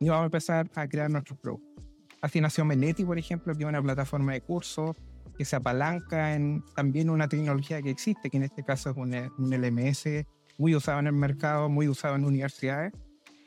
y 0.00 0.08
vamos 0.08 0.22
a 0.22 0.26
empezar 0.26 0.68
a 0.74 0.88
crear 0.88 1.08
nuestros 1.10 1.38
productos. 1.38 1.84
Así 2.20 2.40
nació 2.40 2.64
Meneti, 2.64 3.04
por 3.04 3.18
ejemplo, 3.18 3.54
que 3.54 3.62
es 3.62 3.68
una 3.68 3.80
plataforma 3.80 4.32
de 4.32 4.40
cursos 4.40 4.96
que 5.36 5.44
se 5.44 5.54
apalanca 5.54 6.34
en 6.34 6.64
también 6.74 7.08
una 7.08 7.28
tecnología 7.28 7.80
que 7.80 7.90
existe, 7.90 8.28
que 8.28 8.38
en 8.38 8.42
este 8.42 8.64
caso 8.64 8.90
es 8.90 8.96
un, 8.96 9.14
un 9.14 9.50
LMS 9.50 10.26
muy 10.58 10.74
usado 10.74 10.98
en 10.98 11.06
el 11.06 11.12
mercado, 11.12 11.68
muy 11.68 11.88
usado 11.88 12.16
en 12.16 12.24
universidades, 12.24 12.92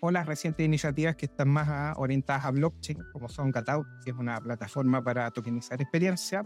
o 0.02 0.12
las 0.12 0.26
recientes 0.26 0.66
iniciativas 0.66 1.16
que 1.16 1.28
están 1.28 1.50
más 1.50 1.96
orientadas 1.98 2.46
a 2.46 2.52
blockchain, 2.52 2.98
como 3.14 3.30
son 3.30 3.52
Gatout, 3.52 3.86
que 4.04 4.12
es 4.12 4.18
una 4.18 4.42
plataforma 4.42 5.04
para 5.04 5.30
tokenizar 5.32 5.80
experiencia, 5.82 6.44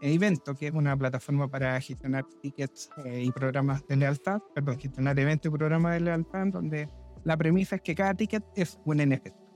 e 0.00 0.12
Evento, 0.12 0.54
que 0.54 0.66
es 0.66 0.74
una 0.74 0.96
plataforma 0.96 1.48
para 1.48 1.80
gestionar 1.80 2.24
tickets 2.42 2.90
eh, 3.04 3.22
y 3.22 3.30
programas 3.30 3.86
de 3.86 3.96
lealtad, 3.96 4.40
perdón, 4.54 4.78
gestionar 4.78 5.18
eventos 5.18 5.48
y 5.48 5.56
programas 5.56 5.94
de 5.94 6.00
lealtad, 6.00 6.46
donde 6.48 6.88
la 7.24 7.36
premisa 7.36 7.76
es 7.76 7.82
que 7.82 7.94
cada 7.94 8.14
ticket 8.14 8.44
es 8.56 8.78
un 8.84 8.98
NFT. 8.98 9.46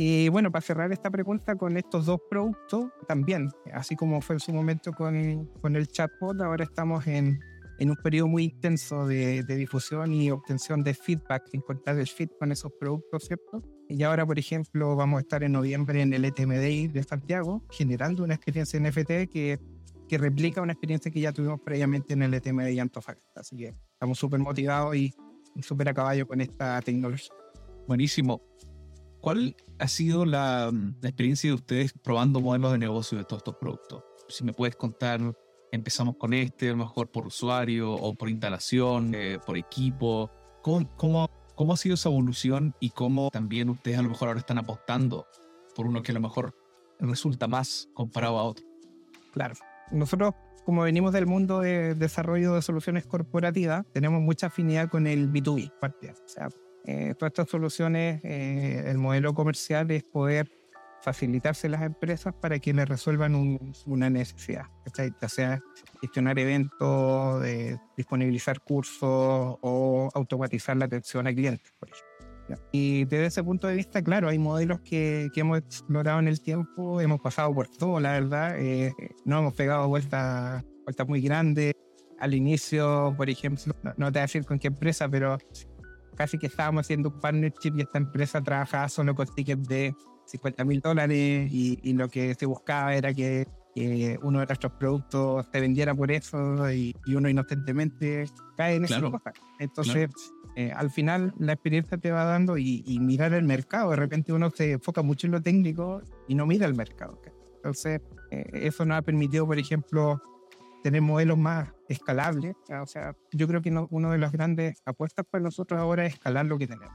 Y 0.00 0.28
bueno, 0.28 0.52
para 0.52 0.62
cerrar 0.62 0.92
esta 0.92 1.10
pregunta 1.10 1.56
con 1.56 1.76
estos 1.76 2.06
dos 2.06 2.20
productos, 2.30 2.86
también, 3.08 3.50
así 3.72 3.96
como 3.96 4.20
fue 4.20 4.36
en 4.36 4.40
su 4.40 4.52
momento 4.52 4.92
con, 4.92 5.46
con 5.60 5.74
el 5.74 5.88
chatbot, 5.88 6.40
ahora 6.40 6.62
estamos 6.62 7.04
en, 7.08 7.40
en 7.78 7.90
un 7.90 7.96
periodo 7.96 8.28
muy 8.28 8.44
intenso 8.44 9.06
de, 9.06 9.42
de, 9.42 9.56
difusión 9.56 10.12
y 10.12 10.30
obtención 10.30 10.82
de 10.82 10.94
feedback, 10.94 11.44
encontrar 11.52 11.98
el 11.98 12.06
fit 12.06 12.30
con 12.38 12.50
esos 12.50 12.72
productos, 12.78 13.24
¿cierto? 13.24 13.62
Y 13.88 14.02
ahora, 14.02 14.26
por 14.26 14.38
ejemplo, 14.38 14.96
vamos 14.96 15.18
a 15.18 15.20
estar 15.20 15.42
en 15.42 15.52
noviembre 15.52 16.02
en 16.02 16.12
el 16.12 16.24
ETMDI 16.24 16.88
de 16.88 17.02
Santiago, 17.02 17.64
generando 17.70 18.24
una 18.24 18.34
experiencia 18.34 18.78
NFT 18.80 19.30
que, 19.30 19.58
que 20.08 20.18
replica 20.18 20.60
una 20.60 20.72
experiencia 20.72 21.10
que 21.10 21.20
ya 21.20 21.32
tuvimos 21.32 21.60
previamente 21.60 22.14
en 22.14 22.22
el 22.22 22.34
ETMDI 22.34 22.80
Antofagasta. 22.80 23.40
Así 23.40 23.56
que 23.56 23.74
estamos 23.92 24.18
súper 24.18 24.40
motivados 24.40 24.96
y 24.96 25.14
súper 25.62 25.88
a 25.88 25.94
caballo 25.94 26.26
con 26.26 26.40
esta 26.40 26.80
tecnología. 26.82 27.30
Buenísimo. 27.86 28.42
¿Cuál 29.20 29.56
ha 29.78 29.88
sido 29.88 30.24
la, 30.24 30.70
la, 31.00 31.08
experiencia 31.08 31.50
de 31.50 31.54
ustedes 31.54 31.92
probando 31.92 32.40
modelos 32.40 32.72
de 32.72 32.78
negocio 32.78 33.18
de 33.18 33.24
todos 33.24 33.40
estos 33.40 33.56
productos? 33.56 34.04
Si 34.28 34.44
me 34.44 34.52
puedes 34.52 34.76
contar 34.76 35.20
empezamos 35.72 36.16
con 36.16 36.34
este, 36.34 36.68
a 36.68 36.72
lo 36.72 36.78
mejor 36.78 37.10
por 37.10 37.26
usuario 37.26 37.92
o 37.92 38.14
por 38.14 38.28
instalación, 38.28 39.14
eh, 39.14 39.38
por 39.44 39.56
equipo. 39.56 40.30
¿Cómo, 40.62 40.96
cómo, 40.96 41.30
cómo 41.54 41.72
ha 41.72 41.76
sido 41.76 41.94
esa 41.94 42.08
evolución 42.08 42.74
y 42.80 42.90
cómo 42.90 43.30
también 43.30 43.68
ustedes 43.70 43.98
a 43.98 44.02
lo 44.02 44.10
mejor 44.10 44.28
ahora 44.28 44.40
están 44.40 44.58
apostando 44.58 45.26
por 45.74 45.86
uno 45.86 46.02
que 46.02 46.12
a 46.12 46.14
lo 46.14 46.20
mejor 46.20 46.54
resulta 46.98 47.46
más 47.46 47.88
comparado 47.94 48.38
a 48.38 48.44
otro? 48.44 48.66
Claro. 49.32 49.54
Nosotros, 49.90 50.34
como 50.64 50.82
venimos 50.82 51.12
del 51.12 51.26
mundo 51.26 51.60
de 51.60 51.94
desarrollo 51.94 52.54
de 52.54 52.62
soluciones 52.62 53.06
corporativas, 53.06 53.86
tenemos 53.92 54.20
mucha 54.20 54.48
afinidad 54.48 54.88
con 54.88 55.06
el 55.06 55.30
B2B. 55.32 55.72
O 55.72 56.28
sea, 56.28 56.48
eh, 56.84 57.14
todas 57.18 57.30
estas 57.30 57.48
soluciones, 57.48 58.20
eh, 58.24 58.84
el 58.86 58.98
modelo 58.98 59.34
comercial 59.34 59.90
es 59.90 60.04
poder 60.04 60.50
facilitarse 61.02 61.68
las 61.68 61.82
empresas 61.82 62.34
para 62.34 62.58
que 62.58 62.72
les 62.72 62.88
resuelvan 62.88 63.34
una 63.86 64.10
necesidad, 64.10 64.66
ya 65.20 65.28
sea 65.28 65.60
gestionar 66.00 66.38
eventos, 66.38 67.44
disponibilizar 67.96 68.60
cursos 68.60 69.00
o 69.00 70.10
automatizar 70.14 70.76
la 70.76 70.86
atención 70.86 71.26
a 71.26 71.32
clientes, 71.32 71.72
por. 71.78 71.88
Y 72.72 73.04
desde 73.04 73.26
ese 73.26 73.44
punto 73.44 73.66
de 73.66 73.74
vista, 73.74 74.02
claro, 74.02 74.28
hay 74.28 74.38
modelos 74.38 74.80
que, 74.80 75.28
que, 75.32 75.40
hemos 75.40 75.58
explorado 75.58 76.18
en 76.18 76.28
el 76.28 76.40
tiempo, 76.40 77.00
hemos 77.00 77.20
pasado 77.20 77.52
por 77.54 77.68
todo, 77.68 78.00
la 78.00 78.12
verdad, 78.12 78.58
eh, 78.58 78.92
no 79.24 79.40
hemos 79.40 79.54
pegado 79.54 79.88
vueltas, 79.88 80.64
vueltas 80.84 81.08
muy 81.08 81.20
grandes. 81.20 81.74
Al 82.18 82.34
inicio, 82.34 83.14
por 83.16 83.30
ejemplo, 83.30 83.74
no, 83.82 83.94
no, 83.96 84.06
te 84.06 84.12
voy 84.12 84.18
a 84.18 84.22
decir 84.22 84.44
con 84.44 84.58
qué 84.58 84.68
empresa, 84.68 85.08
pero 85.08 85.38
casi 86.16 86.38
que 86.38 86.46
estábamos 86.46 86.86
haciendo 86.86 87.10
un 87.10 87.20
partnership 87.20 87.74
y 87.76 87.82
esta 87.82 87.98
empresa 87.98 88.40
trabajaba 88.42 88.88
solo 88.88 89.14
con 89.14 89.26
tickets 89.34 89.68
de 89.68 89.94
50 90.28 90.64
mil 90.64 90.80
dólares 90.80 91.50
y, 91.52 91.92
lo 91.92 92.08
que 92.08 92.34
se 92.34 92.46
buscaba 92.46 92.94
era 92.94 93.12
que, 93.12 93.46
uno 94.22 94.40
de 94.40 94.46
nuestros 94.46 94.72
productos 94.72 95.46
se 95.52 95.60
vendiera 95.60 95.94
por 95.94 96.10
eso 96.10 96.70
y, 96.72 96.94
uno 97.14 97.28
inocentemente 97.28 98.24
cae 98.56 98.76
en 98.76 98.84
esa 98.84 99.00
cosa. 99.00 99.32
Entonces, 99.58 100.10
eh, 100.56 100.72
al 100.74 100.90
final 100.90 101.32
la 101.38 101.52
experiencia 101.52 101.98
te 101.98 102.10
va 102.10 102.24
dando 102.24 102.58
y, 102.58 102.98
mirar 103.00 103.32
el 103.32 103.44
mercado. 103.44 103.90
De 103.90 103.96
repente 103.96 104.32
uno 104.32 104.50
se 104.50 104.72
enfoca 104.72 105.02
mucho 105.02 105.26
en 105.26 105.32
lo 105.32 105.40
técnico 105.40 106.02
y 106.26 106.34
no 106.34 106.46
mira 106.46 106.66
el 106.66 106.74
mercado. 106.74 107.20
Entonces, 107.56 108.00
eh, 108.30 108.44
eso 108.52 108.84
nos 108.84 108.98
ha 108.98 109.02
permitido, 109.02 109.46
por 109.46 109.58
ejemplo, 109.58 110.20
tener 110.82 111.00
modelos 111.00 111.38
más 111.38 111.68
escalables. 111.88 112.56
O 112.82 112.86
sea, 112.86 113.14
yo 113.32 113.46
creo 113.46 113.62
que 113.62 113.72
una 113.90 114.10
de 114.10 114.18
las 114.18 114.32
grandes 114.32 114.82
apuestas 114.84 115.24
para 115.30 115.44
nosotros 115.44 115.78
ahora 115.78 116.06
es 116.06 116.14
escalar 116.14 116.46
lo 116.46 116.58
que 116.58 116.66
tenemos. 116.66 116.94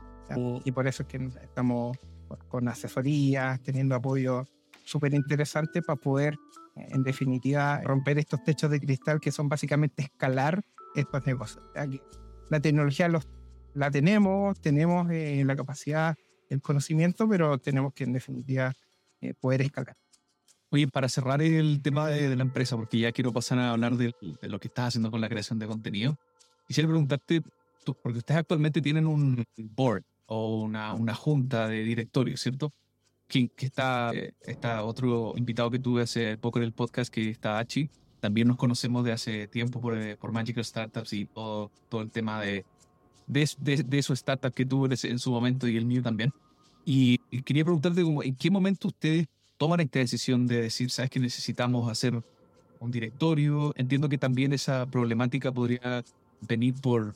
y 0.65 0.71
por 0.71 0.87
eso 0.87 1.03
es 1.03 1.09
que 1.09 1.29
estamos 1.41 1.97
con 2.47 2.67
asesorías, 2.67 3.61
teniendo 3.61 3.95
apoyo 3.95 4.45
súper 4.83 5.13
interesante 5.13 5.81
para 5.81 5.99
poder, 5.99 6.37
en 6.75 7.03
definitiva, 7.03 7.81
romper 7.81 8.19
estos 8.19 8.43
techos 8.43 8.69
de 8.69 8.79
cristal 8.79 9.19
que 9.19 9.31
son 9.31 9.49
básicamente 9.49 10.03
escalar 10.03 10.63
estos 10.95 11.25
negocios. 11.25 11.63
La 12.49 12.59
tecnología 12.59 13.07
los, 13.07 13.27
la 13.73 13.89
tenemos, 13.89 14.59
tenemos 14.59 15.09
eh, 15.11 15.43
la 15.45 15.55
capacidad, 15.55 16.15
el 16.49 16.61
conocimiento, 16.61 17.27
pero 17.27 17.57
tenemos 17.57 17.93
que, 17.93 18.03
en 18.03 18.13
definitiva, 18.13 18.73
eh, 19.21 19.33
poder 19.33 19.61
escalar. 19.61 19.95
Oye, 20.69 20.87
para 20.87 21.07
cerrar 21.07 21.41
el 21.41 21.81
tema 21.81 22.07
de, 22.07 22.35
la 22.35 22.41
empresa, 22.41 22.75
porque 22.75 22.99
ya 22.99 23.11
quiero 23.11 23.31
pasar 23.31 23.59
a 23.59 23.71
hablar 23.71 23.95
de, 23.95 24.13
de, 24.41 24.49
lo 24.49 24.59
que 24.59 24.67
estás 24.67 24.89
haciendo 24.89 25.11
con 25.11 25.21
la 25.21 25.29
creación 25.29 25.59
de 25.59 25.67
contenido, 25.67 26.17
quisiera 26.67 26.87
preguntarte, 26.87 27.41
porque 28.01 28.17
ustedes 28.17 28.39
actualmente 28.39 28.81
tienen 28.81 29.05
un 29.05 29.45
board, 29.57 30.03
o 30.25 30.61
una, 30.61 30.93
una 30.93 31.13
junta 31.13 31.67
de 31.67 31.83
directorio, 31.83 32.37
¿cierto? 32.37 32.71
Que, 33.27 33.49
que 33.49 33.65
está, 33.65 34.11
eh, 34.13 34.33
está 34.41 34.83
otro 34.83 35.33
invitado 35.37 35.71
que 35.71 35.79
tuve 35.79 36.03
hace 36.03 36.37
poco 36.37 36.59
en 36.59 36.65
el 36.65 36.73
podcast, 36.73 37.13
que 37.13 37.29
está 37.29 37.59
Achi. 37.59 37.89
También 38.19 38.47
nos 38.47 38.57
conocemos 38.57 39.03
de 39.03 39.11
hace 39.11 39.47
tiempo 39.47 39.81
por, 39.81 39.97
eh, 39.97 40.15
por 40.17 40.31
Magical 40.31 40.63
Startups 40.63 41.13
y 41.13 41.25
todo, 41.25 41.71
todo 41.89 42.01
el 42.01 42.11
tema 42.11 42.41
de, 42.41 42.65
de, 43.27 43.49
de, 43.59 43.83
de 43.83 44.03
su 44.03 44.13
startup 44.13 44.53
que 44.53 44.65
tuvo 44.65 44.87
en 44.87 45.19
su 45.19 45.31
momento 45.31 45.67
y 45.67 45.77
el 45.77 45.85
mío 45.85 46.01
también. 46.01 46.31
Y, 46.85 47.17
quería 47.43 47.63
preguntarte, 47.63 48.01
¿en 48.01 48.35
qué 48.35 48.51
momento 48.51 48.89
ustedes 48.89 49.27
toman 49.57 49.79
esta 49.79 49.99
decisión 49.99 50.47
de 50.47 50.61
decir, 50.61 50.89
sabes 50.89 51.09
que 51.09 51.19
necesitamos 51.19 51.89
hacer 51.89 52.21
un 52.79 52.91
directorio? 52.91 53.73
Entiendo 53.77 54.09
que 54.09 54.17
también 54.17 54.53
esa 54.53 54.85
problemática 54.85 55.51
podría 55.51 56.03
venir 56.41 56.73
por, 56.81 57.15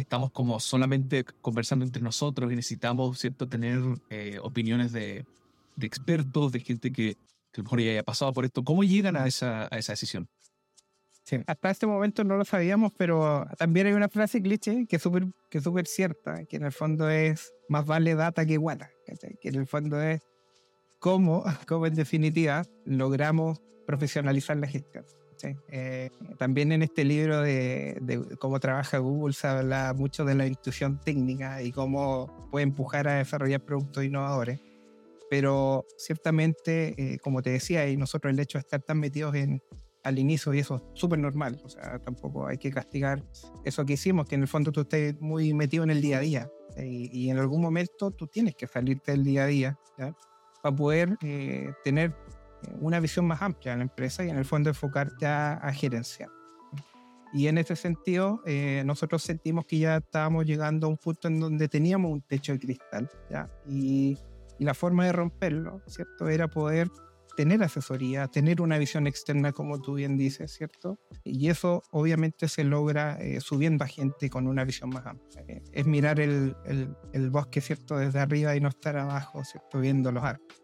estamos 0.00 0.30
como 0.30 0.60
solamente 0.60 1.24
conversando 1.40 1.84
entre 1.84 2.02
nosotros 2.02 2.52
y 2.52 2.56
necesitamos, 2.56 3.18
¿cierto?, 3.18 3.48
tener 3.48 3.80
eh, 4.10 4.38
opiniones 4.42 4.92
de, 4.92 5.24
de, 5.76 5.86
expertos, 5.86 6.52
de 6.52 6.60
gente 6.60 6.92
que, 6.92 7.16
que, 7.52 7.60
a 7.60 7.62
lo 7.62 7.64
mejor 7.64 7.80
ya 7.80 7.90
haya 7.90 8.02
pasado 8.02 8.32
por 8.32 8.44
esto. 8.44 8.62
¿Cómo 8.64 8.84
llegan 8.84 9.16
a 9.16 9.26
esa, 9.26 9.68
a 9.70 9.78
esa 9.78 9.92
decisión? 9.92 10.28
Sí, 11.24 11.38
hasta 11.46 11.70
este 11.70 11.86
momento 11.86 12.22
no 12.22 12.36
lo 12.36 12.44
sabíamos, 12.44 12.92
pero 12.98 13.46
también 13.56 13.86
hay 13.86 13.94
una 13.94 14.10
frase 14.10 14.42
cliché 14.42 14.86
que 14.86 14.96
es 14.96 15.02
súper 15.02 15.24
que 15.48 15.60
super 15.62 15.86
cierta, 15.86 16.44
que 16.44 16.56
en 16.56 16.64
el 16.64 16.72
fondo 16.72 17.08
es 17.08 17.54
más 17.70 17.86
vale 17.86 18.14
data 18.14 18.44
que 18.44 18.58
guata, 18.58 18.90
que 19.40 19.48
en 19.48 19.54
el 19.54 19.66
fondo 19.66 20.02
es 20.02 20.20
cómo, 20.98 21.44
cómo 21.66 21.86
en 21.86 21.94
definitiva 21.94 22.64
logramos 22.84 23.62
profesionalizar 23.86 24.56
la 24.58 24.66
gestión. 24.66 25.04
Eh, 25.68 26.10
también 26.38 26.72
en 26.72 26.82
este 26.82 27.04
libro 27.04 27.40
de, 27.40 28.36
cómo 28.38 28.60
trabaja 28.60 28.98
Google 28.98 29.34
se 29.34 29.46
habla 29.46 29.94
mucho 29.94 30.24
de 30.24 30.34
la 30.34 30.46
institución 30.46 31.00
técnica 31.00 31.62
y 31.62 31.72
cómo 31.72 32.48
puede 32.50 32.64
empujar 32.64 33.08
a 33.08 33.14
desarrollar 33.14 33.60
productos 33.60 34.04
innovadores. 34.04 34.60
Pero 35.30 35.86
ciertamente, 35.96 36.94
eh, 36.96 37.18
como 37.18 37.42
te 37.42 37.50
decía, 37.50 37.88
y 37.88 37.96
nosotros 37.96 38.32
el 38.32 38.40
hecho 38.40 38.58
de 38.58 38.60
estar 38.60 38.82
tan 38.82 39.00
metidos 39.00 39.34
en, 39.34 39.62
al 40.04 40.18
inicio, 40.18 40.52
y 40.52 40.58
eso 40.60 40.76
es 40.76 41.00
súper 41.00 41.18
normal, 41.18 41.60
o 41.64 41.68
sea, 41.68 41.98
tampoco 41.98 42.46
hay 42.46 42.58
que 42.58 42.70
castigar 42.70 43.24
eso 43.64 43.84
que 43.84 43.94
hicimos, 43.94 44.26
que 44.28 44.34
en 44.34 44.42
el 44.42 44.48
fondo 44.48 44.70
tú 44.70 44.82
estés 44.82 45.18
muy 45.20 45.54
metido 45.54 45.82
en 45.82 45.90
el 45.90 46.00
día 46.00 46.18
a 46.18 46.20
día. 46.20 46.50
Y, 46.76 47.30
en 47.30 47.38
algún 47.38 47.62
momento 47.62 48.10
tú 48.10 48.26
tienes 48.26 48.56
que 48.56 48.66
salirte 48.66 49.12
del 49.12 49.22
día 49.22 49.44
a 49.44 49.46
día 49.46 49.78
para 50.62 50.74
poder 50.74 51.16
eh, 51.22 51.72
tener 51.84 52.14
una 52.80 53.00
visión 53.00 53.26
más 53.26 53.42
amplia 53.42 53.72
de 53.72 53.78
la 53.78 53.84
empresa 53.84 54.24
y 54.24 54.30
en 54.30 54.38
el 54.38 54.44
fondo 54.44 54.70
enfocar 54.70 55.12
ya 55.18 55.54
a 55.54 55.72
gerenciar. 55.72 56.30
Y 57.34 57.48
en 57.48 57.58
ese 57.58 57.74
sentido, 57.74 58.42
eh, 58.46 58.84
nosotros 58.86 59.20
sentimos 59.24 59.66
que 59.66 59.80
ya 59.80 59.96
estábamos 59.96 60.46
llegando 60.46 60.86
a 60.86 60.90
un 60.90 60.96
punto 60.96 61.26
en 61.26 61.40
donde 61.40 61.68
teníamos 61.68 62.12
un 62.12 62.22
techo 62.22 62.52
de 62.52 62.60
cristal, 62.60 63.10
y, 63.68 64.16
la 64.60 64.72
forma 64.72 65.04
de 65.04 65.10
romperlo, 65.10 65.82
¿cierto? 65.88 66.28
Era 66.28 66.46
poder 66.46 66.88
tener 67.36 67.60
asesoría, 67.64 68.28
tener 68.28 68.60
una 68.60 68.78
visión 68.78 69.08
externa, 69.08 69.50
como 69.50 69.82
tú 69.82 69.94
bien 69.94 70.16
dices, 70.16 70.52
¿cierto? 70.52 71.00
Y 71.24 71.48
eso 71.48 71.82
obviamente 71.90 72.46
se 72.46 72.62
logra 72.62 73.18
eh, 73.20 73.40
subiendo 73.40 73.82
a 73.82 73.88
gente 73.88 74.30
con 74.30 74.46
una 74.46 74.62
visión 74.62 74.90
más 74.90 75.06
amplia. 75.06 75.44
Eh, 75.48 75.60
es 75.72 75.86
mirar 75.86 76.20
el, 76.20 76.54
el, 76.66 76.96
el, 77.12 77.30
bosque, 77.30 77.60
¿cierto? 77.60 77.96
Desde 77.96 78.20
arriba 78.20 78.54
y 78.54 78.60
no 78.60 78.68
estar 78.68 78.96
abajo, 78.96 79.42
¿cierto? 79.42 79.80
Viendo 79.80 80.12
los 80.12 80.22
árboles. 80.22 80.63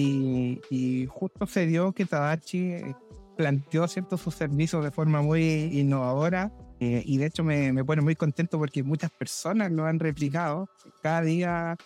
Y, 0.00 1.08
justo 1.10 1.44
se 1.46 1.66
dio 1.66 1.90
que 1.92 2.06
Tadachi 2.06 2.58
eh, 2.70 2.96
planteó 3.36 3.88
ciertos 3.88 4.20
sus 4.20 4.34
servicios 4.36 4.84
de 4.84 4.92
forma 4.92 5.22
muy 5.22 5.42
innovadora 5.76 6.52
eh, 6.78 7.02
y 7.04 7.18
de 7.18 7.26
hecho 7.26 7.42
me, 7.42 7.72
me, 7.72 7.84
pone 7.84 8.00
muy 8.02 8.14
contento 8.14 8.58
porque 8.58 8.84
muchas 8.84 9.10
personas 9.10 9.72
lo 9.72 9.84
han 9.86 9.98
replicado. 9.98 10.68
Cada 11.02 11.22
día 11.22 11.76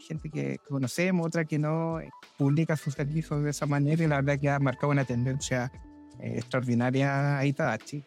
gente 0.00 0.28
que 0.28 0.58
conocemos, 0.68 1.24
otra 1.24 1.44
que 1.44 1.60
no, 1.60 2.00
eh, 2.00 2.10
publica 2.36 2.76
sus 2.76 2.94
servicios 2.94 3.44
de 3.44 3.50
esa 3.50 3.66
manera 3.66 4.02
y 4.02 4.08
la 4.08 4.16
verdad 4.16 4.40
que 4.40 4.50
ha 4.50 4.58
marcado 4.58 4.90
una 4.90 5.04
tendencia 5.04 5.70
extraordinaria 6.18 7.38
a 7.38 7.52
Tadachi 7.52 8.04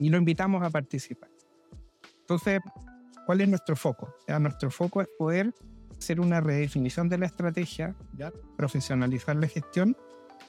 y 0.00 0.08
lo 0.08 0.18
invitamos 0.18 0.64
a 0.64 0.70
participar. 0.70 1.30
Entonces, 2.22 2.60
¿cuál 3.24 3.40
es 3.40 3.48
nuestro 3.48 3.76
foco? 3.76 4.12
nuestro 4.40 4.68
foco 4.70 5.00
es 5.00 5.08
poder 5.16 5.54
hacer 5.98 6.20
una 6.20 6.40
redefinición 6.40 7.08
de 7.08 7.18
la 7.18 7.26
estrategia, 7.26 7.94
¿ya? 8.16 8.32
profesionalizar 8.56 9.36
la 9.36 9.48
gestión 9.48 9.96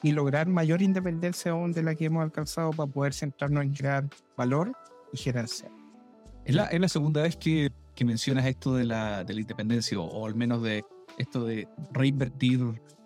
y 0.02 0.12
lograr 0.12 0.48
mayor 0.48 0.82
independencia 0.82 1.52
aún 1.52 1.72
de 1.72 1.82
la 1.82 1.94
que 1.94 2.06
hemos 2.06 2.22
alcanzado 2.22 2.70
para 2.70 2.90
poder 2.90 3.14
centrarnos 3.14 3.64
en 3.64 3.74
crear 3.74 4.08
valor 4.36 4.72
y 5.12 5.18
gerencia. 5.18 5.70
Es 6.44 6.54
la, 6.54 6.64
es 6.66 6.80
la 6.80 6.88
segunda 6.88 7.22
vez 7.22 7.36
que, 7.36 7.70
que 7.94 8.04
mencionas 8.04 8.46
esto 8.46 8.74
de 8.74 8.84
la, 8.84 9.24
de 9.24 9.34
la 9.34 9.40
independencia 9.40 9.98
o, 9.98 10.26
al 10.26 10.34
menos 10.34 10.62
de 10.62 10.84
esto 11.18 11.44
de 11.44 11.68
reinvertir 11.92 12.60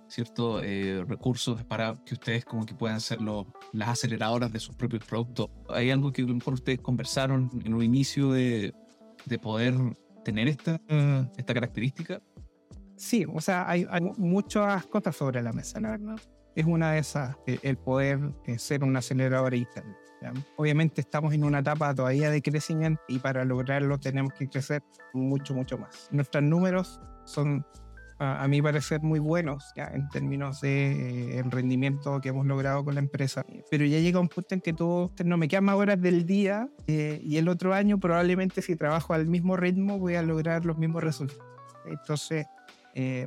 ciertos 0.07 0.63
eh, 0.65 1.03
recursos 1.09 1.65
para 1.65 1.95
que 2.05 2.15
ustedes 2.15 2.45
como 2.45 2.67
que 2.67 2.75
puedan 2.75 3.01
ser 3.01 3.19
las 3.23 3.89
aceleradoras 3.89 4.53
de 4.53 4.61
sus 4.61 4.77
propios 4.77 5.05
productos. 5.05 5.49
¿Hay 5.71 5.91
algo 5.91 6.13
que 6.13 6.23
a 6.23 6.27
lo 6.27 6.35
mejor 6.35 6.55
ustedes 6.55 6.81
conversaron 6.81 7.51
en 7.65 7.73
un 7.73 7.83
inicio 7.83 8.33
de, 8.33 8.75
de 9.25 9.39
poder 9.39 9.75
tener 10.25 10.49
esta, 10.49 10.79
esta 11.37 11.55
característica? 11.55 12.21
Sí, 13.03 13.27
o 13.35 13.41
sea, 13.41 13.69
hay, 13.69 13.85
muchas 14.17 14.87
cosas 14.87 15.17
sobre 15.17 15.43
la 15.43 15.53
mesa, 15.53 15.81
la 15.81 15.91
verdad. 15.91 16.15
Es 16.55 16.65
una 16.67 16.93
de 16.93 17.01
esas, 17.01 17.37
eh, 17.49 17.59
el 17.63 17.77
poder 17.77 18.21
eh, 18.47 18.61
ser 18.61 18.85
un 18.85 18.97
acelerador 18.97 19.55
interno. 19.55 19.97
Obviamente 20.57 21.01
estamos 21.01 21.35
en 21.35 21.43
una 21.43 21.59
etapa 21.59 21.93
todavía 21.93 22.31
de 22.31 22.41
crecimiento 22.41 23.03
y 23.09 23.19
para 23.19 23.45
lograrlo 23.45 23.99
tenemos 23.99 24.33
que 24.35 24.49
crecer 24.49 24.85
mucho, 25.13 25.53
mucho 25.53 25.79
más. 25.79 26.09
Nuestros 26.13 26.45
números 26.45 27.01
son 27.25 27.67
a, 28.21 28.47
mí 28.47 28.63
parecer 28.63 29.01
muy 29.03 29.19
buenos 29.19 29.73
ya 29.75 29.87
en 29.87 30.09
términos 30.11 30.61
de 30.61 31.41
el 31.41 31.51
rendimiento 31.51 32.21
que 32.21 32.29
hemos 32.29 32.47
logrado 32.47 32.85
con 32.85 32.95
la 32.95 33.01
empresa. 33.01 33.45
Pero 33.69 33.85
ya 33.85 33.99
llega 33.99 34.21
un 34.21 34.29
punto 34.29 34.55
en 34.55 34.61
que 34.61 34.73
tú 34.73 35.11
no 35.25 35.37
me 35.37 35.49
quedan 35.49 35.65
más 35.65 35.75
horas 35.75 36.01
del 36.01 36.25
día 36.25 36.69
y 36.87 37.37
el 37.37 37.49
otro 37.49 37.75
año 37.75 37.99
probablemente 37.99 38.63
si 38.63 38.77
trabajo 38.77 39.13
al 39.13 39.27
mismo 39.27 39.57
ritmo 39.57 39.99
voy 39.99 40.15
a 40.15 40.23
lograr 40.23 40.65
los 40.65 40.79
mismos 40.79 41.03
resultados. 41.03 41.53
Entonces, 41.85 42.47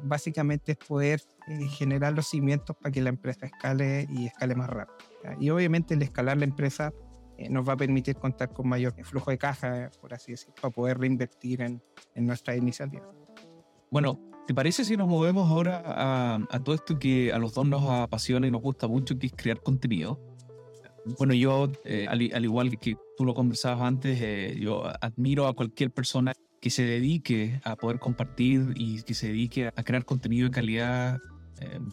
básicamente 0.03 0.73
es 0.73 0.77
poder 0.77 1.21
generar 1.69 2.13
los 2.13 2.27
cimientos 2.27 2.75
para 2.75 2.91
que 2.91 3.01
la 3.01 3.09
empresa 3.09 3.47
escale 3.47 4.07
y 4.09 4.27
escale 4.27 4.55
más 4.55 4.69
rápido. 4.69 4.97
Y 5.39 5.49
obviamente 5.49 5.93
el 5.95 6.01
escalar 6.01 6.37
la 6.37 6.45
empresa 6.45 6.93
eh, 7.37 7.49
nos 7.49 7.67
va 7.67 7.73
a 7.73 7.77
permitir 7.77 8.15
contar 8.15 8.53
con 8.53 8.67
mayor 8.67 8.93
flujo 9.03 9.31
de 9.31 9.37
caja, 9.37 9.91
por 9.99 10.13
así 10.13 10.31
decirlo, 10.31 10.55
para 10.61 10.73
poder 10.73 10.97
reinvertir 10.97 11.61
en, 11.61 11.81
en 12.13 12.25
nuestra 12.25 12.55
iniciativa. 12.55 13.05
Bueno, 13.91 14.19
¿te 14.47 14.53
parece 14.53 14.85
si 14.85 14.95
nos 14.95 15.07
movemos 15.07 15.49
ahora 15.49 15.81
a, 15.85 16.35
a, 16.49 16.63
todo 16.63 16.75
esto 16.75 16.97
que 16.97 17.33
a 17.33 17.37
los 17.37 17.53
dos 17.53 17.67
nos 17.67 17.83
apasiona 17.89 18.47
y 18.47 18.51
nos 18.51 18.61
gusta 18.61 18.87
mucho, 18.87 19.19
que 19.19 19.27
es 19.27 19.33
crear 19.35 19.61
contenido? 19.61 20.19
Bueno, 21.17 21.33
yo, 21.33 21.69
eh, 21.83 22.07
al, 22.09 22.21
igual 22.21 22.79
que 22.79 22.97
tú 23.17 23.25
lo 23.25 23.33
conversabas 23.33 23.81
antes, 23.81 24.19
eh, 24.21 24.57
yo 24.59 24.83
admiro 25.01 25.47
a 25.47 25.53
cualquier 25.53 25.91
persona 25.91 26.33
que 26.65 26.71
se 26.71 26.83
dedique 26.83 27.61
a 27.63 27.75
poder 27.75 27.99
compartir 27.99 28.73
y 28.75 29.03
que 29.03 29.13
se 29.13 29.27
dedique 29.27 29.67
a 29.67 29.83
crear 29.83 30.03
contenido 30.03 30.47
de 30.47 30.51
calidad 30.51 31.19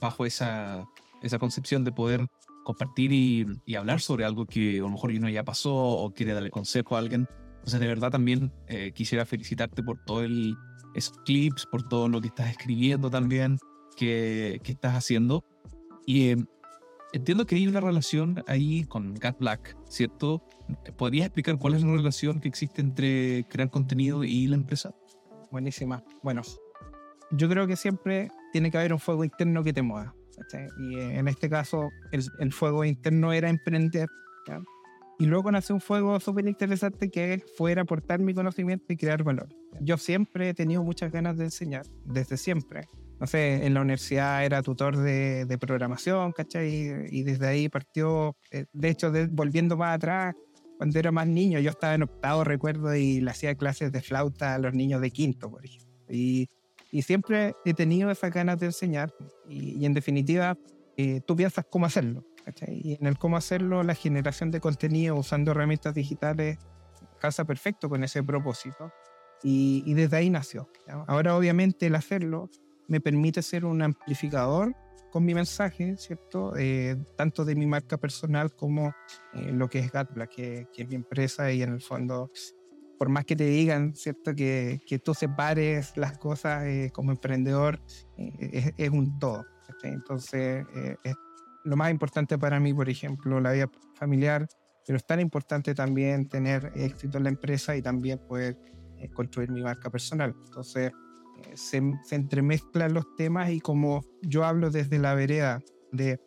bajo 0.00 0.24
esa, 0.24 0.88
esa 1.20 1.38
concepción 1.38 1.84
de 1.84 1.92
poder 1.92 2.26
compartir 2.64 3.12
y, 3.12 3.76
hablar 3.76 4.00
sobre 4.00 4.24
algo 4.24 4.46
que 4.46 4.78
a 4.78 4.80
lo 4.80 4.88
mejor 4.88 5.10
uno 5.10 5.28
ya 5.28 5.44
pasó 5.44 5.74
o 5.74 6.14
quiere 6.14 6.32
darle 6.32 6.48
consejo 6.48 6.96
a 6.96 7.00
alguien. 7.00 7.28
Entonces, 7.56 7.80
de 7.80 7.86
verdad 7.86 8.10
también 8.10 8.50
eh, 8.66 8.92
quisiera 8.94 9.26
felicitarte 9.26 9.82
por 9.82 10.02
todo 10.06 10.22
el, 10.22 10.56
esos 10.94 11.18
clips, 11.26 11.66
por 11.66 11.86
todo 11.86 12.08
lo 12.08 12.22
que 12.22 12.28
estás 12.28 12.48
escribiendo 12.48 13.10
también, 13.10 13.58
que, 13.98 14.58
que 14.64 14.72
estás 14.72 14.94
haciendo. 14.94 15.44
Y 16.06 16.30
eh, 16.30 16.36
entiendo 17.12 17.46
que 17.46 17.56
hay 17.56 17.66
una 17.66 17.80
relación 17.80 18.42
ahí 18.46 18.84
con 18.84 19.14
Gat 19.14 19.38
Black, 19.38 19.76
¿cierto? 19.88 20.42
¿Podrías 20.96 21.26
explicar 21.26 21.58
cuál 21.58 21.74
es 21.74 21.82
la 21.82 21.92
relación 21.92 22.40
que 22.40 22.48
existe 22.48 22.80
entre 22.80 23.44
crear 23.48 23.70
contenido 23.70 24.24
y 24.24 24.46
la 24.46 24.56
empresa? 24.56 24.94
Buenísima. 25.50 26.02
Bueno, 26.22 26.42
yo 27.30 27.48
creo 27.48 27.66
que 27.66 27.76
siempre 27.76 28.30
tiene 28.52 28.70
que 28.70 28.78
haber 28.78 28.92
un 28.92 28.98
fuego 28.98 29.24
interno 29.24 29.62
que 29.62 29.72
te 29.72 29.82
mueva. 29.82 30.14
Y 30.78 30.96
eh, 30.96 31.18
en 31.18 31.28
este 31.28 31.48
caso, 31.48 31.90
el, 32.10 32.52
fuego 32.52 32.84
interno 32.84 33.32
era 33.32 33.48
emprender. 33.48 34.08
Y 35.18 35.26
luego 35.26 35.52
nació 35.52 35.74
un 35.74 35.80
fuego 35.80 36.18
súper 36.20 36.48
interesante 36.48 37.10
que 37.10 37.44
fue 37.56 37.78
aportar 37.78 38.20
mi 38.20 38.34
conocimiento 38.34 38.92
y 38.92 38.96
crear 38.96 39.22
valor. 39.22 39.48
Yo 39.80 39.96
siempre 39.98 40.48
he 40.48 40.54
tenido 40.54 40.82
muchas 40.82 41.12
ganas 41.12 41.36
de 41.36 41.44
enseñar, 41.44 41.86
desde 42.04 42.36
siempre. 42.36 42.88
No 43.22 43.28
sé, 43.28 43.64
en 43.64 43.72
la 43.72 43.80
universidad 43.82 44.44
era 44.44 44.62
tutor 44.62 44.96
de, 44.96 45.46
de 45.46 45.56
programación, 45.56 46.32
¿cachai? 46.32 47.08
Y, 47.08 47.22
desde 47.22 47.46
ahí 47.46 47.68
partió, 47.68 48.36
eh, 48.50 48.66
de 48.72 48.88
hecho, 48.88 49.12
volviendo 49.30 49.76
más 49.76 49.94
atrás, 49.94 50.34
cuando 50.76 50.98
era 50.98 51.12
más 51.12 51.28
niño, 51.28 51.60
yo 51.60 51.70
estaba 51.70 51.94
en 51.94 52.02
octavo, 52.02 52.42
recuerdo, 52.42 52.92
y 52.96 53.20
le 53.20 53.30
hacía 53.30 53.54
clases 53.54 53.92
de 53.92 54.00
flauta 54.02 54.54
a 54.56 54.58
los 54.58 54.74
niños 54.74 55.00
de 55.00 55.12
quinto, 55.12 55.50
por 55.52 55.64
ejemplo. 55.64 55.88
Y 56.08 56.48
y 56.92 57.02
siempre 57.02 57.56
he 57.64 57.72
tenido 57.72 58.10
esas 58.10 58.30
ganas 58.30 58.60
de 58.60 58.66
enseñar 58.66 59.12
y, 59.48 59.84
en 59.84 59.94
definitiva 59.94 60.58
eh, 60.98 61.22
tú 61.26 61.34
piensas 61.34 61.64
cómo 61.68 61.86
hacerlo. 61.86 62.22
Y 62.68 62.98
en 63.00 63.06
el 63.06 63.18
cómo 63.18 63.38
hacerlo, 63.38 63.82
la 63.82 63.94
generación 63.94 64.50
de 64.50 64.60
contenido 64.60 65.16
usando 65.16 65.52
herramientas 65.52 65.94
digitales 65.94 66.58
casa 67.18 67.44
perfecto 67.44 67.88
con 67.88 68.04
ese 68.04 68.22
propósito. 68.22 68.92
Y, 69.42 69.82
y 69.86 69.94
desde 69.94 70.18
ahí 70.18 70.28
nació. 70.28 70.68
Ahora 71.06 71.34
obviamente 71.36 71.86
el 71.86 71.94
hacerlo 71.94 72.50
me 72.88 73.00
permite 73.00 73.42
ser 73.42 73.64
un 73.64 73.82
amplificador 73.82 74.74
con 75.10 75.24
mi 75.24 75.34
mensaje, 75.34 75.96
¿cierto? 75.98 76.54
Eh, 76.56 76.96
tanto 77.16 77.44
de 77.44 77.54
mi 77.54 77.66
marca 77.66 77.98
personal 77.98 78.54
como 78.54 78.94
eh, 79.34 79.52
lo 79.52 79.68
que 79.68 79.80
es 79.80 79.92
Gatbla, 79.92 80.26
que, 80.26 80.66
que, 80.72 80.82
es 80.82 80.88
mi 80.88 80.94
empresa 80.94 81.52
y 81.52 81.62
en 81.62 81.74
el 81.74 81.82
fondo 81.82 82.30
por 83.02 83.08
más 83.08 83.24
que 83.24 83.34
te 83.34 83.46
digan, 83.46 83.96
¿cierto? 83.96 84.32
Que, 84.32 84.80
que 84.86 85.00
tú 85.00 85.12
separes 85.12 85.96
las 85.96 86.18
cosas 86.18 86.62
eh, 86.66 86.92
como 86.94 87.10
emprendedor, 87.10 87.80
eh, 88.16 88.72
es, 88.76 88.90
un 88.90 89.18
todo. 89.18 89.44
Entonces, 89.82 90.64
eh, 90.72 90.94
es 91.02 91.16
lo 91.64 91.76
más 91.76 91.90
importante 91.90 92.38
para 92.38 92.60
mí, 92.60 92.72
por 92.72 92.88
ejemplo, 92.88 93.40
la 93.40 93.50
vida 93.50 93.68
familiar, 93.96 94.46
pero 94.86 94.98
es 94.98 95.04
tan 95.04 95.18
importante 95.18 95.74
también 95.74 96.28
tener 96.28 96.70
éxito 96.76 97.18
en 97.18 97.24
la 97.24 97.30
empresa 97.30 97.74
y 97.74 97.82
también 97.82 98.20
poder 98.20 98.56
construir 99.14 99.50
mi 99.50 99.62
marca 99.62 99.90
personal. 99.90 100.36
Entonces, 100.44 100.92
se, 101.54 101.82
se 102.04 102.14
entremezclan 102.14 102.94
los 102.94 103.04
temas 103.16 103.50
y 103.50 103.60
como 103.60 104.04
yo 104.22 104.44
hablo 104.44 104.70
desde 104.70 104.98
la 104.98 105.14
vereda 105.14 105.60
de 105.92 106.20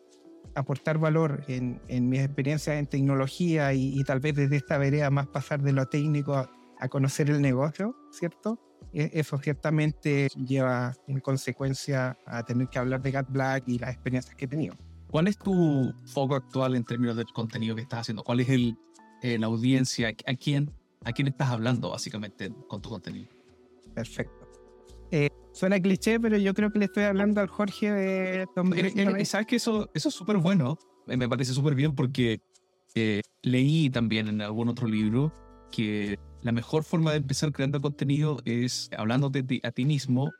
aportar 0.54 0.98
valor 0.98 1.44
en, 1.48 1.80
en 1.88 2.08
mis 2.08 2.20
experiencias 2.20 2.76
en 2.76 2.86
tecnología 2.86 3.72
y, 3.74 3.98
y, 3.98 4.04
tal 4.04 4.20
vez 4.20 4.36
desde 4.36 4.56
esta 4.56 4.78
vereda 4.78 5.10
más 5.10 5.26
pasar 5.26 5.62
de 5.62 5.72
lo 5.72 5.86
técnico 5.86 6.48
a 6.78 6.88
conocer 6.88 7.30
el 7.30 7.42
negocio, 7.42 7.94
¿cierto? 8.10 8.58
E, 8.92 9.10
eso 9.12 9.38
ciertamente 9.38 10.28
lleva 10.36 10.94
en 11.06 11.20
consecuencia 11.20 12.16
a 12.24 12.42
tener 12.44 12.68
que 12.68 12.78
hablar 12.78 13.02
de 13.02 13.10
Gat 13.10 13.30
Black 13.30 13.64
y 13.66 13.78
las 13.78 13.90
experiencias 13.90 14.34
que 14.34 14.46
he 14.46 14.48
tenido. 14.48 14.74
¿Cuál 15.08 15.28
es 15.28 15.38
tu 15.38 15.92
foco 16.06 16.34
actual 16.34 16.74
en 16.74 16.84
términos 16.84 17.16
del 17.16 17.26
contenido 17.26 17.74
que 17.76 17.82
estás 17.82 18.00
haciendo? 18.00 18.24
¿Cuál 18.24 18.40
es 18.40 18.48
el, 18.48 18.76
la 19.22 19.46
audiencia? 19.46 20.08
¿A 20.08 20.34
quién, 20.34 20.72
¿A 21.04 21.12
quién 21.12 21.28
estás 21.28 21.50
hablando 21.50 21.90
básicamente 21.90 22.52
con 22.68 22.80
tu 22.80 22.88
contenido? 22.88 23.28
Perfecto. 23.94 24.45
Eh, 25.10 25.28
suena 25.52 25.80
cliché, 25.80 26.20
pero 26.20 26.36
yo 26.36 26.54
creo 26.54 26.70
que 26.70 26.78
le 26.78 26.84
estoy 26.86 27.04
hablando 27.04 27.40
al 27.40 27.48
Jorge 27.48 27.92
de... 27.92 28.46
Eh, 28.76 29.24
¿Sabes 29.24 29.46
que 29.46 29.56
eso, 29.56 29.90
eso 29.94 30.08
es 30.08 30.14
súper 30.14 30.38
bueno? 30.38 30.78
Me 31.06 31.28
parece 31.28 31.52
súper 31.52 31.74
bien 31.74 31.94
porque 31.94 32.40
leí 33.42 33.90
también 33.90 34.26
en 34.28 34.40
algún 34.40 34.68
otro 34.68 34.88
libro 34.88 35.32
que 35.70 36.18
la 36.42 36.52
mejor 36.52 36.84
forma 36.84 37.10
de 37.10 37.18
empezar 37.18 37.52
creando 37.52 37.80
contenido 37.80 38.38
es 38.44 38.88
hablándote 38.96 39.60
a 39.62 39.70
ti 39.72 39.84
mismo 39.84 40.30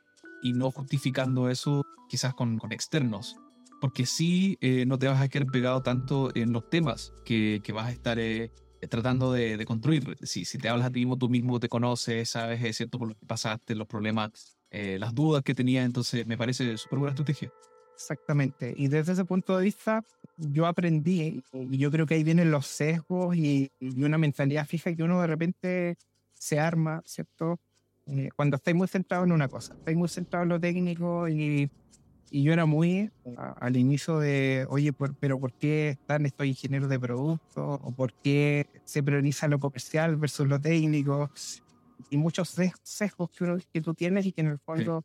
y 0.41 0.53
no 0.53 0.71
justificando 0.71 1.49
eso 1.49 1.83
quizás 2.09 2.33
con, 2.33 2.57
con 2.57 2.71
externos. 2.71 3.35
Porque 3.79 4.05
si 4.05 4.57
eh, 4.61 4.85
no 4.85 4.97
te 4.97 5.07
vas 5.07 5.21
a 5.21 5.27
quedar 5.27 5.47
pegado 5.47 5.83
tanto 5.83 6.31
en 6.35 6.51
los 6.51 6.69
temas 6.69 7.13
que, 7.25 7.61
que 7.63 7.73
vas 7.73 7.87
a 7.87 7.91
estar 7.91 8.17
eh, 8.19 8.51
tratando 8.89 9.31
de, 9.31 9.57
de, 9.57 9.65
construir. 9.65 10.17
Si, 10.23 10.45
si 10.45 10.57
te 10.57 10.69
hablas 10.69 10.87
a 10.87 10.91
ti 10.91 11.01
mismo, 11.01 11.17
tú 11.17 11.29
mismo 11.29 11.59
te 11.59 11.69
conoces, 11.69 12.29
sabes, 12.29 12.63
es 12.63 12.77
cierto, 12.77 12.97
por 12.97 13.09
lo 13.09 13.15
que 13.15 13.25
pasaste, 13.25 13.75
los 13.75 13.87
problemas, 13.87 14.56
eh, 14.71 14.97
las 14.99 15.13
dudas 15.13 15.43
que 15.43 15.55
tenías, 15.55 15.85
entonces 15.85 16.25
me 16.27 16.37
parece 16.37 16.77
súper 16.77 16.99
buena 16.99 17.11
estrategia. 17.11 17.51
Exactamente. 17.95 18.73
Y 18.77 18.87
desde 18.89 19.13
ese 19.13 19.25
punto 19.25 19.57
de 19.57 19.63
vista, 19.63 20.03
yo 20.37 20.67
aprendí, 20.67 21.43
y 21.51 21.77
yo 21.77 21.89
creo 21.89 22.05
que 22.05 22.13
ahí 22.13 22.23
vienen 22.23 22.51
los 22.51 22.67
sesgos 22.67 23.35
y, 23.35 23.71
una 23.81 24.17
mentalidad 24.17 24.67
fija 24.67 24.93
que 24.95 25.03
uno 25.03 25.19
de 25.21 25.27
repente 25.27 25.97
se 26.33 26.59
arma, 26.59 27.01
¿cierto? 27.05 27.59
Eh, 28.05 28.29
cuando 28.35 28.57
estáis 28.57 28.77
muy 28.77 28.87
centrado 28.87 29.23
en 29.23 29.31
una 29.31 29.47
cosa, 29.47 29.73
estáis 29.73 29.97
muy 29.97 30.07
centrado 30.09 30.43
en 30.43 30.49
lo 30.49 30.59
técnico 30.59 31.27
y, 31.27 31.69
y 32.29 32.43
yo 32.43 32.53
era 32.53 32.65
muy 32.65 33.09
al 33.35 33.77
inicio 33.77 34.19
de, 34.19 34.65
oye, 34.69 34.93
pero 35.19 35.39
¿por 35.39 35.53
qué 35.53 35.89
están 35.89 36.25
estos 36.25 36.45
ingenieros 36.45 36.89
de 36.89 36.99
producto? 36.99 37.79
¿O 37.83 37.91
por 37.91 38.13
qué 38.13 38.67
se 38.85 39.01
prioriza 39.01 39.47
lo 39.47 39.59
comercial 39.59 40.17
versus 40.17 40.47
lo 40.47 40.59
técnico? 40.59 41.31
Y 42.09 42.17
muchos 42.17 42.55
sesgos 42.83 43.29
que, 43.29 43.63
que 43.73 43.81
tú 43.81 43.93
tienes 43.93 44.25
y 44.25 44.31
que 44.31 44.41
en 44.41 44.47
el 44.47 44.59
fondo 44.59 45.03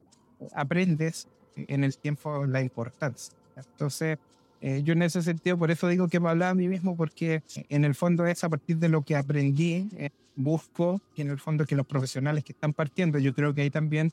aprendes 0.55 1.29
en 1.57 1.85
el 1.85 1.97
tiempo 1.99 2.47
la 2.47 2.61
importancia. 2.61 3.35
Entonces, 3.57 4.19
eh, 4.61 4.83
yo 4.85 4.93
en 4.93 5.03
ese 5.03 5.23
sentido, 5.23 5.59
por 5.59 5.71
eso 5.71 5.89
digo 5.89 6.09
que 6.09 6.21
me 6.21 6.29
hablaba 6.29 6.53
a 6.53 6.55
mí 6.55 6.69
mismo, 6.69 6.97
porque 6.97 7.43
en 7.69 7.85
el 7.85 7.95
fondo 7.95 8.27
es 8.27 8.45
a 8.45 8.49
partir 8.49 8.79
de 8.79 8.89
lo 8.89 9.03
que 9.03 9.17
aprendí, 9.17 9.89
eh, 9.97 10.11
busco 10.37 11.01
que 11.15 11.23
en 11.23 11.31
el 11.31 11.39
fondo 11.39 11.67
que 11.67 11.77
los 11.77 11.87
profesionales 11.87 12.45
que 12.45 12.53
están 12.53 12.73
partiendo, 12.73 13.19
yo 13.19 13.35
creo 13.35 13.53
que 13.53 13.63
ahí 13.63 13.71
también 13.71 14.13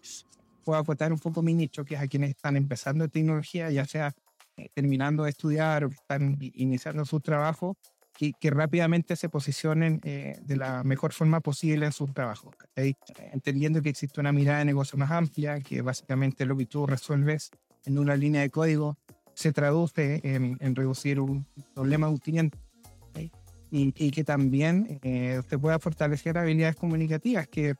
puedo 0.66 0.80
acotar 0.80 1.14
un 1.14 1.20
poco 1.20 1.42
mi 1.42 1.54
nicho, 1.54 1.86
que 1.86 1.96
es 1.96 2.02
a 2.02 2.08
quienes 2.08 2.32
están 2.32 2.58
empezando 2.58 3.04
en 3.04 3.12
tecnología, 3.12 3.70
ya 3.70 3.86
sea 3.86 4.14
eh, 4.58 4.70
terminando 4.74 5.24
de 5.24 5.30
estudiar 5.30 5.86
o 5.86 5.90
que 5.90 5.96
están 5.96 6.38
iniciando 6.40 7.06
su 7.06 7.20
trabajo, 7.20 7.78
que, 8.20 8.34
que 8.34 8.50
rápidamente 8.50 9.16
se 9.16 9.30
posicionen 9.30 10.02
de 10.02 10.58
la 10.58 10.84
mejor 10.84 11.14
forma 11.14 11.40
posible 11.40 11.86
en 11.86 11.94
su 11.94 12.06
trabajo, 12.08 12.52
entendiendo 13.32 13.82
que 13.82 13.88
existe 13.88 14.20
una 14.20 14.34
mirada 14.34 14.60
de 14.60 14.66
negocio 14.66 14.98
más 14.98 15.10
amplia, 15.10 15.62
que 15.62 15.82
básicamente 15.82 16.46
lo 16.46 16.58
que 16.58 16.66
tú 16.66 16.86
resuelves 16.86 17.50
en 17.86 17.98
una 17.98 18.18
línea 18.18 18.42
de 18.42 18.50
código 18.50 18.98
se 19.36 19.54
traduce 19.54 20.20
en, 20.26 20.76
reducir 20.76 21.22
un 21.22 21.48
problema 21.74 22.08
de 22.08 22.12
un 22.12 22.20
cliente. 22.20 22.58
Y, 23.72 24.12
que 24.12 24.26
también 24.26 25.00
eh, 25.02 25.38
usted 25.40 25.58
pueda 25.58 25.80
fortalecer 25.80 26.38
habilidades 26.38 26.76
comunicativas, 26.76 27.48
que 27.48 27.76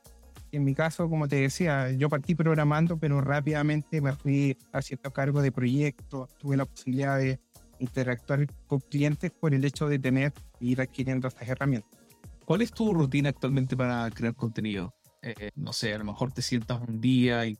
en 0.52 0.64
mi 0.64 0.74
caso, 0.74 1.10
como 1.10 1.28
te 1.28 1.36
decía, 1.36 1.90
yo 1.90 2.08
partí 2.08 2.34
programando, 2.34 2.96
pero 2.96 3.20
rápidamente 3.20 4.00
me 4.00 4.12
fui 4.14 4.56
haciendo 4.72 5.12
cargo 5.12 5.42
de 5.42 5.52
proyectos, 5.52 6.34
tuve 6.38 6.56
la 6.56 6.64
posibilidad 6.64 7.18
de 7.18 7.40
interactuar 7.80 8.46
con 8.66 8.80
clientes 8.80 9.30
por 9.30 9.54
el 9.54 9.64
hecho 9.64 9.88
de 9.88 9.98
tener 9.98 10.32
y 10.60 10.72
ir 10.72 10.80
adquiriendo 10.80 11.28
estas 11.28 11.48
herramientas. 11.48 12.00
¿Cuál 12.44 12.62
es 12.62 12.72
tu 12.72 12.92
rutina 12.92 13.28
actualmente 13.28 13.76
para 13.76 14.10
crear 14.10 14.34
contenido? 14.34 14.94
Eh, 15.22 15.50
no 15.54 15.72
sé, 15.72 15.94
a 15.94 15.98
lo 15.98 16.04
mejor 16.04 16.32
te 16.32 16.42
sientas 16.42 16.80
un 16.86 17.00
día 17.00 17.46
y, 17.46 17.58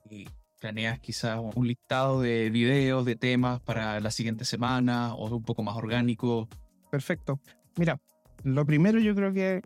planeas 0.60 1.00
quizás 1.00 1.40
un 1.54 1.66
listado 1.66 2.20
de 2.20 2.50
videos, 2.50 3.06
de 3.06 3.16
temas 3.16 3.60
para 3.60 3.98
la 3.98 4.10
siguiente 4.10 4.44
semana 4.44 5.14
o 5.14 5.34
un 5.34 5.42
poco 5.42 5.62
más 5.62 5.74
orgánico. 5.74 6.48
Perfecto. 6.90 7.40
Mira, 7.78 7.98
lo 8.44 8.66
primero 8.66 8.98
yo 8.98 9.14
creo 9.14 9.32
que 9.32 9.62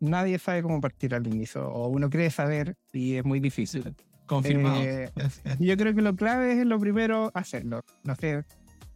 nadie 0.00 0.38
sabe 0.38 0.62
cómo 0.62 0.80
partir 0.80 1.14
al 1.14 1.26
inicio, 1.26 1.68
o 1.68 1.88
uno 1.88 2.08
cree 2.08 2.30
saber 2.30 2.76
y 2.92 3.16
es 3.16 3.24
muy 3.24 3.38
difícil. 3.38 3.94
Confirmado. 4.26 4.80
Eh, 4.80 5.10
yo 5.58 5.76
creo 5.76 5.94
que 5.94 6.02
lo 6.02 6.14
clave 6.16 6.60
es 6.60 6.66
lo 6.66 6.78
primero 6.78 7.30
hacerlo. 7.34 7.82
No 8.04 8.14
sé, 8.14 8.44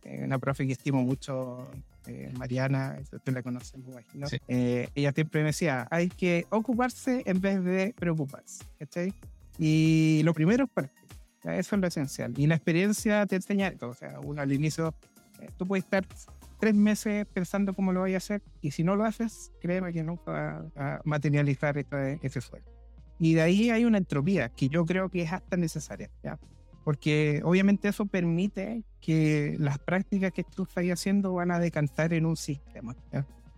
eh, 0.05 0.23
una 0.25 0.39
profe 0.39 0.67
que 0.67 0.73
estimo 0.73 1.03
mucho, 1.03 1.69
eh, 2.07 2.33
Mariana, 2.39 2.99
tú 3.25 3.33
la 3.33 3.43
conoces, 3.43 3.81
¿no? 4.15 4.27
ella 4.49 5.13
siempre 5.13 5.41
me 5.41 5.47
decía, 5.47 5.89
hay 5.91 6.09
que 6.09 6.47
ocuparse 6.51 7.23
en 7.27 7.41
vez 7.41 7.65
de 7.65 7.95
preocuparse. 7.97 8.65
¿cachai? 8.79 9.13
Y 9.59 10.23
lo 10.25 10.35
primero 10.35 10.65
es 10.65 10.71
partir. 10.71 11.05
Eso 11.43 11.77
es 11.77 11.81
lo 11.81 11.87
esencial. 11.87 12.33
Y 12.39 12.47
la 12.47 12.55
experiencia 12.55 13.27
te 13.27 13.37
enseña 13.37 13.69
esto. 13.69 13.89
O 13.89 13.95
sea, 13.95 14.19
uno 14.21 14.41
al 14.41 14.53
inicio, 14.53 14.95
tú 15.59 15.67
puedes 15.67 15.85
estar 15.85 16.05
tres 16.59 16.75
meses 16.75 17.27
pensando 17.27 17.75
cómo 17.75 17.93
lo 17.93 18.01
voy 18.01 18.15
a 18.15 18.19
hacer 18.19 18.43
y 18.63 18.71
si 18.71 18.85
no 18.85 18.97
lo 18.97 19.05
haces, 19.05 19.53
créeme 19.61 19.93
que 19.93 20.03
nunca 20.03 20.33
va 20.33 20.71
a 20.77 21.01
materializar 21.05 21.77
ese 22.23 22.41
sueño. 22.41 22.65
Y 23.19 23.35
de 23.35 23.43
ahí 23.43 23.71
hay 23.71 23.85
una 23.85 23.99
entropía 23.99 24.49
que 24.49 24.69
yo 24.69 24.85
creo 24.85 25.09
que 25.09 25.23
es 25.23 25.33
hasta 25.33 25.57
necesaria, 25.57 26.11
¿ya? 26.23 26.39
Porque 26.85 27.41
obviamente 27.45 27.89
eso 27.89 28.07
permite 28.07 28.85
que 29.01 29.57
las 29.59 29.79
prácticas 29.79 30.33
que 30.33 30.45
tú 30.45 30.65
estás 30.65 30.85
haciendo 30.85 31.33
van 31.33 31.51
a 31.51 31.59
decantar 31.59 32.13
en 32.13 32.27
un 32.27 32.37
sistema. 32.37 32.95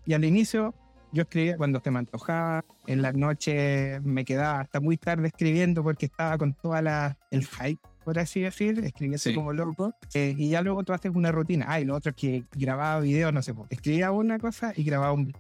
Y 0.07 0.15
al 0.15 0.25
inicio 0.25 0.75
yo 1.13 1.23
escribía 1.23 1.57
cuando 1.57 1.81
se 1.81 1.91
me 1.91 1.99
antojaba, 1.99 2.65
en 2.87 3.03
las 3.03 3.15
noches 3.15 4.03
me 4.03 4.25
quedaba 4.25 4.61
hasta 4.61 4.81
muy 4.81 4.97
tarde 4.97 5.29
escribiendo 5.29 5.83
porque 5.83 6.07
estaba 6.07 6.39
con 6.39 6.55
toda 6.55 6.83
la, 6.83 7.19
el 7.31 7.47
hype 7.47 7.81
por 8.05 8.21
así 8.21 8.41
decir, 8.41 8.79
escribiendo 8.85 9.35
como 9.35 9.53
loco. 9.53 9.93
Eh, 10.15 10.33
y 10.39 10.51
ya 10.51 10.63
luego 10.63 10.85
tú 10.85 10.93
haces 10.93 11.11
una 11.13 11.33
rutina. 11.33 11.67
Ah, 11.69 11.81
y 11.81 11.85
lo 11.85 11.97
otro 11.97 12.11
es 12.11 12.17
que 12.17 12.45
grababa 12.55 13.01
videos, 13.01 13.33
no 13.33 13.43
sé, 13.43 13.53
pues, 13.53 13.67
escribía 13.69 14.13
una 14.13 14.39
cosa 14.39 14.73
y 14.77 14.85
grababa 14.85 15.13
un 15.13 15.35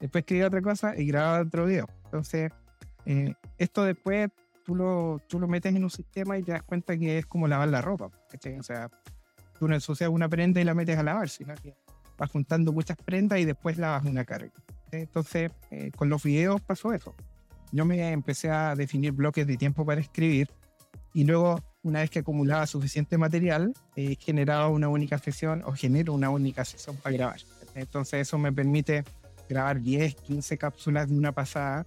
Después 0.00 0.22
escribía 0.22 0.48
otra 0.48 0.60
cosa 0.60 0.98
y 0.98 1.06
grababa 1.06 1.42
otro 1.42 1.66
video. 1.66 1.86
Entonces, 2.06 2.50
eh, 3.04 3.34
esto 3.58 3.84
después 3.84 4.30
tú 4.70 4.76
lo, 4.76 5.20
tú 5.26 5.40
lo 5.40 5.48
metes 5.48 5.74
en 5.74 5.82
un 5.82 5.90
sistema 5.90 6.38
y 6.38 6.44
te 6.44 6.52
das 6.52 6.62
cuenta 6.62 6.96
que 6.96 7.18
es 7.18 7.26
como 7.26 7.48
lavar 7.48 7.68
la 7.70 7.82
ropa. 7.82 8.06
O 8.06 8.62
sea, 8.62 8.88
tú 9.58 9.66
no 9.66 9.74
ensucias 9.74 10.08
una 10.08 10.28
prenda 10.28 10.60
y 10.60 10.64
la 10.64 10.74
metes 10.74 10.96
a 10.96 11.02
lavar, 11.02 11.28
sino 11.28 11.56
que 11.56 11.74
vas 12.16 12.30
juntando 12.30 12.72
muchas 12.72 12.96
prendas 12.96 13.40
y 13.40 13.44
después 13.44 13.78
lavas 13.78 14.04
una 14.04 14.24
carga. 14.24 14.52
Entonces, 14.92 15.50
eh, 15.72 15.90
con 15.90 16.08
los 16.08 16.22
videos 16.22 16.60
pasó 16.60 16.92
eso. 16.92 17.16
Yo 17.72 17.84
me 17.84 18.12
empecé 18.12 18.48
a 18.50 18.76
definir 18.76 19.10
bloques 19.10 19.44
de 19.44 19.56
tiempo 19.56 19.84
para 19.84 20.00
escribir 20.00 20.48
y 21.14 21.24
luego 21.24 21.58
una 21.82 21.98
vez 21.98 22.10
que 22.10 22.20
acumulaba 22.20 22.64
suficiente 22.68 23.18
material, 23.18 23.74
eh, 23.96 24.16
generaba 24.20 24.68
una 24.68 24.88
única 24.88 25.18
sesión 25.18 25.64
o 25.66 25.72
genero 25.72 26.12
una 26.12 26.30
única 26.30 26.64
sesión 26.64 26.94
para 26.94 27.16
grabar. 27.16 27.40
Entonces 27.74 28.20
eso 28.20 28.38
me 28.38 28.52
permite 28.52 29.02
grabar 29.48 29.80
10, 29.80 30.14
15 30.14 30.58
cápsulas 30.58 31.08
de 31.08 31.16
una 31.16 31.32
pasada. 31.32 31.84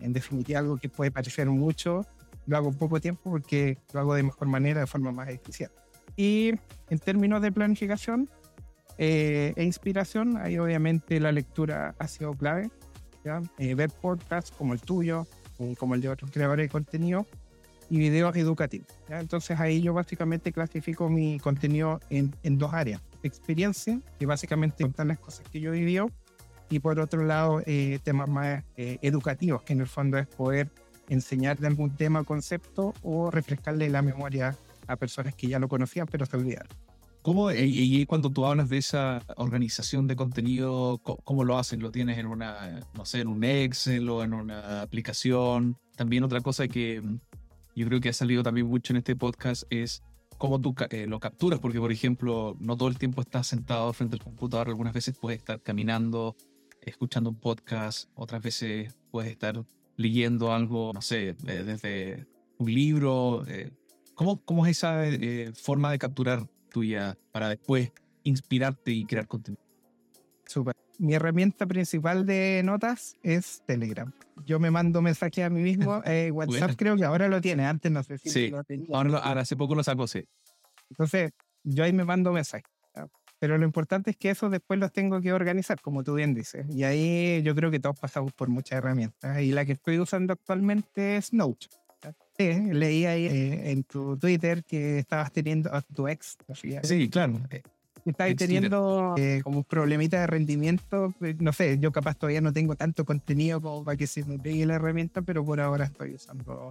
En 0.00 0.12
definitiva, 0.12 0.58
algo 0.58 0.76
que 0.76 0.88
puede 0.88 1.12
parecer 1.12 1.48
mucho, 1.48 2.04
lo 2.46 2.56
hago 2.56 2.68
en 2.68 2.74
poco 2.74 3.00
tiempo 3.00 3.30
porque 3.30 3.78
lo 3.92 4.00
hago 4.00 4.14
de 4.14 4.22
mejor 4.22 4.48
manera, 4.48 4.80
de 4.80 4.86
forma 4.86 5.12
más 5.12 5.28
eficiente. 5.28 5.76
Y 6.16 6.52
en 6.90 6.98
términos 6.98 7.42
de 7.42 7.50
planificación 7.50 8.28
eh, 8.98 9.52
e 9.56 9.64
inspiración, 9.64 10.36
ahí 10.36 10.58
obviamente 10.58 11.18
la 11.20 11.32
lectura 11.32 11.94
ha 11.98 12.08
sido 12.08 12.34
clave. 12.34 12.70
¿ya? 13.24 13.42
Eh, 13.58 13.74
ver 13.74 13.90
podcasts 13.90 14.52
como 14.52 14.74
el 14.74 14.80
tuyo, 14.80 15.26
como 15.78 15.94
el 15.94 16.00
de 16.00 16.08
otros 16.08 16.30
creadores 16.30 16.66
de 16.66 16.70
contenido, 16.70 17.26
y 17.90 17.98
videos 17.98 18.36
educativos. 18.36 18.88
Entonces 19.08 19.58
ahí 19.60 19.80
yo 19.80 19.92
básicamente 19.92 20.52
clasifico 20.52 21.08
mi 21.08 21.38
contenido 21.38 22.00
en, 22.10 22.34
en, 22.42 22.58
dos 22.58 22.72
áreas. 22.72 23.00
Experiencia, 23.22 24.00
que 24.18 24.26
básicamente 24.26 24.82
contar 24.82 25.06
las 25.06 25.18
cosas 25.18 25.48
que 25.48 25.60
yo 25.60 25.72
vivido, 25.72 26.10
y 26.70 26.78
por 26.80 26.98
otro 26.98 27.24
lado 27.24 27.62
eh, 27.66 27.98
temas 28.02 28.28
más 28.28 28.64
eh, 28.76 28.98
educativos, 29.02 29.62
que 29.62 29.74
en 29.74 29.80
el 29.80 29.86
fondo 29.86 30.18
es 30.18 30.26
poder 30.26 30.70
enseñar 31.08 31.58
de 31.58 31.66
algún 31.66 31.96
tema 31.96 32.20
o 32.20 32.24
concepto 32.24 32.94
o 33.02 33.30
refrescarle 33.30 33.88
la 33.88 34.02
memoria 34.02 34.56
a 34.86 34.96
personas 34.96 35.34
que 35.34 35.48
ya 35.48 35.58
lo 35.58 35.68
conocían 35.68 36.06
pero 36.10 36.26
se 36.26 36.36
olvidaron. 36.36 36.68
¿Cómo, 37.22 37.50
y, 37.50 38.04
cuando 38.04 38.28
tú 38.28 38.44
hablas 38.44 38.68
de 38.68 38.76
esa 38.76 39.22
organización 39.38 40.06
de 40.06 40.14
contenido, 40.14 41.00
¿cómo, 41.02 41.42
lo 41.42 41.56
hacen? 41.56 41.80
¿Lo 41.80 41.90
tienes 41.90 42.18
en 42.18 42.26
una, 42.26 42.80
no 42.92 43.06
sé, 43.06 43.20
en 43.20 43.28
un 43.28 43.42
Excel 43.44 44.10
o 44.10 44.22
en 44.22 44.34
una 44.34 44.82
aplicación? 44.82 45.78
También 45.96 46.22
otra 46.22 46.42
cosa 46.42 46.68
que 46.68 47.02
yo 47.74 47.86
creo 47.86 47.98
que 48.02 48.10
ha 48.10 48.12
salido 48.12 48.42
también 48.42 48.66
mucho 48.66 48.92
en 48.92 48.98
este 48.98 49.16
podcast 49.16 49.62
es 49.70 50.02
cómo 50.36 50.60
tú 50.60 50.74
eh, 50.90 51.06
lo 51.06 51.18
capturas, 51.18 51.60
porque 51.60 51.78
por 51.80 51.92
ejemplo, 51.92 52.58
no 52.60 52.76
todo 52.76 52.88
el 52.90 52.98
tiempo 52.98 53.22
estás 53.22 53.46
sentado 53.46 53.90
frente 53.94 54.16
al 54.16 54.22
computador, 54.22 54.68
algunas 54.68 54.92
veces 54.92 55.16
puedes 55.18 55.38
estar 55.38 55.62
caminando, 55.62 56.36
escuchando 56.82 57.30
un 57.30 57.36
podcast, 57.36 58.10
otras 58.14 58.42
veces 58.42 58.94
puedes 59.10 59.30
estar 59.30 59.64
leyendo 59.96 60.52
algo, 60.52 60.92
no 60.92 61.02
sé, 61.02 61.34
desde 61.42 62.26
un 62.58 62.72
libro. 62.72 63.44
Eh, 63.48 63.70
¿cómo, 64.14 64.44
¿Cómo 64.44 64.66
es 64.66 64.78
esa 64.78 65.06
eh, 65.06 65.52
forma 65.54 65.90
de 65.90 65.98
capturar 65.98 66.46
tuya 66.70 67.16
para 67.32 67.48
después 67.48 67.92
inspirarte 68.22 68.92
y 68.92 69.04
crear 69.04 69.26
contenido? 69.26 69.62
Súper. 70.46 70.74
Mi 70.98 71.14
herramienta 71.14 71.66
principal 71.66 72.24
de 72.24 72.62
notas 72.64 73.16
es 73.22 73.62
Telegram. 73.66 74.12
Yo 74.46 74.60
me 74.60 74.70
mando 74.70 75.02
mensajes 75.02 75.44
a 75.44 75.50
mí 75.50 75.62
mismo. 75.62 76.02
Eh, 76.06 76.30
WhatsApp 76.30 76.72
creo 76.76 76.96
que 76.96 77.04
ahora 77.04 77.28
lo 77.28 77.40
tiene, 77.40 77.64
antes 77.66 77.90
no 77.90 78.02
sé 78.02 78.18
si 78.18 78.30
sí. 78.30 78.48
lo 78.48 78.62
tenía. 78.62 78.88
Ahora, 78.96 79.40
hace 79.40 79.56
poco 79.56 79.74
lo 79.74 79.82
saco, 79.82 80.06
sí. 80.06 80.24
Entonces, 80.90 81.32
yo 81.62 81.82
ahí 81.84 81.92
me 81.92 82.04
mando 82.04 82.32
mensajes. 82.32 82.70
Pero 83.44 83.58
lo 83.58 83.66
importante 83.66 84.12
es 84.12 84.16
que 84.16 84.30
eso 84.30 84.48
después 84.48 84.80
los 84.80 84.90
tengo 84.90 85.20
que 85.20 85.30
organizar, 85.30 85.78
como 85.82 86.02
tú 86.02 86.14
bien 86.14 86.32
dices. 86.32 86.64
Y 86.70 86.84
ahí 86.84 87.42
yo 87.42 87.54
creo 87.54 87.70
que 87.70 87.78
todos 87.78 88.00
pasamos 88.00 88.32
por 88.32 88.48
muchas 88.48 88.78
herramientas. 88.78 89.42
Y 89.42 89.52
la 89.52 89.66
que 89.66 89.72
estoy 89.72 89.98
usando 89.98 90.32
actualmente 90.32 91.18
es 91.18 91.34
Note. 91.34 91.66
Sí, 92.38 92.54
leí 92.72 93.04
ahí 93.04 93.26
eh, 93.26 93.70
en 93.70 93.84
tu 93.84 94.16
Twitter 94.16 94.64
que 94.64 94.98
estabas 94.98 95.30
teniendo 95.30 95.74
a 95.74 95.82
tu 95.82 96.08
ex. 96.08 96.38
Sí, 96.84 97.10
claro. 97.10 97.38
Eh, 97.50 97.60
estáis 98.06 98.36
teniendo 98.36 99.14
eh, 99.18 99.40
como 99.44 99.58
un 99.58 99.64
problemita 99.64 100.20
de 100.20 100.26
rendimiento. 100.26 101.14
Eh, 101.20 101.36
no 101.38 101.52
sé, 101.52 101.78
yo 101.78 101.92
capaz 101.92 102.14
todavía 102.14 102.40
no 102.40 102.52
tengo 102.54 102.76
tanto 102.76 103.04
contenido 103.04 103.60
como 103.60 103.84
para 103.84 103.98
que 103.98 104.06
se 104.06 104.24
me 104.24 104.38
pegue 104.38 104.64
la 104.64 104.76
herramienta, 104.76 105.20
pero 105.20 105.44
por 105.44 105.60
ahora 105.60 105.84
estoy 105.84 106.14
usando 106.14 106.70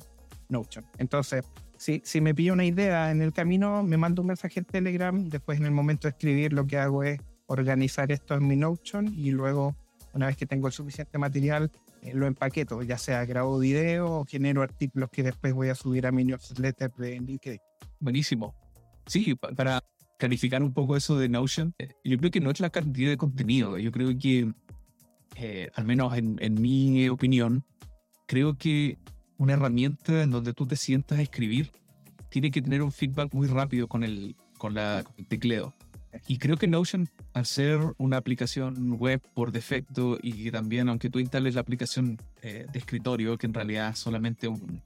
Notion. 0.53 0.85
Entonces, 0.97 1.43
si, 1.77 2.01
si 2.05 2.21
me 2.21 2.33
pillo 2.33 2.53
una 2.53 2.65
idea 2.65 3.11
en 3.11 3.21
el 3.21 3.33
camino, 3.33 3.83
me 3.83 3.97
mando 3.97 4.21
un 4.21 4.29
mensaje 4.29 4.61
en 4.61 4.65
Telegram. 4.65 5.29
Después, 5.29 5.59
en 5.59 5.65
el 5.65 5.71
momento 5.71 6.07
de 6.07 6.11
escribir, 6.11 6.53
lo 6.53 6.65
que 6.65 6.77
hago 6.77 7.03
es 7.03 7.19
organizar 7.47 8.11
esto 8.11 8.35
en 8.35 8.47
mi 8.47 8.55
Notion 8.55 9.13
y 9.13 9.31
luego, 9.31 9.75
una 10.13 10.27
vez 10.27 10.37
que 10.37 10.45
tengo 10.45 10.67
el 10.67 10.73
suficiente 10.73 11.17
material, 11.17 11.71
eh, 12.01 12.13
lo 12.13 12.27
empaqueto, 12.27 12.81
ya 12.83 12.97
sea 12.97 13.25
grabo 13.25 13.59
video 13.59 14.11
o 14.11 14.25
genero 14.25 14.61
artículos 14.61 15.09
que 15.09 15.23
después 15.23 15.53
voy 15.53 15.69
a 15.69 15.75
subir 15.75 16.07
a 16.07 16.11
mi 16.11 16.23
newsletter 16.23 16.91
de 16.95 17.19
LinkedIn. 17.19 17.59
Buenísimo. 17.99 18.55
Sí, 19.05 19.35
para 19.35 19.81
clarificar 20.17 20.63
un 20.63 20.73
poco 20.73 20.95
eso 20.95 21.17
de 21.17 21.29
Notion. 21.29 21.73
Eh, 21.79 21.89
yo 22.03 22.17
creo 22.17 22.31
que 22.31 22.39
no 22.39 22.51
es 22.51 22.59
la 22.59 22.69
cantidad 22.69 23.09
de 23.09 23.17
contenido. 23.17 23.77
Yo 23.77 23.91
creo 23.91 24.17
que, 24.17 24.51
eh, 25.35 25.69
al 25.75 25.85
menos 25.85 26.17
en, 26.17 26.61
mi 26.61 27.09
opinión, 27.09 27.65
creo 28.27 28.57
que 28.57 28.97
una 29.43 29.53
herramienta 29.53 30.23
en 30.23 30.31
donde 30.31 30.53
tú 30.53 30.65
te 30.65 30.75
sientas 30.75 31.19
a 31.19 31.21
escribir 31.21 31.71
tiene 32.29 32.49
que 32.49 32.61
tener 32.61 32.81
un 32.81 32.91
feedback 32.91 33.33
muy 33.33 33.47
rápido 33.47 33.87
con 33.87 34.03
el, 34.03 34.35
con 34.57 34.73
la, 34.73 35.03
el 35.17 35.27
tecleo. 35.27 35.73
Y 36.27 36.37
creo 36.37 36.57
que 36.57 36.67
Notion, 36.67 37.09
al 37.33 37.45
ser 37.45 37.79
una 37.97 38.17
aplicación 38.17 38.93
web 38.93 39.21
por 39.33 39.51
defecto 39.51 40.17
y 40.21 40.49
también, 40.51 40.89
aunque 40.89 41.09
tú 41.09 41.19
instales 41.19 41.55
la 41.55 41.61
aplicación 41.61 42.19
eh, 42.41 42.65
de 42.71 42.79
escritorio, 42.79 43.37
que 43.37 43.47
en 43.47 43.53
realidad 43.53 43.89
es 43.89 43.99
solamente 43.99 44.47
un, 44.47 44.81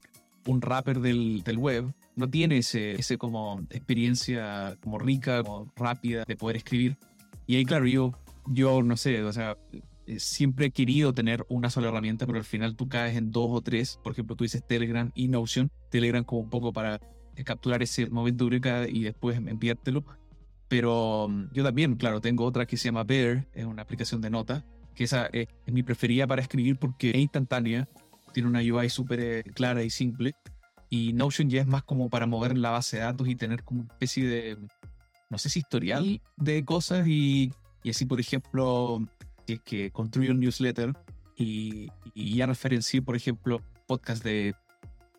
un 0.48 0.60
wrapper 0.60 1.00
del, 1.00 1.44
del 1.44 1.58
web, 1.58 1.94
no 2.16 2.30
tiene 2.30 2.58
ese, 2.58 2.94
ese 2.94 3.18
como 3.18 3.62
experiencia 3.70 4.78
como 4.82 4.98
rica, 4.98 5.44
como 5.44 5.72
rápida 5.76 6.24
de 6.26 6.36
poder 6.36 6.58
escribir. 6.58 6.98
Y 7.46 7.58
ahí, 7.58 7.66
claro, 7.66 7.86
yo, 7.88 8.14
yo 8.48 8.82
no 8.82 8.98
sé, 8.98 9.24
o 9.24 9.32
sea, 9.32 9.58
eh, 10.08 10.20
siempre 10.20 10.68
he 10.68 10.72
querido 10.72 11.14
tener 11.14 11.46
una 11.50 11.70
sola 11.70 11.90
herramienta, 11.90 12.26
pero 12.26 12.38
al 12.38 12.46
final 12.46 12.76
tú 12.76 12.88
caes 12.88 13.16
en 13.18 13.32
dos 13.32 13.50
o 13.50 13.62
tres. 13.62 14.00
Por 14.04 14.14
ejemplo, 14.14 14.36
tú 14.36 14.44
dices 14.44 14.66
Telegram 14.66 15.12
y 15.14 15.28
Notion. 15.28 15.70
Telegram 15.90 16.24
como 16.24 16.42
un 16.42 16.50
poco 16.50 16.74
para 16.74 17.00
eh, 17.36 17.44
capturar 17.44 17.84
ese 17.84 18.10
momento 18.10 18.46
eureka 18.46 18.88
y 18.88 19.04
después 19.04 19.38
enviártelo. 19.38 20.04
Pero 20.68 21.28
mm, 21.30 21.54
yo 21.54 21.64
también, 21.64 21.96
claro, 21.96 22.22
tengo 22.22 22.46
otra 22.46 22.66
que 22.66 22.78
se 22.78 22.86
llama 22.86 23.04
Bear, 23.04 23.48
es 23.54 23.66
una 23.66 23.84
aplicación 23.84 24.22
de 24.22 24.30
notas, 24.30 24.64
que 24.96 25.04
esa 25.04 25.28
es, 25.28 25.48
es 25.66 25.74
mi 25.74 25.84
preferida 25.84 26.26
para 26.26 26.42
escribir 26.42 26.78
porque 26.78 27.12
es 27.12 27.18
instantánea, 27.18 27.88
tiene 28.34 28.50
una 28.50 28.60
UI 28.60 28.90
súper 28.90 29.20
eh, 29.20 29.44
clara 29.44 29.84
y 29.84 29.90
simple 29.90 30.34
y 30.90 31.14
Notion 31.14 31.50
ya 31.50 31.62
es 31.62 31.68
más 31.68 31.84
como 31.84 32.10
para 32.10 32.26
mover 32.26 32.58
la 32.58 32.72
base 32.72 32.98
de 32.98 33.04
datos 33.04 33.28
y 33.28 33.36
tener 33.36 33.64
como 33.64 33.82
una 33.82 33.94
especie 33.94 34.28
de, 34.28 34.58
no 35.30 35.38
sé 35.38 35.50
si 35.50 35.60
historial 35.60 36.22
de 36.38 36.64
cosas 36.64 37.08
y, 37.08 37.52
y 37.84 37.90
así, 37.90 38.06
por 38.06 38.20
ejemplo, 38.20 39.06
si 39.48 39.54
es 39.54 39.62
que 39.62 39.92
construyo 39.92 40.32
un 40.32 40.42
newsletter 40.42 40.94
y, 41.38 41.90
y 42.14 42.36
ya 42.36 42.46
referencié, 42.46 43.02
por 43.02 43.16
ejemplo, 43.16 43.62
podcast 43.86 44.22
de 44.24 44.54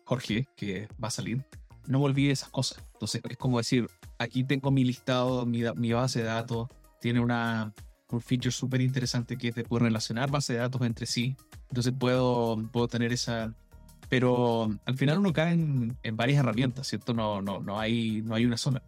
Jorge, 0.05 0.47
que 0.55 0.87
va 1.03 1.07
a 1.07 1.11
salir, 1.11 1.43
no 1.87 1.99
me 1.99 2.05
olvide 2.05 2.31
esas 2.31 2.49
cosas. 2.49 2.83
Entonces 2.93 3.21
es 3.27 3.37
como 3.37 3.57
decir, 3.57 3.87
aquí 4.19 4.43
tengo 4.43 4.69
mi 4.69 4.83
listado, 4.83 5.47
mi, 5.47 5.63
mi 5.75 5.93
base 5.93 6.19
de 6.19 6.25
datos, 6.25 6.67
tiene 7.01 7.19
una, 7.19 7.73
un 8.11 8.21
feature 8.21 8.51
súper 8.51 8.81
interesante 8.81 9.35
que 9.35 9.47
es 9.47 9.55
de 9.55 9.63
poder 9.63 9.83
relacionar 9.85 10.29
bases 10.29 10.55
de 10.55 10.61
datos 10.61 10.81
entre 10.83 11.07
sí. 11.07 11.35
Entonces 11.69 11.93
puedo, 11.97 12.57
puedo 12.71 12.87
tener 12.87 13.11
esa... 13.11 13.53
Pero 14.09 14.69
al 14.85 14.97
final 14.97 15.19
uno 15.19 15.33
cae 15.33 15.53
en, 15.53 15.97
en 16.01 16.17
varias 16.17 16.39
herramientas, 16.39 16.87
¿cierto? 16.87 17.13
No, 17.13 17.41
no, 17.41 17.61
no, 17.61 17.79
hay, 17.79 18.21
no 18.23 18.35
hay 18.35 18.45
una 18.45 18.57
sola. 18.57 18.81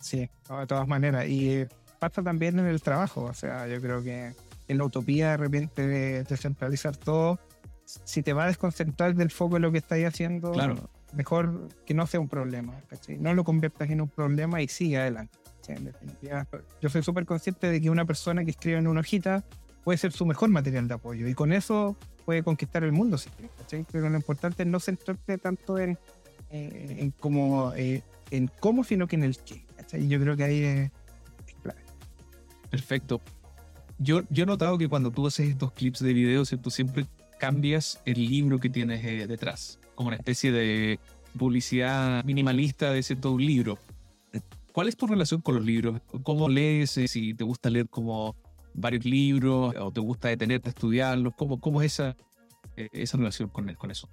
Sí, 0.00 0.18
de 0.18 0.66
todas 0.66 0.86
maneras. 0.88 1.28
Y 1.28 1.64
pasa 2.00 2.22
también 2.22 2.58
en 2.58 2.66
el 2.66 2.82
trabajo. 2.82 3.22
O 3.22 3.34
sea, 3.34 3.68
yo 3.68 3.80
creo 3.80 4.02
que 4.02 4.34
en 4.68 4.78
la 4.78 4.84
utopía 4.84 5.30
de 5.32 5.36
repente 5.38 5.86
de 5.86 6.24
descentralizar 6.24 6.96
todo, 6.96 7.40
si 7.84 8.22
te 8.22 8.32
va 8.32 8.44
a 8.44 8.46
desconcentrar 8.48 9.14
del 9.14 9.30
foco 9.30 9.54
de 9.54 9.60
lo 9.60 9.72
que 9.72 9.78
estás 9.78 9.98
haciendo, 10.04 10.52
claro. 10.52 10.90
mejor 11.14 11.68
que 11.86 11.94
no 11.94 12.06
sea 12.06 12.20
un 12.20 12.28
problema. 12.28 12.74
No 13.18 13.34
lo 13.34 13.44
conviertas 13.44 13.90
en 13.90 14.02
un 14.02 14.08
problema 14.08 14.60
y 14.60 14.68
sigue 14.68 14.98
adelante. 14.98 15.38
En 15.68 15.84
definitiva, 15.84 16.46
yo 16.80 16.88
soy 16.88 17.02
súper 17.02 17.26
consciente 17.26 17.70
de 17.70 17.80
que 17.80 17.90
una 17.90 18.06
persona 18.06 18.42
que 18.42 18.52
escribe 18.52 18.78
en 18.78 18.86
una 18.86 19.00
hojita 19.00 19.44
puede 19.84 19.98
ser 19.98 20.12
su 20.12 20.24
mejor 20.24 20.48
material 20.48 20.88
de 20.88 20.94
apoyo 20.94 21.28
y 21.28 21.34
con 21.34 21.52
eso 21.52 21.96
puede 22.24 22.42
conquistar 22.42 22.84
el 22.84 22.92
mundo, 22.92 23.18
pero 23.90 24.10
lo 24.10 24.16
importante 24.16 24.62
es 24.62 24.68
no 24.68 24.80
centrarte 24.80 25.38
tanto 25.38 25.78
en, 25.78 25.98
eh, 26.50 26.96
en, 26.98 27.10
como, 27.10 27.72
eh, 27.74 28.02
en 28.30 28.50
cómo, 28.60 28.84
sino 28.84 29.06
que 29.06 29.16
en 29.16 29.24
el 29.24 29.38
qué. 29.38 29.64
Y 29.94 30.08
yo 30.08 30.20
creo 30.20 30.36
que 30.36 30.44
ahí 30.44 30.62
es, 30.62 30.90
clave. 31.62 31.80
Perfecto. 32.70 33.22
Yo, 33.98 34.22
yo 34.30 34.44
he 34.44 34.46
notado 34.46 34.78
que 34.78 34.88
cuando 34.88 35.10
tú 35.10 35.26
haces 35.26 35.48
estos 35.48 35.72
clips 35.72 36.00
de 36.00 36.12
video, 36.12 36.44
tú 36.44 36.70
siempre 36.70 37.06
cambias 37.38 38.00
el 38.04 38.26
libro 38.26 38.58
que 38.58 38.70
tienes 38.70 39.04
eh, 39.04 39.26
detrás, 39.26 39.78
como 39.94 40.08
una 40.08 40.16
especie 40.16 40.52
de 40.52 41.00
publicidad 41.36 42.24
minimalista 42.24 42.92
de 42.92 43.02
todo 43.02 43.32
un 43.32 43.44
libro. 43.44 43.78
¿Cuál 44.72 44.88
es 44.88 44.96
tu 44.96 45.06
relación 45.06 45.40
con 45.40 45.56
los 45.56 45.64
libros? 45.64 46.00
¿Cómo 46.22 46.48
lees? 46.48 46.96
Eh, 46.98 47.08
si 47.08 47.34
te 47.34 47.42
gusta 47.42 47.70
leer 47.70 47.88
como 47.88 48.36
varios 48.74 49.04
libros 49.04 49.74
o 49.76 49.90
te 49.90 50.00
gusta 50.00 50.28
detenerte 50.28 50.68
a 50.68 50.70
estudiarlos. 50.70 51.34
¿Cómo, 51.36 51.60
cómo 51.60 51.82
es 51.82 51.94
esa, 51.94 52.16
eh, 52.76 52.88
esa 52.92 53.16
relación 53.16 53.48
con, 53.48 53.72
con 53.74 53.90
eso? 53.90 54.08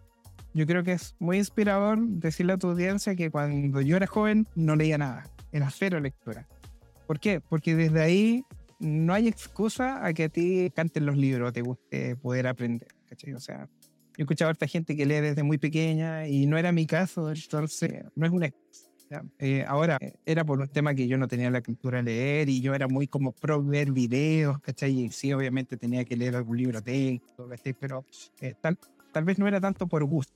Yo 0.54 0.66
creo 0.66 0.84
que 0.84 0.94
es 0.94 1.16
muy 1.20 1.38
inspirador 1.38 2.00
decirle 2.00 2.54
a 2.54 2.58
tu 2.58 2.70
audiencia 2.70 3.16
que 3.16 3.30
cuando 3.30 3.82
yo 3.82 3.98
era 3.98 4.08
joven 4.08 4.48
no 4.56 4.76
leía 4.76 4.98
nada, 4.98 5.30
era 5.52 5.70
cero 5.70 6.00
lectura. 6.00 6.48
¿Por 7.06 7.20
qué? 7.20 7.42
Porque 7.42 7.76
desde 7.76 8.02
ahí 8.02 8.46
no 8.80 9.14
hay 9.14 9.28
excusa 9.28 10.06
a 10.06 10.14
que 10.14 10.26
a 10.26 10.30
ti 10.30 10.72
canten 10.76 11.06
los 11.06 11.18
libros, 11.18 11.54
te 11.54 11.62
guste 11.62 12.16
poder 12.16 12.48
aprender. 12.48 12.88
O 13.36 13.40
sea, 13.40 13.68
yo 13.68 13.68
he 14.18 14.22
escuchado 14.22 14.50
a 14.50 14.54
esta 14.54 14.68
gente 14.68 14.96
que 14.96 15.06
lee 15.06 15.22
desde 15.22 15.44
muy 15.44 15.58
pequeña 15.58 16.28
y 16.28 16.46
no 16.46 16.58
era 16.58 16.72
mi 16.72 16.86
caso, 16.86 17.32
entonces 17.32 18.04
no 18.16 18.26
es 18.26 18.32
una 18.32 18.48
excusa. 18.48 18.86
Eh, 19.40 19.64
ahora, 19.68 19.98
eh, 20.02 20.14
era 20.26 20.44
por 20.44 20.60
un 20.60 20.68
tema 20.68 20.96
que 20.96 21.08
yo 21.08 21.18
no 21.18 21.28
tenía 21.28 21.50
la 21.52 21.62
cultura 21.62 22.00
de 22.00 22.04
leer 22.04 22.50
y 22.50 22.62
yo 22.62 22.74
era 22.74 22.88
muy 22.88 23.08
como 23.08 23.32
pro 23.32 23.64
ver 23.64 23.92
videos, 23.92 24.60
¿cachai? 24.60 25.06
Y 25.06 25.10
sí, 25.10 25.32
obviamente 25.32 25.78
tenía 25.78 26.04
que 26.06 26.18
leer 26.18 26.36
algún 26.36 26.58
libro 26.58 26.82
técnico, 26.82 27.48
Pero 27.80 28.06
eh, 28.42 28.56
tal, 28.60 28.78
tal 29.12 29.24
vez 29.24 29.38
no 29.38 29.48
era 29.48 29.62
tanto 29.62 29.88
por 29.88 30.04
gusto. 30.06 30.34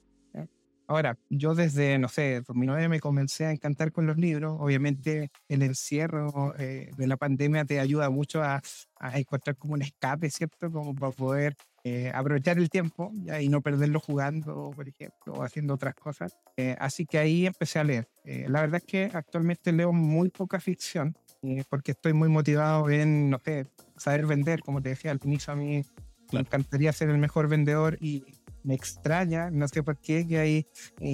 Ahora, 0.89 1.19
yo 1.29 1.53
desde, 1.53 1.99
no 1.99 2.07
sé, 2.09 2.41
2009 2.41 2.89
me 2.89 2.99
comencé 2.99 3.45
a 3.45 3.51
encantar 3.51 3.91
con 3.91 4.07
los 4.07 4.17
libros. 4.17 4.57
Obviamente 4.59 5.29
el 5.47 5.61
encierro 5.61 6.53
de 6.57 7.07
la 7.07 7.15
pandemia 7.15 7.63
te 7.63 7.79
ayuda 7.79 8.09
mucho 8.09 8.41
a, 8.41 8.59
a, 8.95 9.19
encontrar 9.19 9.55
como 9.55 9.75
un 9.75 9.83
escape, 9.83 10.31
¿cierto? 10.31 10.71
Como 10.71 10.95
para 10.95 11.11
poder 11.11 11.55
eh, 11.83 12.11
aprovechar 12.13 12.57
el 12.57 12.69
tiempo 12.69 13.11
y 13.39 13.47
no 13.47 13.61
perderlo 13.61 13.99
jugando, 13.99 14.71
por 14.75 14.87
ejemplo, 14.87 15.33
o 15.33 15.43
haciendo 15.43 15.75
otras 15.75 15.95
cosas. 15.95 16.37
Eh, 16.57 16.75
así 16.79 17.05
que 17.05 17.17
ahí 17.17 17.45
empecé 17.45 17.79
a 17.79 17.83
leer. 17.83 18.07
Eh, 18.25 18.47
la 18.49 18.61
verdad 18.61 18.81
es 18.83 18.83
que 18.83 19.09
actualmente 19.13 19.71
leo 19.71 19.93
muy 19.93 20.29
poca 20.29 20.59
ficción 20.59 21.15
porque 21.69 21.91
estoy 21.91 22.11
muy 22.11 22.27
motivado 22.27 22.89
en, 22.89 23.29
no 23.29 23.39
sé, 23.39 23.67
saber 23.95 24.25
vender. 24.25 24.59
Como 24.59 24.81
te 24.81 24.89
decía 24.89 25.11
al 25.11 25.21
inicio, 25.23 25.53
a 25.53 25.55
mí 25.55 25.85
me 26.33 26.41
encantaría 26.41 26.91
ser 26.91 27.09
el 27.09 27.17
mejor 27.17 27.47
vendedor 27.47 27.97
y 28.01 28.25
me 28.63 28.75
extraña, 28.75 29.49
no 29.49 29.67
sé 29.67 29.83
por 29.83 29.97
qué, 29.97 30.27
que 30.27 30.39
hay 30.39 30.67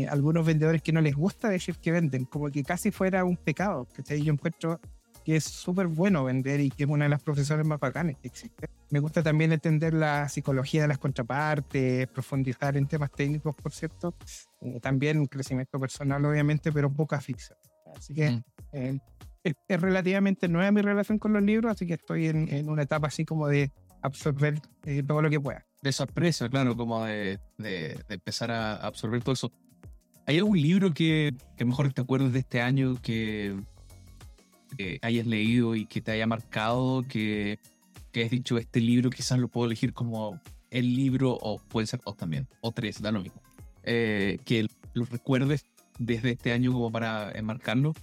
algunos 0.09 0.45
vendedores 0.45 0.81
que 0.81 0.91
no 0.91 1.01
les 1.01 1.15
gusta 1.15 1.49
decir 1.49 1.75
que 1.77 1.91
venden, 1.91 2.25
como 2.25 2.49
que 2.49 2.63
casi 2.63 2.91
fuera 2.91 3.23
un 3.23 3.37
pecado. 3.37 3.87
Que 4.07 4.21
yo 4.21 4.33
encuentro 4.33 4.79
que 5.25 5.35
es 5.35 5.43
súper 5.43 5.87
bueno 5.87 6.23
vender 6.23 6.59
y 6.59 6.69
que 6.69 6.83
es 6.83 6.89
una 6.89 7.05
de 7.05 7.09
las 7.09 7.21
profesiones 7.21 7.65
más 7.65 7.79
bacanas 7.79 8.15
que 8.21 8.27
existe. 8.27 8.69
Me 8.91 8.99
gusta 8.99 9.23
también 9.23 9.51
entender 9.51 9.93
la 9.95 10.29
psicología 10.29 10.83
de 10.83 10.87
las 10.87 10.99
contrapartes, 10.99 12.07
profundizar 12.07 12.77
en 12.77 12.87
temas 12.87 13.11
técnicos, 13.11 13.55
por 13.55 13.73
cierto. 13.73 14.13
Eh, 14.61 14.79
también 14.79 15.19
un 15.19 15.25
crecimiento 15.25 15.79
personal, 15.79 16.23
obviamente, 16.23 16.71
pero 16.71 16.93
poca 16.93 17.19
ficción. 17.19 17.57
Así 17.97 18.13
que 18.13 18.31
mm. 18.31 18.43
eh, 18.73 18.99
es, 19.43 19.81
relativamente 19.81 20.47
nueva 20.47 20.71
mi 20.71 20.81
relación 20.81 21.17
con 21.17 21.33
los 21.33 21.41
libros, 21.41 21.71
así 21.71 21.87
que 21.87 21.95
estoy 21.95 22.27
en, 22.27 22.69
una 22.69 22.83
etapa 22.83 23.07
así 23.07 23.25
como 23.25 23.47
de 23.47 23.71
absorber 24.03 24.61
eh, 24.85 25.01
todo 25.01 25.23
lo 25.23 25.29
que 25.31 25.39
pueda. 25.39 25.65
De 25.85 25.91
sorpresa, 25.91 26.49
claro, 26.49 26.75
como 26.75 27.05
de, 27.05 27.39
de, 27.59 28.03
empezar 28.09 28.49
a 28.49 28.75
absorber 28.75 29.21
todo 29.21 29.33
eso. 29.33 29.51
¿Hay 30.25 30.39
algún 30.39 30.59
libro 30.59 30.91
que, 30.95 31.35
que 31.55 31.63
mejor 31.63 31.93
te 31.93 32.01
acuerdes 32.01 32.33
de 32.33 32.39
este 32.39 32.59
año 32.59 32.99
que, 33.03 33.55
hayas 35.03 35.27
leído 35.27 35.75
y 35.75 35.85
que 35.85 36.01
te 36.01 36.11
haya 36.11 36.25
marcado, 36.25 37.03
que, 37.03 37.59
que 38.11 38.23
has 38.23 38.31
dicho, 38.31 38.57
este 38.57 38.79
libro 38.81 39.11
quizás 39.11 39.37
lo 39.37 39.47
puedo 39.47 39.67
elegir 39.67 39.93
como 39.93 40.41
el 40.71 40.95
libro, 40.95 41.37
o 41.39 41.59
puede 41.59 41.85
ser 41.85 42.01
dos 42.03 42.17
también, 42.17 42.47
o 42.61 42.71
tres, 42.71 42.99
da 42.99 43.11
lo 43.11 43.21
mismo. 43.21 43.39
Eh, 43.83 44.39
que 44.43 44.65
lo 44.95 45.05
recuerdes 45.05 45.65
desde 45.99 46.31
este 46.31 46.51
año 46.51 46.73
como 46.73 46.91
para 46.91 47.31
enmarcarlo. 47.33 47.93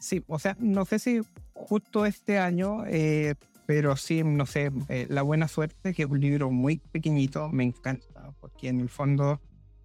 Sí, 0.00 0.24
o 0.26 0.40
sea, 0.40 0.56
no 0.58 0.84
sé 0.84 0.98
si 0.98 1.20
justo 1.54 2.04
este 2.04 2.40
año, 2.40 2.84
eh, 2.86 3.36
pero 3.68 3.96
sí, 3.96 4.24
no 4.24 4.46
sé, 4.46 4.72
eh, 4.88 5.06
La 5.10 5.20
Buena 5.20 5.46
Suerte, 5.46 5.92
que 5.92 6.04
es 6.04 6.08
un 6.08 6.20
libro 6.20 6.50
muy 6.50 6.78
pequeñito, 6.78 7.50
me 7.50 7.64
encanta, 7.64 8.32
porque 8.40 8.68
en 8.68 8.80
el 8.80 8.88
fondo 8.88 9.40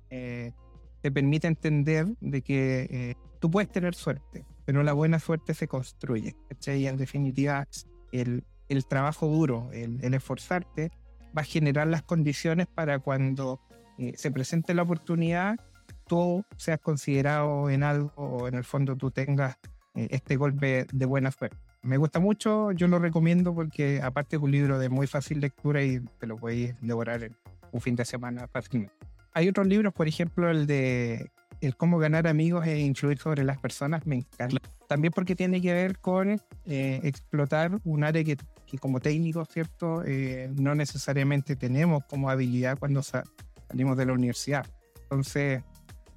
te 0.10 1.12
permite 1.12 1.48
entender 1.48 2.06
de 2.22 2.44
que 2.44 3.18
tú 3.40 3.50
puedes 3.50 3.70
tener 3.72 3.96
suerte, 3.96 4.46
pero 4.64 4.84
la 4.84 4.94
buena 4.94 5.18
suerte 5.18 5.56
se 5.56 5.68
construye. 5.68 6.36
Y 6.68 6.86
en 6.86 6.98
definitiva, 6.98 7.68
el, 8.12 8.44
el 8.70 8.86
trabajo 8.86 9.28
duro, 9.28 9.70
el, 9.74 10.00
el, 10.04 10.14
esforzarte, 10.14 10.92
va 11.36 11.42
a 11.42 11.46
generar 11.46 11.88
las 11.88 12.04
condiciones 12.04 12.68
para 12.68 13.00
cuando 13.00 13.60
eh, 13.98 14.14
se 14.16 14.32
presente 14.32 14.74
la 14.74 14.84
oportunidad, 14.84 15.60
tú 16.08 16.44
seas 16.58 16.80
considerado 16.80 17.70
en 17.70 17.84
algo 17.84 18.12
o 18.16 18.48
en 18.48 18.56
el 18.56 18.64
fondo 18.64 18.96
tú 18.96 19.12
tengas 19.12 19.58
eh, 19.96 20.08
este 20.12 20.36
golpe 20.36 20.88
de 20.92 21.06
buena 21.06 21.32
suerte. 21.32 21.58
Me 21.84 21.98
gusta 21.98 22.20
mucho, 22.20 22.72
yo 22.72 22.88
lo 22.88 22.98
recomiendo 22.98 23.54
porque 23.54 24.02
aparte 24.02 24.38
es 24.38 24.42
un 24.42 24.52
libro 24.52 24.80
de 24.80 24.88
muy 24.88 25.06
fácil 25.06 25.42
lectura 25.42 25.84
y 25.84 26.00
te 26.18 26.28
lo 26.28 26.38
puedes 26.38 26.76
devorar 26.80 27.24
en 27.24 27.36
un 27.72 27.82
fin 27.82 27.96
de 27.96 28.06
semana 28.06 28.48
fácilmente. 28.48 28.94
Hay 29.34 29.50
otros 29.50 29.68
libros, 29.68 29.94
por 29.94 30.08
ejemplo, 30.08 30.50
el 30.50 30.66
de 30.66 31.30
el 31.60 31.76
cómo 31.76 31.98
ganar 31.98 32.28
amigos 32.28 32.66
e 32.68 32.80
influir 32.80 33.18
sobre 33.18 33.44
las 33.44 33.58
personas 33.58 34.06
me 34.06 34.16
encanta. 34.16 34.58
También 34.88 35.14
porque 35.14 35.36
tiene 35.36 35.62
que 35.62 35.74
ver 35.74 35.98
con 36.00 36.32
eh, 36.66 37.00
explotar 37.04 37.80
un 37.84 38.04
área 38.04 38.24
que, 38.24 38.38
como 38.80 39.00
técnico, 39.00 39.46
¿cierto? 39.46 40.04
Eh, 40.06 40.52
no 40.56 40.76
necesariamente 40.76 41.56
tenemos 41.56 42.04
como 42.06 42.30
habilidad 42.30 42.78
cuando 42.78 43.02
salimos 43.02 43.98
de 43.98 44.06
la 44.06 44.14
universidad. 44.14 44.66
Entonces, 45.04 45.64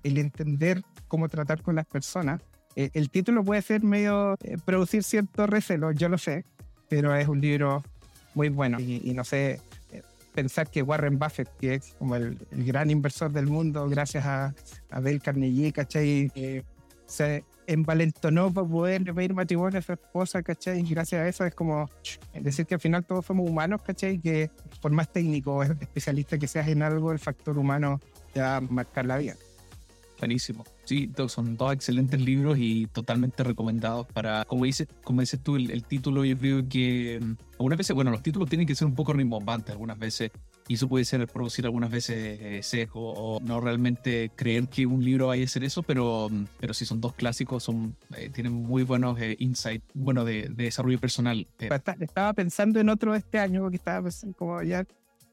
el 0.03 0.19
entender 0.19 0.83
cómo 1.07 1.29
tratar 1.29 1.63
con 1.63 1.75
las 1.75 1.87
personas, 1.87 2.41
eh, 2.77 2.91
el 2.95 3.11
título 3.11 3.45
puede 3.45 3.63
ser 3.63 3.83
medio 3.83 4.37
producir 4.65 5.03
cierto 5.03 5.47
recelo, 5.47 5.93
yo 5.93 6.09
lo 6.09 6.19
sé, 6.19 6.45
pero 6.89 7.15
es 7.15 7.27
un 7.27 7.41
libro 7.41 7.83
muy 8.35 8.51
bueno 8.51 8.79
y 8.79 9.13
no 9.15 9.25
sé, 9.25 9.61
pensar 10.37 10.71
que 10.71 10.83
Warren 10.83 11.19
Buffett, 11.19 11.49
que 11.59 11.75
es 11.75 11.95
como 11.99 12.15
el, 12.15 12.39
gran 12.53 12.91
inversor 12.91 13.33
del 13.33 13.47
mundo, 13.47 13.89
gracias 13.89 14.25
a, 14.27 14.55
a 14.91 15.01
Dale 15.01 15.19
Carnegie, 15.19 15.73
¿cachai? 15.73 16.31
se 17.07 17.45
envalentonó 17.67 18.53
para 18.53 18.67
poder 18.67 19.03
pedir 19.15 19.33
matrimonio 19.33 19.79
a 19.79 19.83
su 19.83 19.93
esposa, 19.93 20.43
¿cachai? 20.43 20.83
Gracias 20.83 21.21
a 21.21 21.29
eso 21.29 21.45
es 21.45 21.55
como 21.55 21.89
decir 22.35 22.67
que 22.67 22.75
al 22.75 22.81
final 22.81 23.05
todos 23.05 23.25
somos 23.25 23.49
humanos, 23.49 23.81
¿cachai? 23.83 24.19
Que 24.19 24.51
por 24.81 24.93
más 24.93 25.11
técnico 25.11 25.55
o 25.55 25.63
especialista 25.63 26.39
que 26.39 26.47
seas 26.47 26.69
en 26.69 26.83
algo, 26.83 27.13
el 27.13 27.19
factor 27.19 27.59
humano 27.59 28.01
te 28.33 28.41
va 28.41 28.57
a 28.57 28.61
marcar 28.61 29.07
la 29.07 29.17
vida. 29.17 29.35
Buenísimo. 30.19 30.65
Sí, 30.85 31.11
son 31.29 31.57
dos 31.57 31.73
excelentes 31.73 32.21
libros 32.21 32.57
y 32.59 32.87
totalmente 32.87 33.45
recomendados 33.45 34.07
para, 34.07 34.45
como 34.45 34.65
dices, 34.65 34.89
como 35.05 35.21
dices 35.21 35.41
tú, 35.43 35.57
el, 35.57 35.85
título, 35.85 36.25
yo 36.25 36.39
creo 36.39 36.69
que 36.69 37.21
mm, 37.21 37.35
algunas 37.53 37.79
veces, 37.79 37.95
bueno, 37.95 38.11
los 38.11 38.23
títulos 38.23 38.49
tienen 38.49 38.67
que 38.67 38.75
ser 38.75 38.87
un 38.87 38.95
poco 38.95 39.13
rimbombantes 39.13 39.71
algunas 39.73 39.99
veces 39.99 40.31
y 40.69 40.75
eso 40.75 40.89
puede 40.89 41.05
ser 41.05 41.27
producir 41.29 41.65
algunas 41.65 41.91
veces 41.91 42.39
eh, 42.41 42.63
sesgo 42.63 43.13
o 43.13 43.41
no 43.41 43.61
realmente 43.61 44.31
creer 44.35 44.69
que 44.69 44.87
un 44.87 45.05
libro 45.05 45.29
vaya 45.29 45.45
a 45.45 45.49
ser 45.49 45.65
eso, 45.65 45.83
pero, 45.83 46.29
mm, 46.31 46.45
pero 46.59 46.75
sí 46.75 46.87
son 46.87 47.01
dos 47.01 47.15
clásicos, 47.15 47.63
son, 47.63 47.97
eh, 48.17 48.31
tienen 48.33 48.53
muy 48.53 48.83
buenos 48.83 49.21
eh, 49.21 49.37
insights, 49.39 49.85
bueno, 49.95 50.25
de, 50.25 50.49
desarrollo 50.49 50.99
personal. 50.99 51.47
Estaba 52.01 52.33
pensando 52.33 52.81
en 52.81 52.89
otro 52.89 53.15
este 53.15 53.39
año, 53.39 53.61
porque 53.63 53.77
estaba 53.77 54.03
pensando 54.03 54.37
como 54.37 54.63
ya 54.63 54.87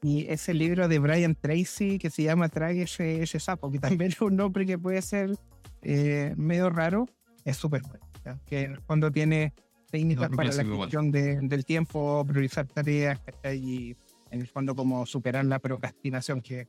y 0.04 0.26
ese 0.28 0.52
libro 0.52 0.86
de 0.86 0.98
Brian 0.98 1.34
Tracy 1.34 1.98
que 1.98 2.10
se 2.10 2.24
llama 2.24 2.50
Trague 2.50 2.82
ese, 2.82 3.22
ese 3.22 3.40
sapo, 3.40 3.70
que 3.70 3.78
también 3.78 4.10
es 4.10 4.20
un 4.20 4.36
nombre 4.36 4.66
que 4.66 4.78
puede 4.78 5.00
ser 5.00 5.30
eh, 5.80 6.34
medio 6.36 6.68
raro, 6.68 7.08
es 7.42 7.56
súper 7.56 7.80
bueno. 7.80 8.04
Que 8.44 8.64
en 8.64 8.72
el 8.72 8.80
fondo 8.82 9.10
tiene 9.10 9.54
técnicas 9.90 10.28
para 10.28 10.52
la 10.52 10.62
gestión 10.62 11.10
del 11.10 11.64
tiempo, 11.64 12.22
priorizar 12.28 12.66
tareas 12.66 13.18
y 13.54 13.96
en 14.30 14.42
el 14.42 14.46
fondo 14.46 14.74
como 14.74 15.06
superar 15.06 15.46
la 15.46 15.58
procrastinación 15.58 16.42
que... 16.42 16.68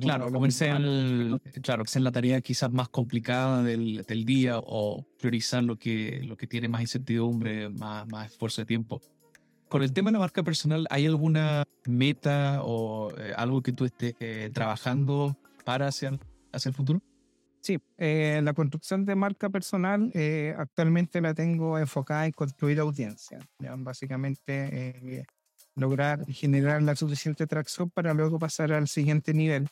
claro, 0.00 0.32
comerse 0.32 0.68
en, 0.68 1.38
claro, 1.62 1.84
que 1.84 1.98
en 1.98 2.04
la 2.04 2.12
tarea 2.12 2.40
quizás 2.40 2.72
más 2.72 2.88
complicada 2.88 3.62
del, 3.62 4.06
del, 4.08 4.24
día 4.24 4.58
o 4.58 5.04
priorizar 5.18 5.62
lo 5.64 5.76
que, 5.76 6.22
lo 6.24 6.38
que 6.38 6.46
tiene 6.46 6.68
más 6.68 6.80
incertidumbre, 6.80 7.68
más, 7.68 8.08
más 8.08 8.32
esfuerzo 8.32 8.62
de 8.62 8.66
tiempo. 8.66 9.02
Con 9.68 9.82
el 9.82 9.92
tema 9.92 10.08
de 10.08 10.14
la 10.14 10.20
marca 10.20 10.42
personal, 10.42 10.86
¿hay 10.88 11.04
alguna 11.04 11.64
meta 11.84 12.62
o 12.62 13.10
eh, 13.18 13.34
algo 13.36 13.62
que 13.62 13.72
tú 13.72 13.84
estés 13.84 14.14
eh, 14.18 14.50
trabajando 14.52 15.36
para 15.64 15.88
hacia, 15.88 16.18
hacia 16.52 16.70
el 16.70 16.74
futuro? 16.74 17.02
Sí, 17.60 17.78
eh, 17.98 18.40
la 18.42 18.54
construcción 18.54 19.04
de 19.04 19.14
marca 19.14 19.50
personal 19.50 20.10
actualmente 20.56 21.20
la 21.20 21.34
tengo 21.34 21.78
enfocada 21.78 22.24
en 22.24 22.32
construir 22.32 22.80
audiencia. 22.80 23.40
Básicamente 23.58 25.26
lograr 25.74 26.24
generar 26.28 26.82
la 26.82 26.96
suficiente 26.96 27.46
tracción 27.46 27.90
para 27.90 28.14
luego 28.14 28.38
pasar 28.38 28.72
al 28.72 28.88
siguiente 28.88 29.34
nivel. 29.34 29.68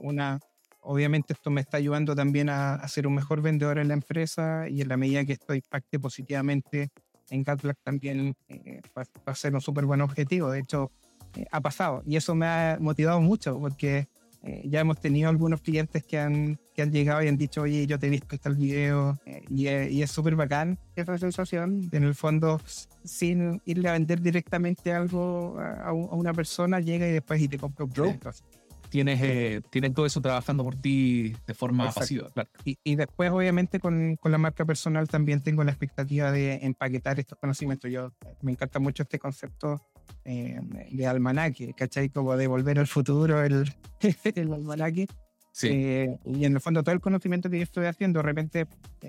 una, 0.00 0.38
obviamente 0.80 1.32
esto 1.32 1.50
me 1.50 1.62
está 1.62 1.78
ayudando 1.78 2.14
también 2.14 2.50
a, 2.50 2.74
a, 2.74 2.86
ser 2.88 3.08
un 3.08 3.14
mejor 3.14 3.42
vendedor 3.42 3.78
en 3.78 3.88
la 3.88 3.94
empresa 3.94 4.68
y 4.68 4.80
en 4.80 4.88
la 4.88 4.96
medida 4.96 5.24
que 5.24 5.32
esto 5.32 5.54
impacte 5.54 5.98
positivamente 5.98 6.90
en 7.30 7.44
Catlack 7.44 7.78
también 7.82 8.34
eh, 8.48 8.80
va, 8.96 9.04
a 9.24 9.34
ser 9.34 9.54
un 9.54 9.60
súper 9.60 9.84
buen 9.84 10.00
objetivo. 10.00 10.50
De 10.50 10.60
hecho, 10.60 10.90
eh, 11.36 11.46
ha 11.50 11.60
pasado 11.60 12.02
y 12.06 12.16
eso 12.16 12.34
me 12.34 12.46
ha 12.46 12.78
motivado 12.80 13.20
mucho 13.20 13.58
porque 13.58 14.08
eh, 14.42 14.62
ya 14.64 14.80
hemos 14.80 15.00
tenido 15.00 15.28
algunos 15.28 15.60
clientes 15.60 16.04
que 16.04 16.18
han, 16.18 16.58
que 16.74 16.82
han 16.82 16.92
llegado 16.92 17.22
y 17.22 17.28
han 17.28 17.36
dicho, 17.36 17.62
oye, 17.62 17.86
yo 17.86 17.98
te 17.98 18.06
he 18.06 18.10
visto 18.10 18.34
este 18.34 18.50
video 18.50 19.18
y, 19.48 19.68
y, 19.68 20.02
es 20.02 20.10
súper 20.10 20.36
bacán 20.36 20.78
esa 20.94 21.18
sensación. 21.18 21.88
En 21.92 22.04
el 22.04 22.14
fondo, 22.14 22.60
sin 23.04 23.60
irle 23.64 23.88
a 23.88 23.92
vender 23.92 24.20
directamente 24.20 24.92
algo 24.92 25.58
a, 25.58 25.88
a 25.88 25.92
una 25.92 26.32
persona, 26.32 26.80
llega 26.80 27.08
y 27.08 27.12
después 27.12 27.40
y 27.40 27.48
te 27.48 27.58
compra 27.58 27.84
un 27.84 27.90
producto 27.90 28.30
tienes, 28.96 29.20
eh, 29.22 29.60
tienes 29.68 29.92
todo 29.92 30.06
eso 30.06 30.22
trabajando 30.22 30.64
por 30.64 30.74
ti 30.74 31.34
de 31.46 31.52
forma 31.52 31.92
pasiva. 31.92 32.28
Y, 32.64 32.78
y, 32.82 32.96
después, 32.96 33.30
obviamente, 33.30 33.78
con, 33.78 34.16
con, 34.16 34.32
la 34.32 34.38
marca 34.38 34.64
personal 34.64 35.06
también 35.06 35.42
tengo 35.42 35.62
la 35.64 35.70
expectativa 35.70 36.32
de 36.32 36.54
empaquetar 36.62 37.20
estos 37.20 37.38
conocimientos. 37.38 37.90
Yo 37.90 38.14
me 38.40 38.52
encanta 38.52 38.78
mucho 38.78 39.02
este 39.02 39.18
concepto 39.18 39.82
eh, 40.24 40.58
de 40.92 41.06
almanaque, 41.06 41.74
¿cachai? 41.76 42.08
Como 42.08 42.38
de 42.38 42.46
volver 42.46 42.78
al 42.78 42.86
futuro, 42.86 43.44
el, 43.44 43.70
el 44.34 44.52
almanaque. 44.54 45.06
Sí. 45.52 45.68
Eh, 45.70 46.18
y 46.24 46.46
en 46.46 46.54
el 46.54 46.60
fondo, 46.62 46.82
todo 46.82 46.94
el 46.94 47.00
conocimiento 47.02 47.50
que 47.50 47.58
yo 47.58 47.64
estoy 47.64 47.84
haciendo, 47.84 48.20
de 48.20 48.22
repente 48.22 48.66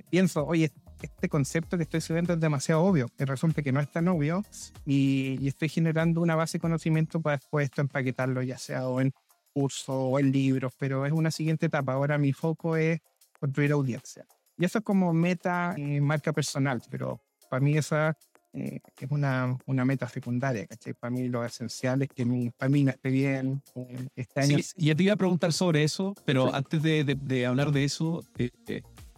pienso, 0.10 0.46
oye, 0.46 0.70
este 1.02 1.30
concepto 1.30 1.78
que 1.78 1.84
estoy 1.84 2.02
subiendo 2.02 2.34
es 2.34 2.42
demasiado 2.42 2.84
obvio, 2.84 3.08
que 3.18 3.26
resulta 3.26 3.62
que 3.62 3.72
no 3.72 3.80
es 3.80 3.90
tan 3.90 4.10
obvio, 4.10 4.44
y, 4.86 5.38
y, 5.40 5.48
estoy 5.48 5.70
generando 5.70 6.20
una 6.22 6.36
base 6.36 6.58
de 6.58 6.62
conocimiento 6.62 7.22
para 7.22 7.38
después 7.38 7.66
esto 7.66 7.82
empaquetarlo, 7.82 8.42
ya 8.42 8.58
sea 8.58 8.88
o 8.88 9.00
en 9.00 9.14
curso 9.58 9.94
o 9.94 10.20
en 10.20 10.32
libros, 10.32 10.72
pero 10.78 11.06
es 11.08 11.12
una 11.12 11.32
siguiente 11.32 11.66
etapa. 11.66 11.94
Ahora 11.94 12.20
mi 12.20 12.32
foco 12.32 12.76
es 12.76 13.00
construir 13.40 13.72
audiencia. 13.72 14.24
Y 14.56 14.66
eso 14.66 14.78
es 14.78 14.84
como 14.84 15.14
meta 15.14 15.74
y 15.76 16.00
marca 16.00 16.32
personal, 16.32 16.80
pero 16.92 17.20
para 17.50 17.60
mí 17.60 17.76
esa 17.76 18.16
eh, 18.54 18.80
es 19.00 19.10
una, 19.10 19.58
una, 19.66 19.84
meta 19.84 20.08
secundaria, 20.08 20.68
¿cachai? 20.68 20.94
Para 20.94 21.10
mí 21.10 21.28
lo 21.28 21.44
esencial 21.44 22.04
es 22.04 22.10
que 22.10 22.24
mi 22.24 22.52
familia 22.52 22.92
esté 22.92 23.10
bien. 23.10 23.64
Eh, 23.76 24.08
este 24.16 24.42
año... 24.42 24.58
Sí, 24.60 24.74
ya 24.78 24.94
te 24.94 25.04
iba 25.04 25.14
a 25.14 25.18
preguntar 25.18 25.52
sobre 25.54 25.84
eso, 25.84 26.14
pero 26.24 26.54
antes 26.54 26.84
de, 26.84 27.04
de, 27.04 27.46
hablar 27.48 27.72
de 27.72 27.84
eso, 27.84 28.24
eh, 28.38 28.52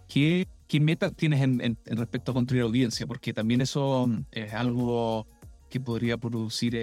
¿qué, 0.07 0.47
¿qué 0.67 0.79
meta 0.79 1.11
tienes 1.11 1.41
en, 1.41 1.59
en, 1.61 1.77
respecto 1.97 2.31
a 2.31 2.33
construir 2.33 2.63
audiencia? 2.63 3.05
Porque 3.05 3.33
también 3.33 3.59
eso 3.59 4.07
mm, 4.07 4.25
es 4.31 4.53
algo 4.53 5.27
que 5.69 5.81
podría 5.81 6.17
producir 6.17 6.75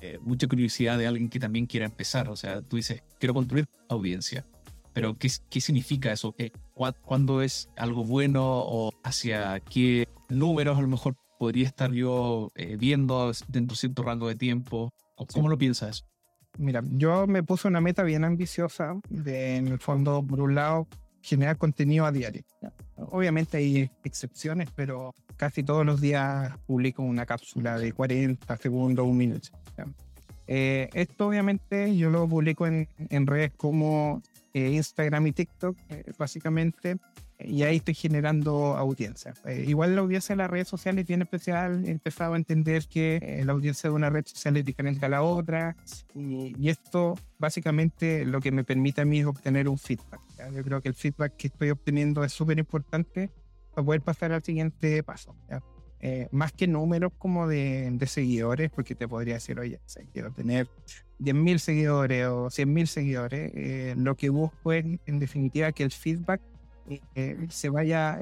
eh, 0.00 0.18
mucha 0.22 0.46
curiosidad 0.46 0.98
de 0.98 1.06
alguien 1.06 1.28
que 1.28 1.40
también 1.40 1.66
quiera 1.66 1.86
empezar. 1.86 2.28
O 2.28 2.36
sea, 2.36 2.62
tú 2.62 2.76
dices, 2.76 3.02
quiero 3.18 3.34
construir 3.34 3.66
audiencia. 3.88 4.44
Pero, 4.92 5.18
¿qué, 5.18 5.30
qué 5.50 5.60
significa 5.60 6.12
eso? 6.12 6.34
¿Cuándo 7.02 7.42
es 7.42 7.68
algo 7.76 8.04
bueno 8.04 8.42
o 8.44 8.92
hacia 9.04 9.60
qué 9.60 10.08
números 10.30 10.78
a 10.78 10.80
lo 10.80 10.88
mejor 10.88 11.16
podría 11.38 11.66
estar 11.66 11.92
yo 11.92 12.50
eh, 12.54 12.76
viendo 12.78 13.30
dentro 13.48 13.74
de 13.74 13.78
cierto 13.78 14.02
rango 14.02 14.28
de 14.28 14.36
tiempo? 14.36 14.90
¿Cómo 15.34 15.48
lo 15.48 15.58
piensas? 15.58 16.06
Mira, 16.58 16.82
yo 16.92 17.26
me 17.26 17.42
puse 17.42 17.68
una 17.68 17.82
meta 17.82 18.02
bien 18.02 18.24
ambiciosa 18.24 18.98
de, 19.10 19.56
en 19.56 19.68
el 19.68 19.78
fondo, 19.78 20.24
por 20.26 20.40
un 20.40 20.54
lado, 20.54 20.86
generar 21.26 21.58
contenido 21.58 22.06
a 22.06 22.12
diario. 22.12 22.44
Obviamente 22.96 23.56
hay 23.56 23.90
excepciones, 24.04 24.68
pero 24.74 25.12
casi 25.36 25.62
todos 25.62 25.84
los 25.84 26.00
días 26.00 26.56
publico 26.66 27.02
una 27.02 27.26
cápsula 27.26 27.78
de 27.78 27.92
40 27.92 28.56
segundos, 28.56 29.06
un 29.06 29.16
minuto. 29.16 29.48
Eh, 30.48 30.88
esto 30.94 31.26
obviamente 31.26 31.96
yo 31.96 32.08
lo 32.08 32.28
publico 32.28 32.68
en, 32.68 32.88
en 33.10 33.26
redes 33.26 33.50
como 33.56 34.22
eh, 34.54 34.70
Instagram 34.70 35.26
y 35.26 35.32
TikTok, 35.32 35.76
eh, 35.88 36.04
básicamente, 36.16 36.98
y 37.38 37.62
ahí 37.62 37.76
estoy 37.76 37.94
generando 37.94 38.76
audiencia. 38.76 39.34
igual 39.66 39.94
la 39.94 40.00
audiencia 40.00 40.34
de 40.34 40.38
las 40.38 40.50
redes 40.50 40.68
sociales 40.68 41.02
es 41.02 41.08
bien 41.08 41.22
especial, 41.22 41.84
he 41.84 41.90
empezado 41.90 42.34
a 42.34 42.36
entender 42.36 42.86
que 42.86 43.42
la 43.44 43.52
audiencia 43.52 43.90
de 43.90 43.96
una 43.96 44.10
red 44.10 44.24
social 44.26 44.56
es 44.56 44.64
diferente 44.64 45.04
a 45.04 45.08
la 45.08 45.22
otra, 45.22 45.76
y, 46.14 46.54
y, 46.58 46.68
esto 46.68 47.18
básicamente 47.38 48.24
lo 48.24 48.40
que 48.40 48.52
me 48.52 48.64
permite 48.64 49.02
a 49.02 49.04
mí 49.04 49.20
es 49.20 49.26
obtener 49.26 49.68
un 49.68 49.78
feedback. 49.78 50.20
Yo 50.54 50.62
creo 50.62 50.80
que 50.80 50.88
el 50.88 50.94
feedback 50.94 51.36
que 51.36 51.48
estoy 51.48 51.70
obteniendo 51.70 52.24
es 52.24 52.32
súper 52.32 52.58
importante 52.58 53.30
para 53.74 53.84
poder 53.84 54.00
pasar 54.00 54.32
al 54.32 54.42
siguiente 54.42 55.02
paso. 55.02 55.36
Eh, 56.00 56.28
más 56.30 56.52
que 56.52 56.66
números 56.66 57.12
como 57.18 57.48
de, 57.48 57.90
de, 57.90 58.06
seguidores, 58.06 58.70
porque 58.70 58.94
te 58.94 59.08
podría 59.08 59.34
decir, 59.34 59.58
oye, 59.58 59.80
quiero 60.12 60.30
tener 60.30 60.68
10.000 61.18 61.58
seguidores 61.58 62.26
o 62.26 62.46
100.000 62.46 62.86
seguidores, 62.86 63.52
eh, 63.54 63.94
lo 63.96 64.14
que 64.14 64.28
busco 64.28 64.72
es, 64.72 64.84
en 65.06 65.18
definitiva, 65.18 65.72
que 65.72 65.84
el 65.84 65.90
feedback 65.90 66.40
eh, 67.14 67.46
se 67.50 67.68
vaya 67.68 68.18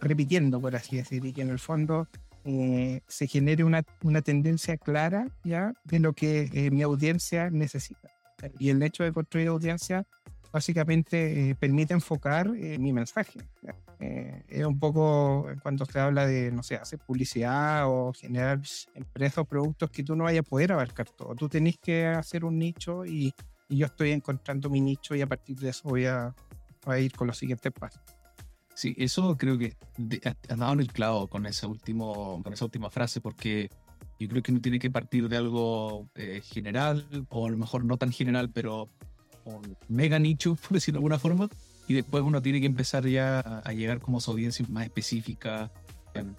repitiendo, 0.00 0.60
por 0.60 0.74
así 0.76 0.96
decir, 0.96 1.24
y 1.24 1.32
que 1.32 1.42
en 1.42 1.50
el 1.50 1.58
fondo 1.58 2.08
se 2.44 3.26
genere 3.26 3.62
una, 3.62 3.84
una, 4.02 4.22
tendencia 4.22 4.78
clara 4.78 5.26
ya 5.44 5.74
de 5.84 5.98
lo 5.98 6.14
que 6.14 6.70
mi 6.72 6.82
audiencia 6.82 7.50
necesita. 7.50 8.08
Y 8.58 8.70
el 8.70 8.82
hecho 8.82 9.04
de 9.04 9.12
construir 9.12 9.48
audiencia 9.48 10.06
básicamente 10.50 11.54
permite 11.60 11.92
enfocar 11.92 12.48
mi 12.48 12.92
mensaje. 12.92 13.40
Eh, 14.00 14.44
es 14.48 14.64
un 14.64 14.78
poco 14.78 15.46
cuando 15.62 15.84
se 15.84 15.98
habla 15.98 16.26
de, 16.26 16.52
no 16.52 16.62
sé, 16.62 16.76
hacer 16.76 17.00
publicidad 17.00 17.84
o 17.86 18.12
generar 18.12 18.60
empresas 18.94 19.38
o 19.38 19.44
productos 19.44 19.90
que 19.90 20.04
tú 20.04 20.14
no 20.14 20.24
vayas 20.24 20.46
a 20.46 20.48
poder 20.48 20.72
abarcar 20.72 21.08
todo. 21.10 21.34
Tú 21.34 21.48
tenés 21.48 21.78
que 21.78 22.06
hacer 22.06 22.44
un 22.44 22.58
nicho 22.58 23.04
y 23.04 23.34
yo 23.68 23.86
estoy 23.86 24.12
encontrando 24.12 24.70
mi 24.70 24.80
nicho 24.80 25.14
y 25.14 25.22
a 25.22 25.26
partir 25.26 25.56
de 25.58 25.70
eso 25.70 25.88
voy 25.88 26.06
a, 26.06 26.34
a 26.94 27.00
ir 27.00 27.12
con 27.12 27.26
los 27.26 27.38
siguientes 27.38 27.72
pasos. 27.72 28.00
Sí, 28.74 28.94
eso 28.96 29.36
creo 29.36 29.58
que 29.58 29.76
has 30.24 30.58
dado 30.58 30.72
en 30.74 30.80
el 30.80 30.92
clavo 30.92 31.26
con, 31.26 31.46
ese 31.46 31.66
último, 31.66 32.40
con 32.44 32.52
esa 32.52 32.64
última 32.64 32.90
frase 32.90 33.20
porque 33.20 33.70
yo 34.20 34.28
creo 34.28 34.42
que 34.42 34.52
uno 34.52 34.60
tiene 34.60 34.78
que 34.78 34.90
partir 34.90 35.28
de 35.28 35.36
algo 35.36 36.08
eh, 36.14 36.42
general 36.44 37.06
o 37.28 37.46
a 37.46 37.50
lo 37.50 37.56
mejor 37.56 37.84
no 37.84 37.96
tan 37.96 38.12
general, 38.12 38.50
pero 38.50 38.88
un 39.44 39.76
mega 39.88 40.18
nicho, 40.18 40.54
por 40.62 40.72
decirlo 40.72 40.98
de 40.98 41.02
alguna 41.02 41.18
forma, 41.18 41.48
y 41.86 41.94
después 41.94 42.22
uno 42.22 42.42
tiene 42.42 42.60
que 42.60 42.66
empezar 42.66 43.06
ya 43.06 43.40
a, 43.40 43.72
llegar 43.72 44.00
como 44.00 44.18
a 44.18 44.20
su 44.20 44.30
audiencia 44.30 44.64
más 44.68 44.84
específica. 44.84 45.72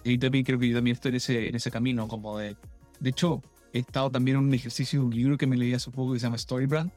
Y 0.04 0.18
también 0.18 0.44
creo 0.44 0.58
que 0.58 0.68
yo 0.68 0.76
también 0.76 0.94
estoy 0.94 1.10
en 1.10 1.16
ese, 1.16 1.48
en 1.48 1.54
ese 1.54 1.70
camino, 1.70 2.06
como 2.06 2.38
de... 2.38 2.56
De 3.00 3.10
hecho, 3.10 3.42
he 3.72 3.80
estado 3.80 4.10
también 4.10 4.36
en 4.36 4.44
un 4.44 4.54
ejercicio, 4.54 5.02
un 5.02 5.14
libro 5.14 5.38
que 5.38 5.46
me 5.46 5.56
leí 5.56 5.72
hace 5.72 5.90
poco 5.90 6.12
que 6.12 6.20
se 6.20 6.26
llama 6.26 6.38
Storybrand, 6.38 6.92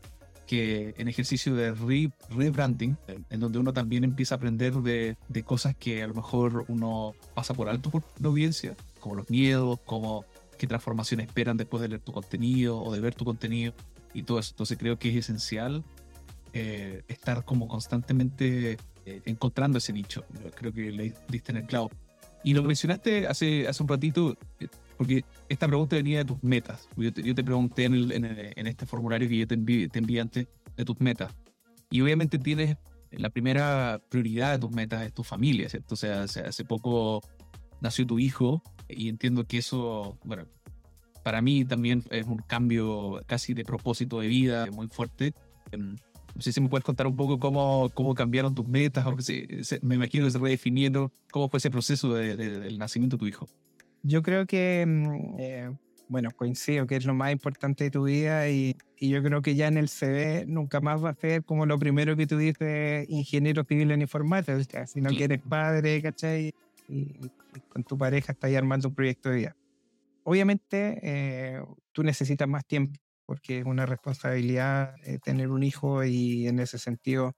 que 0.48 0.94
en 0.98 1.08
ejercicio 1.08 1.56
de 1.56 1.74
rebranding, 2.30 2.98
en 3.30 3.39
donde 3.39 3.60
uno 3.60 3.74
también 3.74 4.04
empieza 4.04 4.36
a 4.36 4.38
aprender 4.38 4.74
de, 4.74 5.18
de, 5.30 5.44
cosas 5.44 5.76
que 5.76 6.04
a 6.04 6.08
lo 6.08 6.14
mejor 6.14 6.66
uno 6.68 7.14
pasa 7.34 7.54
por 7.54 7.70
alto 7.70 7.89
por 7.89 8.04
la 8.20 8.28
audiencia, 8.28 8.76
como 9.00 9.16
los 9.16 9.30
miedos, 9.30 9.80
como 9.86 10.26
qué 10.58 10.68
transformaciones 10.68 11.28
esperan 11.28 11.58
después 11.58 11.82
de 11.82 11.89
leer 11.89 12.02
tu 12.02 12.12
contenido 12.12 12.82
o 12.82 12.94
de 12.94 13.00
ver 13.00 13.16
tu 13.16 13.26
contenido 13.26 13.74
y 14.14 14.24
todo 14.24 14.39
eso. 14.39 14.52
Entonces 14.52 14.78
creo 14.78 14.98
que 14.98 15.10
es 15.10 15.16
esencial 15.16 15.84
eh, 16.54 17.04
estar 17.08 17.46
como 17.46 17.68
constantemente 17.68 18.78
eh, 19.06 19.22
encontrando 19.26 19.78
ese 19.78 19.94
nicho. 19.94 20.26
Creo 20.56 20.72
que 20.72 20.91
le 20.91 21.14
diste 21.28 21.52
en 21.52 21.58
el 21.58 21.66
clavo. 21.66 21.89
Y 22.44 22.54
lo 22.54 22.64
mencionaste 22.64 23.28
hace, 23.28 23.68
hace 23.68 23.82
un 23.82 23.89
ratito, 23.89 24.38
eh, 24.60 24.68
porque 25.04 25.26
esta 25.49 25.68
pregunta 25.68 25.97
venía 25.97 26.20
de 26.20 26.26
tus 26.26 26.41
metas. 26.41 26.88
Yo 26.95 27.12
te, 27.12 27.43
pregunté 27.43 27.84
en, 27.84 28.10
en, 28.14 28.68
este 28.68 28.86
formulario 28.86 29.28
que 29.28 29.38
yo 29.38 29.45
te 29.45 29.56
envié, 29.56 29.89
te 29.89 29.99
envié 29.99 30.22
antes 30.22 30.47
de 30.78 30.86
tus 30.86 30.97
metas. 31.01 31.36
Y 31.91 31.99
obviamente 31.99 32.39
tienes 32.39 32.78
la 33.12 33.30
primera 33.30 34.01
prioridad 34.10 34.54
de 34.54 34.60
tus 34.60 34.72
metas 34.72 35.06
es 35.06 35.14
tu 35.14 35.26
familia, 35.26 35.68
¿cierto? 35.68 35.95
O 35.95 35.97
sea, 35.97 36.24
hace 36.24 36.64
poco 36.64 37.22
nació 37.82 38.08
tu 38.08 38.18
hijo 38.18 38.64
y 38.88 39.10
entiendo 39.10 39.43
que 39.45 39.58
eso, 39.58 40.18
bueno, 40.24 40.45
para 41.22 41.41
mí 41.41 41.66
también 41.66 42.01
es 42.10 42.26
un 42.26 42.38
cambio 42.38 43.20
casi 43.28 43.54
de 43.54 43.66
propósito 43.66 44.22
de 44.22 44.28
vida 44.28 44.68
muy 44.72 44.88
fuerte. 44.88 45.34
Em, 45.72 45.97
No 46.34 46.41
sé 46.41 46.54
si 46.54 46.62
me 46.62 46.70
puedes 46.70 46.86
contar 46.86 47.08
un 47.08 47.18
poco 47.18 47.39
cómo, 47.39 47.89
cómo 47.93 48.16
cambiaron 48.16 48.56
tus 48.56 48.70
metas, 48.70 49.06
o 49.06 49.16
me 49.82 49.95
imagino 49.95 50.26
que 50.26 50.32
se 50.32 50.39
redefinieron, 50.39 51.12
cómo 51.30 51.49
fue 51.49 51.58
ese 51.58 51.70
proceso 51.70 52.14
del 52.14 52.78
nacimiento 52.78 53.18
de 53.18 53.20
tu 53.20 53.28
hijo. 53.28 53.49
Yo 54.04 54.22
creo 54.22 54.45
que, 54.45 54.84
mm, 54.86 55.36
eh, 55.39 55.78
bueno, 56.10 56.30
coincido 56.36 56.86
que 56.86 56.97
es 56.97 57.06
lo 57.06 57.14
más 57.14 57.32
importante 57.32 57.86
de 57.86 57.91
tu 57.91 58.04
vida 58.04 58.49
y, 58.49 58.76
y, 58.97 59.10
yo 59.10 59.24
creo 59.24 59.41
que 59.41 59.56
ya 59.56 59.68
en 59.68 59.78
el 59.78 59.88
CV 59.88 60.45
nunca 60.45 60.82
más 60.82 61.04
va 61.04 61.12
a 61.12 61.16
ser 61.16 61.43
como 61.45 61.66
lo 61.66 61.80
primero 61.80 62.16
que 62.18 62.28
tú 62.28 62.38
dices, 62.38 63.10
ingeniero 63.10 63.64
civil 63.64 63.91
en 63.91 64.01
informática, 64.01 64.86
sino 64.88 65.10
que 65.12 65.24
eres 65.24 65.41
padre, 65.41 66.01
¿cachai? 66.01 66.54
Y, 66.89 67.32
con 67.70 67.84
tu 67.84 67.97
pareja 67.97 68.34
estás 68.34 68.54
armando 68.56 68.89
un 68.89 68.95
proyecto 68.95 69.30
de 69.30 69.36
vida. 69.38 69.56
Obviamente, 70.24 70.99
eh, 71.01 71.64
tú 71.91 72.04
necesitas 72.04 72.47
más 72.47 72.66
tiempo 72.66 72.99
porque 73.26 73.60
es 73.60 73.66
una 73.66 73.86
responsabilidad 73.86 74.95
eh, 75.06 75.20
tener 75.24 75.49
un 75.49 75.64
hijo 75.64 76.04
y 76.04 76.47
en 76.47 76.60
ese 76.60 76.78
sentido 76.78 77.34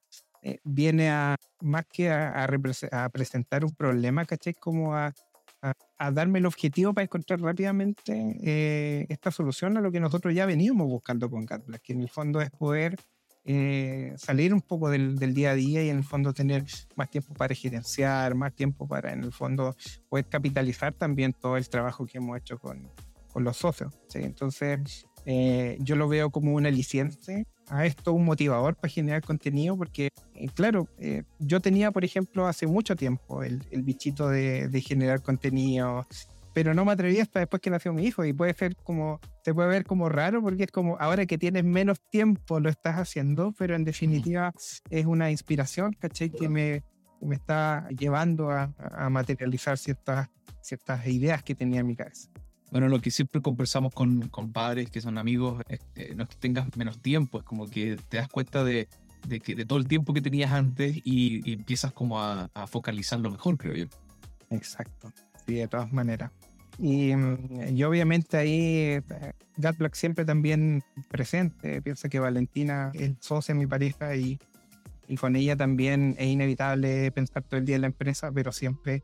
viene 0.63 1.09
a 1.09 1.35
más 1.61 1.85
que 1.87 2.09
a, 2.09 2.43
a, 2.43 3.09
presentar 3.09 3.65
un 3.65 3.71
problema, 3.71 4.25
¿cachai? 4.25 4.53
Como 4.53 4.95
a, 4.95 5.11
a, 5.97 6.11
darme 6.11 6.39
el 6.39 6.45
objetivo 6.45 6.93
para 6.93 7.03
encontrar 7.03 7.41
rápidamente 7.41 8.37
eh, 8.43 9.05
esta 9.09 9.31
solución 9.31 9.77
a 9.77 9.81
lo 9.81 9.91
que 9.91 9.99
nosotros 9.99 10.33
ya 10.33 10.45
veníamos 10.45 10.87
buscando 10.87 11.29
con 11.29 11.45
CatBlack, 11.45 11.81
que 11.81 11.93
en 11.93 12.01
el 12.01 12.09
fondo 12.09 12.41
es 12.41 12.51
poder 12.51 12.97
eh, 13.45 14.13
salir 14.17 14.53
un 14.53 14.61
poco 14.61 14.89
del, 14.89 15.17
del, 15.17 15.33
día 15.33 15.51
a 15.51 15.55
día 15.55 15.83
y 15.83 15.89
en 15.89 15.97
el 15.97 16.03
fondo 16.03 16.33
tener 16.33 16.65
más 16.95 17.09
tiempo 17.09 17.33
para 17.33 17.53
gerenciar, 17.53 18.35
más 18.35 18.53
tiempo 18.53 18.87
para 18.87 19.13
en 19.13 19.23
el 19.23 19.31
fondo 19.31 19.75
poder 20.09 20.25
capitalizar 20.25 20.93
también 20.93 21.33
todo 21.33 21.57
el 21.57 21.69
trabajo 21.69 22.05
que 22.05 22.17
hemos 22.17 22.37
hecho 22.37 22.57
con, 22.57 22.89
con 23.31 23.43
los 23.43 23.57
socios. 23.57 23.93
¿sí? 24.07 24.19
Entonces, 24.23 25.05
eh, 25.25 25.77
yo 25.79 25.95
lo 25.95 26.07
veo 26.07 26.29
como 26.29 26.53
un 26.53 26.65
aliciente 26.65 27.45
a 27.69 27.85
esto, 27.85 28.13
un 28.13 28.25
motivador 28.25 28.75
para 28.75 28.91
generar 28.91 29.21
contenido, 29.21 29.77
porque, 29.77 30.09
eh, 30.35 30.47
claro, 30.53 30.87
eh, 30.99 31.23
yo 31.39 31.59
tenía, 31.59 31.91
por 31.91 32.05
ejemplo, 32.05 32.47
hace 32.47 32.67
mucho 32.67 32.95
tiempo 32.95 33.43
el, 33.43 33.63
el 33.71 33.83
bichito 33.83 34.29
de, 34.29 34.67
de, 34.67 34.81
generar 34.81 35.21
contenido, 35.21 36.05
pero 36.53 36.73
no 36.73 36.85
me 36.85 36.91
atreví 36.91 37.19
hasta 37.19 37.39
después 37.39 37.61
que 37.61 37.69
nació 37.69 37.93
mi 37.93 38.05
hijo 38.05 38.23
y 38.23 38.33
puede 38.33 38.53
ser 38.53 38.75
como, 38.77 39.19
te 39.43 39.53
puede 39.53 39.69
ver 39.69 39.85
como 39.85 40.09
raro, 40.09 40.41
porque 40.41 40.63
es 40.63 40.71
como, 40.71 40.97
ahora 40.99 41.25
que 41.25 41.37
tienes 41.37 41.63
menos 41.63 41.99
tiempo 42.09 42.59
lo 42.59 42.69
estás 42.69 42.95
haciendo, 42.97 43.53
pero 43.57 43.75
en 43.75 43.83
definitiva 43.83 44.53
es 44.89 45.05
una 45.05 45.31
inspiración, 45.31 45.93
¿cachai? 45.99 46.29
Que 46.29 46.47
me, 46.47 46.83
me 47.21 47.35
está 47.35 47.87
llevando 47.89 48.51
a, 48.51 48.73
a 48.77 49.09
materializar 49.09 49.77
ciertas, 49.77 50.29
ciertas 50.61 51.05
ideas 51.07 51.43
que 51.43 51.55
tenía 51.55 51.81
en 51.81 51.87
mi 51.87 51.95
cabeza. 51.95 52.29
Bueno, 52.71 52.87
lo 52.89 52.99
que 52.99 53.11
siempre 53.11 53.41
conversamos 53.41 53.93
con, 53.93 54.27
con 54.29 54.51
padres 54.51 54.89
que 54.89 55.01
son 55.01 55.17
amigos, 55.17 55.63
no 56.15 56.23
es 56.23 56.29
que 56.29 56.35
tengas 56.39 56.75
menos 56.75 56.99
tiempo, 56.99 57.39
es 57.39 57.45
como 57.45 57.69
que 57.69 57.97
te 58.09 58.17
das 58.17 58.27
cuenta 58.27 58.63
de, 58.63 58.89
de, 59.27 59.39
que, 59.39 59.55
de 59.55 59.65
todo 59.65 59.79
el 59.79 59.87
tiempo 59.87 60.13
que 60.13 60.21
tenías 60.21 60.51
antes 60.51 60.99
y, 61.03 61.53
empiezas 61.53 61.93
como 61.93 62.21
a, 62.21 62.49
a, 62.53 62.67
focalizarlo 62.67 63.31
mejor, 63.31 63.57
creo 63.57 63.75
yo. 63.75 63.85
Exacto, 64.49 65.11
sí, 65.45 65.55
de 65.55 65.67
todas 65.67 65.91
maneras. 65.93 66.31
Y, 66.77 67.15
mm, 67.15 67.75
y 67.77 67.83
obviamente 67.83 68.37
ahí 68.37 68.77
eh, 68.79 69.03
Gatblack 69.57 69.95
siempre 69.95 70.25
también 70.25 70.83
presente. 71.07 71.81
Piensa 71.81 72.09
que 72.09 72.19
Valentina 72.19 72.91
es 72.93 73.13
socia 73.19 73.55
mi 73.55 73.65
pareja 73.65 74.15
y, 74.15 74.39
y 75.07 75.15
con 75.15 75.35
ella 75.35 75.55
también 75.55 76.15
es 76.17 76.27
inevitable 76.27 77.11
pensar 77.11 77.43
todo 77.43 77.59
el 77.59 77.65
día 77.65 77.75
en 77.75 77.81
la 77.81 77.87
empresa, 77.87 78.31
pero 78.31 78.51
siempre 78.51 79.03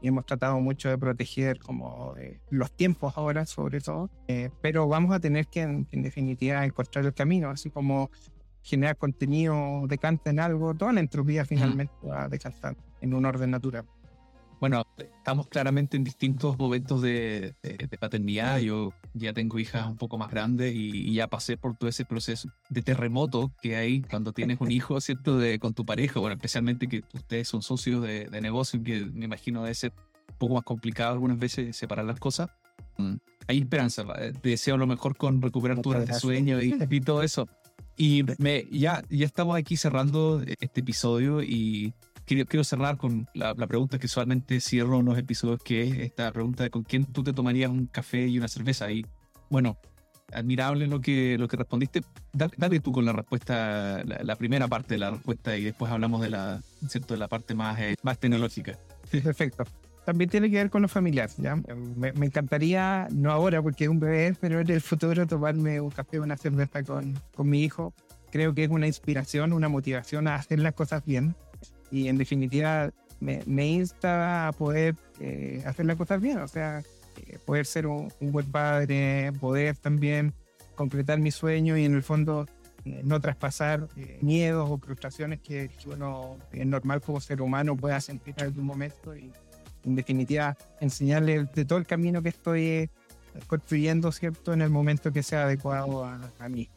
y 0.00 0.08
hemos 0.08 0.26
tratado 0.26 0.60
mucho 0.60 0.88
de 0.88 0.98
proteger 0.98 1.58
como 1.58 2.14
eh, 2.18 2.40
los 2.50 2.70
tiempos 2.72 3.14
ahora 3.16 3.46
sobre 3.46 3.80
todo, 3.80 4.10
eh, 4.28 4.50
pero 4.60 4.88
vamos 4.88 5.14
a 5.14 5.20
tener 5.20 5.46
que 5.46 5.62
en, 5.62 5.86
definitiva 5.90 6.64
encontrar 6.64 7.04
el 7.04 7.14
camino, 7.14 7.50
así 7.50 7.70
como 7.70 8.10
generar 8.62 8.96
contenido 8.96 9.86
decanta 9.88 10.30
en 10.30 10.40
algo, 10.40 10.74
toda 10.74 10.92
la 10.92 11.00
entropía 11.00 11.44
finalmente 11.44 11.94
va 12.06 12.24
a 12.24 12.28
decantar 12.28 12.76
en 13.00 13.14
un 13.14 13.24
orden 13.24 13.50
natural. 13.50 13.84
Bueno, 14.60 14.84
estamos 14.98 15.46
claramente 15.46 15.96
en 15.96 16.04
distintos 16.04 16.58
momentos 16.58 17.00
de, 17.00 17.54
paternidad. 18.00 18.58
Yo 18.58 18.92
ya 19.14 19.32
tengo 19.32 19.58
hijas 19.58 19.86
un 19.86 19.96
poco 19.96 20.18
más 20.18 20.30
grandes 20.30 20.74
y, 20.74 21.12
ya 21.14 21.28
pasé 21.28 21.56
por 21.56 21.76
todo 21.76 21.88
ese 21.88 22.04
proceso 22.04 22.48
de 22.68 22.82
terremoto 22.82 23.52
que 23.62 23.76
hay 23.76 24.02
cuando 24.02 24.32
tienes 24.32 24.60
un 24.60 24.70
hijo, 24.70 25.00
¿cierto? 25.00 25.38
De, 25.38 25.58
con 25.58 25.74
tu 25.74 25.84
pareja, 25.84 26.20
bueno, 26.20 26.34
especialmente 26.34 26.88
que 26.88 27.04
ustedes 27.14 27.48
son 27.48 27.62
socios 27.62 28.02
de, 28.02 28.28
negocio, 28.40 28.82
que 28.82 29.04
me 29.04 29.26
imagino 29.26 29.62
debe 29.62 29.74
ser 29.74 29.92
un 30.28 30.38
poco 30.38 30.54
más 30.54 30.64
complicado 30.64 31.12
algunas 31.12 31.38
veces 31.38 31.76
separar 31.76 32.04
las 32.04 32.18
cosas. 32.18 32.50
Mm, 32.96 33.14
hay 33.46 33.58
esperanza, 33.58 34.04
te 34.40 34.48
deseo 34.48 34.76
lo 34.76 34.86
mejor 34.86 35.16
con 35.16 35.40
recuperar 35.40 35.80
tu 35.80 35.94
sueño 36.18 36.60
y, 36.60 36.74
y 36.88 37.00
todo 37.00 37.22
eso. 37.22 37.48
Y 37.96 38.24
me, 38.38 38.64
ya, 38.70 39.02
ya 39.10 39.26
estamos 39.26 39.56
aquí 39.56 39.76
cerrando 39.76 40.40
este 40.60 40.80
episodio 40.80 41.42
y 41.42 41.92
quiero, 42.28 42.64
cerrar 42.64 42.96
con 42.96 43.26
la, 43.34 43.54
pregunta 43.54 43.98
que 43.98 44.06
usualmente 44.06 44.60
cierro 44.60 44.98
unos 44.98 45.18
episodios, 45.18 45.62
que 45.62 45.82
es 45.82 45.98
esta 45.98 46.30
pregunta 46.32 46.64
de 46.64 46.70
con 46.70 46.82
quién 46.82 47.04
tú 47.06 47.22
te 47.22 47.32
tomarías 47.32 47.70
un 47.70 47.86
café 47.86 48.26
y 48.26 48.38
una 48.38 48.48
cerveza. 48.48 48.90
Y 48.90 49.06
bueno, 49.50 49.78
admirable 50.32 50.86
lo 50.86 51.00
que, 51.00 51.36
lo 51.38 51.48
que 51.48 51.56
respondiste. 51.56 52.02
Dale, 52.32 52.80
tú 52.80 52.92
con 52.92 53.04
la 53.04 53.12
respuesta, 53.12 54.02
la, 54.04 54.36
primera 54.36 54.68
parte 54.68 54.94
de 54.94 54.98
la 54.98 55.10
respuesta 55.10 55.56
y 55.56 55.64
después 55.64 55.90
hablamos 55.90 56.20
de 56.20 56.30
la, 56.30 56.60
¿cierto? 56.88 57.14
De 57.14 57.20
la 57.20 57.28
parte 57.28 57.54
más, 57.54 57.78
eh, 57.80 57.96
más 58.02 58.18
tecnológica. 58.18 58.78
Perfecto. 59.10 59.64
También 60.04 60.30
tiene 60.30 60.50
que 60.50 60.56
ver 60.56 60.70
con 60.70 60.82
los 60.82 60.92
familiares. 60.92 61.36
¿ya? 61.38 61.56
Me, 61.56 62.12
me, 62.12 62.26
encantaría, 62.26 63.08
no 63.10 63.30
ahora 63.30 63.60
porque 63.62 63.84
es 63.84 63.90
un 63.90 64.00
bebé, 64.00 64.34
pero 64.40 64.60
en 64.60 64.70
el 64.70 64.80
futuro 64.80 65.26
tomarme 65.26 65.80
un 65.80 65.90
café 65.90 66.18
o 66.18 66.22
una 66.22 66.36
cerveza 66.36 66.82
con, 66.82 67.18
con 67.34 67.48
mi 67.48 67.62
hijo. 67.62 67.92
Creo 68.30 68.54
que 68.54 68.64
es 68.64 68.70
una 68.70 68.86
inspiración, 68.86 69.52
una 69.52 69.68
motivación 69.68 70.28
a 70.28 70.34
hacer 70.34 70.60
las 70.60 70.74
cosas 70.74 71.04
bien 71.04 71.34
y 71.90 72.08
en 72.08 72.18
definitiva 72.18 72.90
me, 73.20 73.66
insta 73.66 74.48
a 74.48 74.52
poder 74.52 74.94
eh, 75.20 75.62
hacer 75.66 75.86
las 75.86 75.96
cosas 75.96 76.20
bien, 76.20 76.38
o 76.38 76.48
sea, 76.48 76.82
eh, 77.16 77.38
poder 77.44 77.66
ser 77.66 77.86
un, 77.86 78.12
buen 78.20 78.50
padre, 78.50 79.32
poder 79.40 79.76
también 79.76 80.32
concretar 80.74 81.18
mi 81.18 81.30
sueño 81.30 81.76
y 81.76 81.84
en 81.84 81.94
el 81.94 82.02
fondo 82.02 82.46
eh, 82.84 83.00
no 83.04 83.20
traspasar 83.20 83.88
miedos 84.20 84.70
o 84.70 84.78
frustraciones 84.78 85.40
que, 85.40 85.70
uno 85.86 86.36
es 86.52 86.66
normal 86.66 87.00
como 87.00 87.20
ser 87.20 87.42
humano 87.42 87.76
pueda 87.76 88.00
sentir 88.00 88.34
en 88.38 88.44
algún 88.44 88.64
momento 88.64 89.16
y 89.16 89.32
en 89.84 89.96
definitiva 89.96 90.56
enseñarle 90.80 91.44
de 91.44 91.64
todo 91.64 91.78
el 91.78 91.86
camino 91.86 92.22
que 92.22 92.28
estoy 92.28 92.90
construyendo, 93.46 94.10
¿cierto? 94.12 94.52
En 94.52 94.62
el 94.62 94.70
momento 94.70 95.12
que 95.12 95.22
sea 95.22 95.44
adecuado 95.44 96.04
a, 96.04 96.20
a 96.38 96.48
mí 96.48 96.68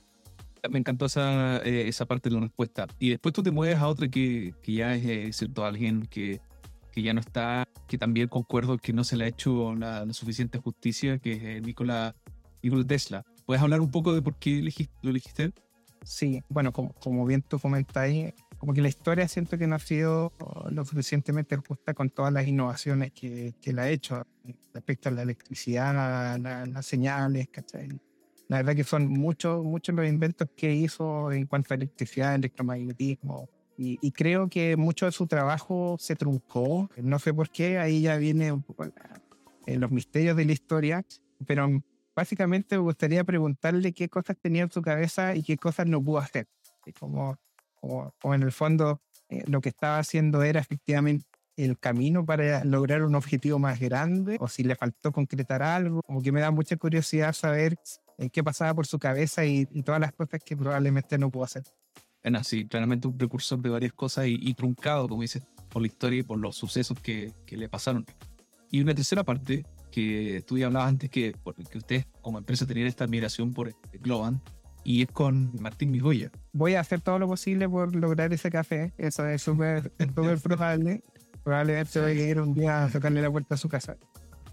me 0.69 0.79
encantó 0.79 1.05
esa, 1.05 1.57
eh, 1.63 1.87
esa 1.87 2.05
parte 2.05 2.29
de 2.29 2.35
la 2.35 2.41
respuesta. 2.41 2.87
Y 2.99 3.09
después 3.09 3.33
tú 3.33 3.43
te 3.43 3.51
mueves 3.51 3.77
a 3.77 3.87
otra 3.87 4.07
que, 4.07 4.53
que 4.61 4.73
ya 4.73 4.95
es 4.95 5.05
eh, 5.05 5.33
cierto, 5.33 5.65
alguien 5.65 6.05
que, 6.05 6.41
que 6.91 7.01
ya 7.01 7.13
no 7.13 7.19
está, 7.19 7.67
que 7.87 7.97
también 7.97 8.27
concuerdo 8.27 8.77
que 8.77 8.93
no 8.93 9.03
se 9.03 9.17
le 9.17 9.25
ha 9.25 9.27
hecho 9.27 9.75
la, 9.75 10.11
suficiente 10.13 10.59
justicia, 10.59 11.17
que 11.17 11.33
es 11.33 11.43
eh, 11.43 11.61
Nikola, 11.61 12.15
Tesla. 12.87 13.25
¿Puedes 13.45 13.61
hablar 13.61 13.81
un 13.81 13.91
poco 13.91 14.13
de 14.13 14.21
por 14.21 14.37
qué 14.37 14.59
elegiste, 14.59 14.93
lo 15.01 15.09
elegiste? 15.09 15.51
Sí, 16.03 16.41
bueno, 16.49 16.71
como, 16.71 16.93
como 16.93 17.25
bien 17.25 17.43
tú 17.43 17.59
comentáis, 17.59 18.33
como 18.57 18.73
que 18.73 18.81
la 18.81 18.87
historia 18.87 19.27
siento 19.27 19.57
que 19.57 19.67
no 19.67 19.75
ha 19.75 19.79
sido 19.79 20.31
lo 20.69 20.85
suficientemente 20.85 21.57
justa 21.57 21.93
con 21.93 22.09
todas 22.09 22.33
las 22.33 22.47
innovaciones 22.47 23.11
que, 23.11 23.53
que 23.61 23.73
la 23.73 23.83
ha 23.83 23.89
hecho 23.89 24.23
respecto 24.73 25.09
a 25.09 25.11
la 25.11 25.23
electricidad, 25.23 26.39
las 26.39 26.85
señales, 26.85 27.49
¿cachai? 27.49 27.89
La 28.51 28.57
verdad 28.57 28.75
que 28.75 28.83
son 28.83 29.07
muchos, 29.07 29.63
muchos 29.63 29.95
los 29.95 30.05
inventos 30.05 30.45
que 30.57 30.73
hizo 30.73 31.31
en 31.31 31.45
cuanto 31.45 31.73
a 31.73 31.77
electricidad, 31.77 32.35
electromagnetismo. 32.35 33.47
Y, 33.77 34.11
creo 34.11 34.49
que 34.49 34.75
mucho 34.75 35.05
de 35.05 35.13
su 35.13 35.25
trabajo 35.25 35.95
se 35.97 36.17
truncó. 36.17 36.89
No 36.97 37.17
sé 37.17 37.33
por 37.33 37.49
qué, 37.49 37.79
ahí 37.79 38.01
ya 38.01 38.17
viene 38.17 38.51
un 38.51 38.61
poco 38.61 38.83
en 39.65 39.79
los 39.79 39.89
misterios 39.89 40.35
de 40.35 40.43
la 40.43 40.51
historia. 40.51 41.05
Pero 41.47 41.81
básicamente 42.13 42.75
me 42.75 42.81
gustaría 42.81 43.23
preguntarle 43.23 43.93
qué 43.93 44.09
cosas 44.09 44.35
tenía 44.37 44.63
en 44.63 44.71
su 44.71 44.81
cabeza 44.81 45.33
y 45.33 45.43
qué 45.43 45.55
cosas 45.55 45.87
no 45.87 46.03
pudo 46.03 46.17
hacer. 46.17 46.49
Como, 46.99 47.37
como, 47.79 48.35
en 48.35 48.43
el 48.43 48.51
fondo 48.51 49.01
eh, 49.29 49.45
lo 49.47 49.61
que 49.61 49.69
estaba 49.69 49.97
haciendo 49.97 50.43
era 50.43 50.59
efectivamente 50.59 51.25
el 51.55 51.77
camino 51.79 52.25
para 52.25 52.63
lograr 52.63 53.03
un 53.03 53.15
objetivo 53.15 53.59
más 53.59 53.79
grande 53.79 54.37
o 54.39 54.47
si 54.47 54.63
le 54.63 54.75
faltó 54.75 55.11
concretar 55.11 55.63
algo. 55.63 56.01
Como 56.03 56.21
que 56.21 56.31
me 56.31 56.41
da 56.41 56.51
mucha 56.51 56.75
curiosidad 56.75 57.33
saber 57.33 57.77
qué 58.29 58.43
pasaba 58.43 58.73
por 58.73 58.85
su 58.85 58.99
cabeza 58.99 59.45
y, 59.45 59.65
todas 59.83 59.99
las 59.99 60.13
cosas 60.13 60.41
que 60.43 60.55
probablemente 60.55 61.17
no 61.17 61.29
pudo 61.29 61.45
hacer. 61.45 61.63
Bueno, 62.23 62.43
sí, 62.43 62.67
claramente 62.67 63.07
un 63.07 63.17
precursor 63.17 63.59
de 63.59 63.69
varias 63.69 63.93
cosas 63.93 64.25
y, 64.27 64.53
truncado, 64.53 65.07
como 65.07 65.21
dices, 65.21 65.43
por 65.69 65.81
la 65.81 65.87
historia 65.87 66.19
y 66.19 66.23
por 66.23 66.37
los 66.37 66.55
sucesos 66.55 66.99
que, 66.99 67.33
que, 67.45 67.57
le 67.57 67.67
pasaron. 67.67 68.05
Y 68.69 68.81
una 68.81 68.93
tercera 68.93 69.23
parte, 69.23 69.65
que 69.91 70.43
tú 70.45 70.57
ya 70.57 70.67
hablabas 70.67 70.89
antes, 70.89 71.09
que, 71.09 71.33
que 71.69 71.77
ustedes 71.77 72.05
como 72.21 72.37
empresa 72.37 72.65
tenían 72.65 72.87
esta 72.87 73.05
admiración 73.05 73.53
por 73.53 73.73
Globan, 73.99 74.41
y 74.83 75.03
es 75.03 75.09
con 75.09 75.51
Martín 75.59 75.91
Migoya. 75.91 76.31
Voy 76.53 76.75
a 76.75 76.79
hacer 76.79 77.01
todo 77.01 77.19
lo 77.19 77.27
posible 77.27 77.67
por 77.69 77.95
lograr 77.95 78.33
ese 78.33 78.49
café, 78.49 78.93
eso 78.97 79.27
es 79.27 79.41
súper 79.41 79.91
probable. 80.43 81.03
Probablemente 81.43 81.99
voy 81.99 82.19
a 82.19 82.29
ir 82.29 82.39
un 82.39 82.53
día 82.53 82.85
a 82.85 82.89
tocarle 82.89 83.21
la 83.21 83.31
puerta 83.31 83.55
a 83.55 83.57
su 83.57 83.67
casa. 83.67 83.97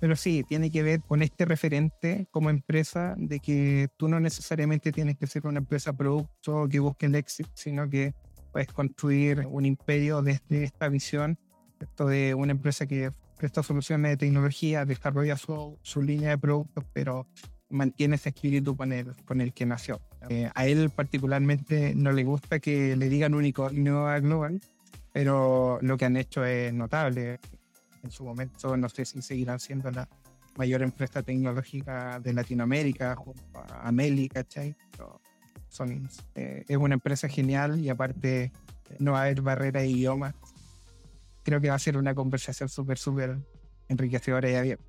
Pero 0.01 0.15
sí, 0.15 0.45
tiene 0.49 0.71
que 0.71 0.83
ver 0.83 1.01
con 1.01 1.23
este 1.23 1.45
referente 1.45 2.29
como 2.31 2.51
empresa 2.51 3.15
de 3.17 3.41
que 3.41 3.89
tú 3.97 4.09
no 4.09 4.21
necesariamente 4.21 4.93
tienes 4.93 5.17
que 5.17 5.27
ser 5.27 5.47
una 5.47 5.59
empresa 5.59 5.93
producto 5.93 6.69
que 6.69 6.79
busque 6.79 7.07
el 7.07 7.17
éxito, 7.17 7.51
sino 7.55 7.89
que 7.89 8.15
puedes 8.53 8.69
construir 8.69 9.47
un 9.47 9.67
imperio 9.67 10.23
desde 10.23 10.65
esta 10.65 10.89
visión, 10.89 11.39
esto 11.81 12.07
de 12.07 12.35
una 12.35 12.53
empresa 12.53 12.87
que 12.87 13.13
presta 13.37 13.63
soluciones 13.63 14.13
de 14.13 14.17
tecnología, 14.17 14.85
desarrolla 14.85 15.37
su, 15.37 15.79
su 15.83 16.03
línea 16.03 16.31
de 16.31 16.39
productos, 16.39 16.85
pero 16.93 17.27
mantiene 17.71 18.17
ese 18.17 18.31
espíritu 18.31 18.77
con 18.77 18.93
el, 18.93 19.15
con 19.25 19.41
el 19.41 19.53
que 19.53 19.67
nació. 19.67 20.01
Eh, 20.29 20.51
a 20.55 20.67
él 20.67 20.91
particularmente 20.91 21.95
no 21.95 22.13
le 22.13 22.25
gusta 22.25 22.59
que 22.59 22.97
le 22.97 23.09
digan 23.09 23.35
unicornio 23.35 24.07
a 24.07 24.19
Global, 24.21 24.61
pero 25.13 25.79
lo 25.83 25.97
que 25.97 26.05
han 26.05 26.17
hecho 26.17 26.45
es 26.45 26.73
notable. 26.73 27.39
En 28.03 28.11
su 28.11 28.25
momento 28.25 28.77
no 28.77 28.89
sé 28.89 29.05
si 29.05 29.23
seguirán 29.23 29.59
siendo 29.61 29.91
la 29.91 30.09
mayor 30.57 30.83
empresa 30.83 31.23
tecnológica 31.23 32.21
de 32.21 32.33
Latinoamérica, 32.33 33.15
junto 33.17 33.43
a 33.55 33.87
América, 33.89 34.43
¿cachai? 34.43 34.77
son, 35.69 36.09
eh, 36.35 36.65
es 36.67 36.77
una 36.77 36.95
empresa 36.95 37.29
genial 37.29 37.79
y 37.79 37.89
aparte 37.89 38.53
no 38.99 39.13
va 39.13 39.21
a 39.21 39.23
haber 39.23 39.43
barrera 39.43 39.81
de 39.81 39.89
idioma. 39.89 40.35
Creo 41.45 41.61
que 41.61 41.69
va 41.69 41.77
a 41.77 41.79
ser 41.79 41.97
una 41.97 42.15
conversación 42.15 42.69
súper, 42.69 42.99
súper 42.99 43.39
enriquecedora 43.89 44.51
y 44.51 44.55
abierta. 44.55 44.85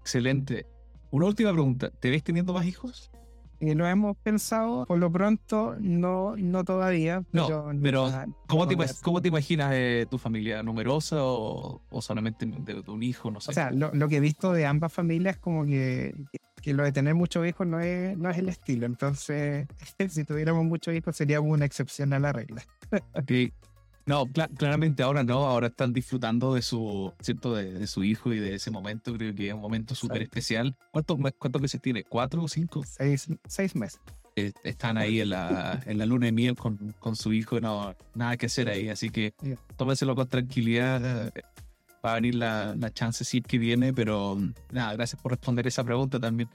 Excelente. 0.00 0.66
Una 1.10 1.26
última 1.26 1.52
pregunta. 1.52 1.90
¿Te 1.90 2.10
ves 2.10 2.22
teniendo 2.22 2.52
más 2.52 2.66
hijos? 2.66 3.10
Eh, 3.62 3.76
lo 3.76 3.86
hemos 3.86 4.16
pensado, 4.16 4.84
por 4.86 4.98
lo 4.98 5.08
pronto, 5.12 5.76
no, 5.78 6.34
no 6.36 6.64
todavía. 6.64 7.22
Pero, 7.30 7.72
no, 7.72 7.80
pero 7.80 8.10
¿cómo, 8.48 8.66
te, 8.66 8.76
¿cómo, 9.02 9.22
te, 9.22 9.28
imaginas 9.28 9.70
eh, 9.72 10.04
tu 10.10 10.18
familia? 10.18 10.64
¿Numerosa 10.64 11.18
o, 11.20 11.80
solamente 12.00 12.44
de, 12.44 12.82
un 12.88 13.04
hijo? 13.04 13.30
No 13.30 13.40
sé. 13.40 13.52
O 13.52 13.54
sea, 13.54 13.70
lo, 13.70 13.94
lo, 13.94 14.08
que 14.08 14.16
he 14.16 14.20
visto 14.20 14.52
de 14.52 14.66
ambas 14.66 14.92
familias, 14.92 15.38
como 15.38 15.64
que, 15.64 16.12
que, 16.60 16.74
lo 16.74 16.82
de 16.82 16.90
tener 16.90 17.14
muchos 17.14 17.46
hijos 17.46 17.64
no 17.64 17.78
es, 17.78 18.18
no 18.18 18.30
es 18.30 18.38
el 18.38 18.48
estilo. 18.48 18.84
Entonces, 18.84 19.68
si 20.08 20.24
tuviéramos 20.24 20.64
muchos 20.64 20.92
hijos, 20.92 21.16
sería 21.16 21.40
una 21.40 21.64
excepción 21.64 22.12
a 22.14 22.18
la 22.18 22.32
regla. 22.32 22.64
Okay. 23.14 23.52
No, 24.06 24.26
claramente 24.56 25.02
ahora 25.02 25.22
no, 25.22 25.44
ahora 25.46 25.68
están 25.68 25.92
disfrutando 25.92 26.54
de 26.54 26.62
su, 26.62 27.12
¿cierto? 27.20 27.54
De, 27.54 27.86
su 27.86 28.02
hijo 28.02 28.32
y 28.32 28.40
de 28.40 28.54
ese 28.54 28.70
momento, 28.70 29.14
creo 29.14 29.34
que 29.34 29.48
es 29.48 29.54
un 29.54 29.60
momento 29.60 29.94
súper 29.94 30.22
especial. 30.22 30.76
¿Cuántos, 30.90 31.18
¿Cuántos 31.38 31.62
meses 31.62 31.80
tiene? 31.80 32.04
¿Cuatro 32.04 32.42
o 32.42 32.48
cinco? 32.48 32.82
Seis, 32.84 33.28
seis 33.46 33.76
meses. 33.76 34.00
Eh, 34.34 34.52
están 34.64 34.96
ahí 34.96 35.20
en 35.20 35.30
la, 35.30 35.80
en 35.86 35.98
la 35.98 36.06
luna 36.06 36.26
de 36.26 36.32
miel 36.32 36.56
con, 36.56 36.94
con 36.98 37.16
su 37.16 37.32
hijo, 37.32 37.60
no, 37.60 37.94
nada 38.14 38.36
que 38.36 38.46
hacer 38.46 38.68
ahí, 38.68 38.88
así 38.88 39.10
que 39.10 39.34
tómenselo 39.76 40.14
con 40.16 40.26
tranquilidad. 40.26 41.28
Eh, 41.28 41.42
va 42.04 42.12
a 42.12 42.14
venir 42.16 42.34
la, 42.34 42.74
la 42.74 42.92
chance 42.92 43.24
sí 43.24 43.40
que 43.42 43.58
viene, 43.58 43.92
pero 43.92 44.36
nada, 44.72 44.94
gracias 44.94 45.20
por 45.20 45.32
responder 45.32 45.66
esa 45.66 45.84
pregunta 45.84 46.18
también. 46.18 46.48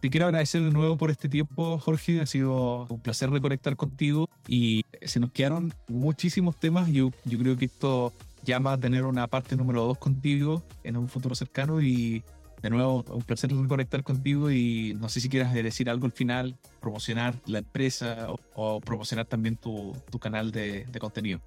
Te 0.00 0.08
quiero 0.08 0.26
agradecer 0.26 0.62
de 0.62 0.70
nuevo 0.70 0.96
por 0.96 1.10
este 1.10 1.28
tiempo, 1.28 1.78
Jorge. 1.78 2.22
Ha 2.22 2.26
sido 2.26 2.86
un 2.88 3.00
placer 3.00 3.28
reconectar 3.28 3.76
contigo 3.76 4.30
y 4.48 4.86
se 5.02 5.20
nos 5.20 5.30
quedaron 5.30 5.74
muchísimos 5.88 6.58
temas. 6.58 6.88
Yo, 6.88 7.10
yo 7.26 7.38
creo 7.38 7.58
que 7.58 7.66
esto 7.66 8.14
llama 8.42 8.72
a 8.72 8.78
tener 8.78 9.04
una 9.04 9.26
parte 9.26 9.56
número 9.56 9.84
dos 9.84 9.98
contigo 9.98 10.62
en 10.84 10.96
un 10.96 11.06
futuro 11.08 11.34
cercano 11.34 11.82
y 11.82 12.22
de 12.62 12.70
nuevo 12.70 13.04
un 13.08 13.22
placer 13.22 13.50
reconectar 13.54 14.02
contigo 14.02 14.50
y 14.50 14.96
no 14.98 15.10
sé 15.10 15.20
si 15.20 15.28
quieras 15.28 15.52
decir 15.52 15.90
algo 15.90 16.06
al 16.06 16.12
final, 16.12 16.56
promocionar 16.80 17.34
la 17.44 17.58
empresa 17.58 18.28
o, 18.54 18.80
promocionar 18.80 19.26
también 19.26 19.56
tu, 19.56 19.94
canal 20.18 20.50
de 20.50 20.86
contenido. 20.98 21.40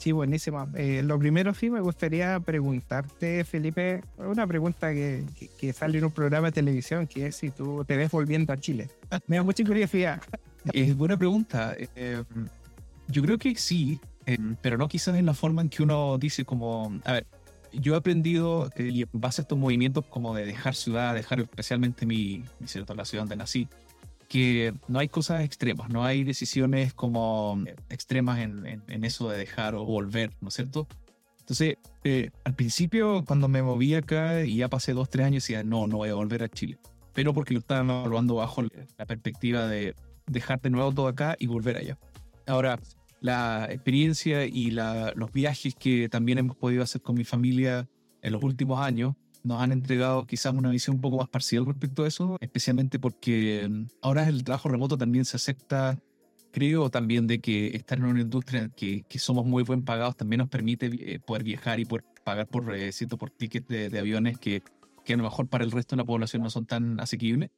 Sí, 0.00 0.12
buenísimo. 0.12 0.66
Eh, 0.76 1.02
lo 1.04 1.18
primero 1.18 1.52
sí 1.52 1.68
me 1.68 1.80
gustaría 1.80 2.40
preguntarte, 2.40 3.44
Felipe, 3.44 4.02
una 4.16 4.46
pregunta 4.46 4.94
que, 4.94 5.26
que, 5.58 5.74
sale 5.74 5.98
en 5.98 6.06
un 6.06 6.10
programa 6.10 6.46
de 6.46 6.52
televisión, 6.52 7.06
que 7.06 7.26
es 7.26 7.36
si 7.36 7.50
tú 7.50 7.84
te 7.84 7.98
ves 7.98 8.10
volviendo 8.10 8.50
a 8.50 8.56
Chile. 8.56 8.88
Me 9.26 9.36
da 9.36 9.42
mucha 9.42 9.62
curiosidad. 9.62 10.22
Es 10.72 10.96
buena 10.96 11.18
pregunta. 11.18 11.76
Eh, 11.76 12.24
yo 13.08 13.20
creo 13.20 13.36
que 13.36 13.54
sí, 13.56 14.00
eh, 14.24 14.38
pero 14.62 14.78
no 14.78 14.88
quizás 14.88 15.16
en 15.16 15.26
la 15.26 15.34
forma 15.34 15.60
en 15.60 15.68
que 15.68 15.82
uno 15.82 16.16
dice 16.16 16.46
como, 16.46 16.98
a 17.04 17.12
ver, 17.12 17.26
yo 17.74 17.92
he 17.92 17.98
aprendido, 17.98 18.70
y 18.78 19.02
en 19.02 19.08
base 19.12 19.42
a 19.42 19.42
estos 19.42 19.58
movimientos 19.58 20.06
como 20.06 20.34
de 20.34 20.46
dejar 20.46 20.74
ciudad, 20.74 21.14
dejar 21.14 21.40
especialmente 21.40 22.06
mi, 22.06 22.42
mi 22.58 22.66
la 22.96 23.04
ciudad 23.04 23.24
donde 23.24 23.36
nací, 23.36 23.68
que 24.30 24.72
no 24.86 25.00
hay 25.00 25.08
cosas 25.08 25.42
extremas, 25.42 25.90
no 25.90 26.04
hay 26.04 26.22
decisiones 26.22 26.94
como 26.94 27.60
extremas 27.88 28.38
en, 28.38 28.64
en, 28.86 29.04
eso 29.04 29.28
de 29.28 29.36
dejar 29.36 29.74
o 29.74 29.84
volver, 29.84 30.30
¿no 30.40 30.48
es 30.50 30.54
cierto? 30.54 30.86
Entonces, 31.40 31.78
eh, 32.04 32.30
al 32.44 32.54
principio, 32.54 33.24
cuando 33.26 33.48
me 33.48 33.60
moví 33.60 33.92
acá 33.96 34.44
y 34.44 34.58
ya 34.58 34.68
pasé 34.68 34.92
dos, 34.92 35.10
tres 35.10 35.26
años, 35.26 35.42
decía, 35.42 35.64
no, 35.64 35.88
no 35.88 35.96
voy 35.96 36.10
a 36.10 36.14
volver 36.14 36.44
a 36.44 36.48
Chile. 36.48 36.78
Pero 37.12 37.34
porque 37.34 37.54
lo 37.54 37.58
estaba 37.58 37.80
evaluando 37.80 38.36
bajo 38.36 38.62
la 38.62 39.04
perspectiva 39.04 39.66
de 39.66 39.96
dejar 40.28 40.60
de 40.60 40.70
nuevo 40.70 40.92
todo 40.92 41.08
acá 41.08 41.34
y 41.36 41.48
volver 41.48 41.78
allá. 41.78 41.98
Ahora, 42.46 42.78
la 43.20 43.66
experiencia 43.68 44.44
y 44.44 44.70
la, 44.70 45.12
los 45.16 45.32
viajes 45.32 45.74
que 45.74 46.08
también 46.08 46.38
hemos 46.38 46.56
podido 46.56 46.84
hacer 46.84 47.02
con 47.02 47.16
mi 47.16 47.24
familia 47.24 47.88
en 48.22 48.32
los 48.32 48.44
últimos 48.44 48.78
años 48.78 49.16
nos 49.42 49.60
han 49.60 49.72
entregado 49.72 50.26
quizás 50.26 50.54
una 50.54 50.70
visión 50.70 50.96
un 50.96 51.02
poco 51.02 51.18
más 51.18 51.28
parcial 51.28 51.66
respecto 51.66 52.04
a 52.04 52.08
eso, 52.08 52.36
especialmente 52.40 52.98
porque 52.98 53.66
mm, 53.68 53.86
ahora 54.02 54.28
el 54.28 54.44
trabajo 54.44 54.68
remoto 54.68 54.98
también 54.98 55.24
se 55.24 55.36
acepta, 55.36 55.98
creo 56.52 56.90
también 56.90 57.26
de 57.26 57.40
que 57.40 57.68
estar 57.68 57.98
en 57.98 58.04
una 58.04 58.20
industria 58.20 58.68
que, 58.68 59.02
que 59.08 59.18
somos 59.18 59.46
muy 59.46 59.62
buen 59.62 59.84
pagados 59.84 60.16
también 60.16 60.38
nos 60.38 60.48
permite 60.48 60.90
eh, 60.92 61.20
poder 61.20 61.44
viajar 61.44 61.80
y 61.80 61.84
poder 61.84 62.04
pagar 62.24 62.46
por, 62.48 62.74
eh, 62.74 62.90
por 63.18 63.30
tickets 63.30 63.68
de, 63.68 63.98
aviones 63.98 64.38
que, 64.38 64.62
que 65.04 65.14
a 65.14 65.16
lo 65.16 65.22
mejor 65.22 65.48
para 65.48 65.64
el 65.64 65.70
resto 65.70 65.96
de 65.96 66.02
la 66.02 66.06
población 66.06 66.42
no 66.42 66.50
son 66.50 66.66
tan 66.66 67.00
asequibles. 67.00 67.50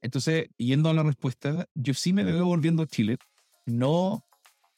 Entonces, 0.00 0.48
yendo 0.56 0.88
a 0.90 0.94
la 0.94 1.02
respuesta, 1.02 1.66
yo 1.74 1.92
sí 1.94 2.12
me 2.12 2.24
veo 2.24 2.44
volviendo 2.44 2.82
a 2.84 2.86
Chile, 2.86 3.18
no 3.66 4.24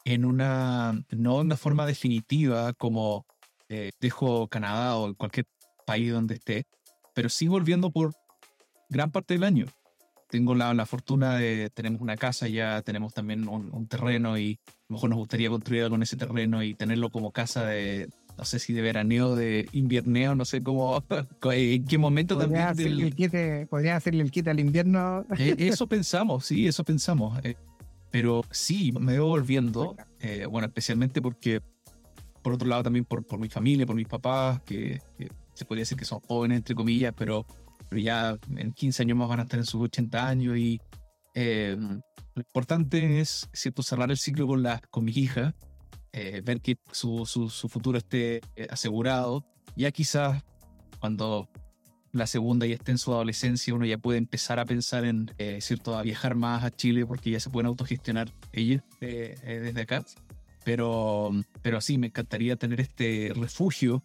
en 0.05 0.25
una, 0.25 0.93
no 1.11 1.41
en 1.41 1.47
una 1.47 1.57
forma 1.57 1.87
definitiva 1.87 2.73
como 2.73 3.27
eh, 3.69 3.93
dejo 4.01 4.49
Canadá 4.49 4.97
o 4.97 5.15
cualquier 5.15 5.47
país 5.91 6.13
donde 6.13 6.35
esté, 6.35 6.67
pero 7.15 7.29
sí 7.29 7.49
volviendo 7.49 7.91
por 7.91 8.15
gran 8.89 9.11
parte 9.11 9.35
del 9.35 9.43
año. 9.43 9.67
Tengo 10.31 10.55
la, 10.55 10.73
la 10.73 10.87
fortuna 10.87 11.35
de, 11.35 11.69
tenemos 11.71 12.01
una 12.01 12.17
casa 12.17 12.47
ya, 12.47 12.83
tenemos 12.83 13.13
también 13.13 13.49
un, 13.49 13.89
terreno 13.89 14.39
y 14.39 14.61
a 14.69 14.73
lo 14.89 14.95
mejor 14.95 15.11
nos 15.11 15.19
gustaría 15.19 15.51
construir 15.51 15.83
algo 15.83 15.97
en 15.97 16.03
ese 16.03 16.17
terreno 16.17 16.63
y 16.63 16.75
tenerlo 16.75 17.11
como 17.11 17.33
casa 17.33 17.65
de, 17.65 18.09
no 18.39 18.45
sé 18.45 18.61
si 18.61 18.73
de 18.73 18.83
veraneo, 18.83 19.35
de 19.35 19.69
invierneo, 19.73 20.37
no 20.37 20.45
sé 20.45 20.63
cómo, 20.63 21.03
en 21.51 21.85
qué 21.85 21.99
momento 21.99 22.39
también. 22.39 22.63
podría 23.69 23.97
hacerle 23.97 24.23
el 24.23 24.31
kit 24.31 24.47
al 24.47 24.61
invierno. 24.61 25.25
Eh, 25.37 25.57
eso 25.59 25.89
pensamos, 25.89 26.47
sí, 26.47 26.69
eso 26.69 26.85
pensamos. 26.85 27.37
Eh, 27.43 27.57
pero 28.13 28.45
sí, 28.53 28.93
me 28.93 29.15
veo 29.15 29.27
volviendo, 29.27 29.97
eh, 30.21 30.47
bueno, 30.47 30.69
especialmente 30.69 31.21
porque, 31.21 31.61
por 32.43 32.53
otro 32.53 32.69
lado, 32.69 32.85
también 32.85 33.05
por, 33.05 33.25
por 33.27 33.41
mi 33.41 33.49
familia, 33.49 33.85
por 33.85 33.97
mis 33.97 34.07
papás, 34.07 34.61
que, 34.63 35.01
que 35.19 35.29
se 35.55 35.65
podría 35.65 35.83
decir 35.83 35.99
que 35.99 36.05
son 36.05 36.21
jóvenes, 36.21 36.59
entre 36.59 36.75
comillas, 36.75 37.15
pero, 37.17 37.47
pero 37.89 38.01
ya 38.01 38.39
en 38.57 38.73
15 38.73 39.03
años 39.03 39.19
más 39.19 39.29
van 39.29 39.41
a 39.41 39.43
estar 39.45 39.59
en 39.59 39.67
sus 39.67 39.83
80 39.83 40.29
años 40.29 40.57
y 40.57 40.81
eh, 41.35 41.77
lo 41.79 42.41
importante 42.41 43.21
es, 43.21 43.49
¿cierto?, 43.53 43.83
cerrar 43.83 44.11
el 44.11 44.17
ciclo 44.17 44.47
con, 44.47 44.63
la, 44.63 44.81
con 44.91 45.05
mis 45.05 45.17
hijas, 45.17 45.55
eh, 46.13 46.43
ver 46.45 46.61
que 46.61 46.79
su, 46.93 47.27
su, 47.27 47.49
su, 47.49 47.69
futuro 47.69 47.99
esté 47.99 48.41
eh, 48.57 48.67
asegurado. 48.71 49.45
Ya 49.77 49.91
quizás 49.91 50.43
cuando 50.99 51.49
la 52.13 52.27
segunda 52.27 52.67
ya 52.67 52.75
esté 52.75 52.93
en 52.93 52.99
su 52.99 53.13
adolescencia, 53.13 53.75
uno 53.75 53.87
ya 53.87 53.99
puede 53.99 54.19
empezar 54.19 54.59
a 54.59 54.65
pensar 54.65 55.05
en, 55.05 55.31
¿cierto?, 55.61 55.97
a 55.97 56.03
viajar 56.03 56.35
más 56.35 56.65
a 56.65 56.71
Chile 56.71 57.07
porque 57.07 57.31
ya 57.31 57.41
se 57.41 57.51
pueden 57.51 57.67
autogestionar 57.67 58.33
ellos 58.53 58.83
desde 59.01 59.81
acá. 59.81 60.05
Pero, 60.65 61.31
pero 61.63 61.81
sí, 61.81 61.99
me 61.99 62.09
encantaría 62.09 62.57
tener 62.57 62.81
este 62.81 63.33
refugio 63.35 64.03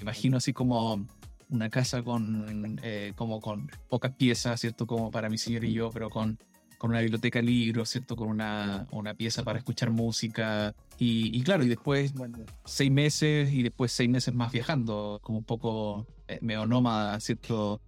imagino 0.00 0.36
así 0.36 0.52
como 0.52 1.04
una 1.48 1.68
casa 1.68 2.02
con, 2.02 2.78
eh, 2.82 3.12
como 3.16 3.40
con 3.40 3.70
pocas 3.88 4.12
piezas, 4.12 4.60
¿cierto? 4.60 4.86
Como 4.86 5.10
para 5.10 5.28
mi 5.28 5.38
señor 5.38 5.64
y 5.64 5.72
yo, 5.72 5.90
pero 5.90 6.08
con, 6.08 6.38
con 6.78 6.90
una 6.90 7.00
biblioteca 7.00 7.40
de 7.40 7.44
libros, 7.44 7.90
¿cierto? 7.90 8.16
Con 8.16 8.28
una, 8.28 8.86
una 8.92 9.14
pieza 9.14 9.42
para 9.42 9.58
escuchar 9.58 9.90
música. 9.90 10.74
Y, 10.98 11.42
claro, 11.42 11.64
y 11.64 11.68
después 11.68 12.12
bueno, 12.14 12.38
seis 12.64 12.90
meses 12.90 13.52
y 13.52 13.62
después 13.62 13.90
seis 13.92 14.08
meses 14.08 14.34
más 14.34 14.52
viajando, 14.52 15.18
como 15.22 15.38
un 15.38 15.44
poco 15.44 16.06
eh, 16.28 16.38
medio 16.40 16.66
nómada, 16.66 17.18
¿cierto? 17.20 17.80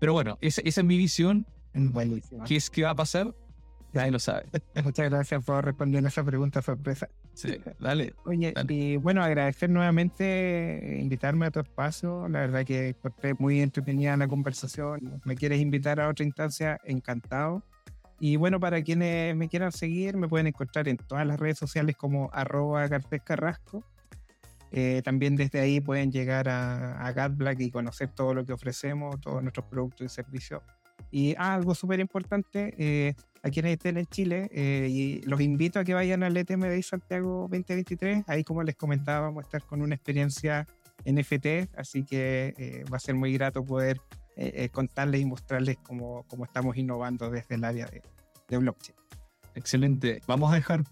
Pero 0.00 0.12
bueno, 0.12 0.38
esa, 0.40 0.60
esa 0.62 0.80
es 0.80 0.86
mi 0.86 0.96
visión. 0.96 1.46
Buenísimo. 1.72 2.44
¿Qué 2.44 2.56
es 2.56 2.70
que 2.70 2.82
va 2.82 2.90
a 2.90 2.94
pasar? 2.94 3.34
Nadie 3.94 4.10
lo 4.10 4.18
sabe. 4.18 4.46
Muchas 4.84 5.08
gracias 5.10 5.44
por 5.44 5.64
responder 5.64 6.04
esa 6.04 6.24
pregunta 6.24 6.60
sorpresa. 6.60 7.08
Sí, 7.34 7.56
dale. 7.78 8.14
Oye, 8.26 8.52
y 8.68 8.96
bueno, 8.96 9.22
agradecer 9.22 9.70
nuevamente 9.70 10.98
invitarme 11.00 11.46
a 11.46 11.50
tu 11.50 11.60
espacio. 11.60 12.28
La 12.28 12.40
verdad 12.40 12.64
que 12.64 12.88
encontré 12.88 13.34
muy 13.34 13.60
entretenida 13.60 14.16
la 14.16 14.28
conversación. 14.28 15.20
Me 15.24 15.36
quieres 15.36 15.60
invitar 15.60 16.00
a 16.00 16.08
otra 16.08 16.24
instancia, 16.24 16.80
encantado. 16.84 17.62
Y 18.20 18.36
bueno, 18.36 18.60
para 18.60 18.82
quienes 18.82 19.36
me 19.36 19.48
quieran 19.48 19.72
seguir, 19.72 20.16
me 20.16 20.28
pueden 20.28 20.46
encontrar 20.46 20.88
en 20.88 20.96
todas 20.96 21.26
las 21.26 21.38
redes 21.38 21.58
sociales 21.58 21.96
como 21.96 22.30
arroba 22.32 22.88
carrasco. 23.24 23.84
Eh, 24.76 25.02
también 25.04 25.36
desde 25.36 25.60
ahí 25.60 25.80
pueden 25.80 26.10
llegar 26.10 26.48
a, 26.48 27.06
a 27.06 27.28
Black 27.28 27.60
y 27.60 27.70
conocer 27.70 28.08
todo 28.08 28.34
lo 28.34 28.44
que 28.44 28.52
ofrecemos, 28.52 29.20
todos 29.20 29.40
nuestros 29.40 29.66
productos 29.66 30.06
y 30.06 30.08
servicios. 30.08 30.62
Y 31.10 31.34
ah, 31.38 31.54
algo 31.54 31.76
súper 31.76 32.00
importante, 32.00 32.74
eh, 32.76 33.14
a 33.44 33.50
quienes 33.50 33.72
estén 33.74 33.98
en 33.98 34.06
Chile, 34.06 34.50
eh, 34.52 34.88
y 34.90 35.20
los 35.22 35.40
invito 35.40 35.78
a 35.78 35.84
que 35.84 35.94
vayan 35.94 36.22
al 36.22 36.36
ETMBI 36.36 36.82
Santiago 36.82 37.42
2023. 37.42 38.24
Ahí, 38.26 38.42
como 38.42 38.62
les 38.62 38.74
comentaba, 38.74 39.26
vamos 39.26 39.44
a 39.44 39.46
estar 39.46 39.62
con 39.62 39.82
una 39.82 39.94
experiencia 39.94 40.66
NFT, 41.04 41.76
así 41.76 42.04
que 42.04 42.54
eh, 42.56 42.84
va 42.92 42.96
a 42.96 43.00
ser 43.00 43.14
muy 43.14 43.32
grato 43.32 43.64
poder 43.64 44.00
contarles 44.72 45.20
y 45.20 45.26
mostrarles 45.26 45.76
cómo, 45.76 46.24
cómo, 46.26 46.44
estamos 46.44 46.76
innovando 46.76 47.30
desde 47.30 47.54
el 47.54 47.62
área 47.62 47.86
de, 47.86 48.02
de 48.48 48.58
blockchain. 48.58 48.96
Excelente. 49.54 50.20
Vamos 50.26 50.50
a 50.50 50.56
dejar 50.56 50.82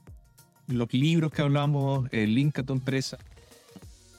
los 0.69 0.93
libros 0.93 1.33
que 1.33 1.43
hablamos, 1.43 2.09
el 2.13 2.37
link 2.37 2.61
a 2.61 2.63
tu 2.63 2.73
empresa, 2.73 3.19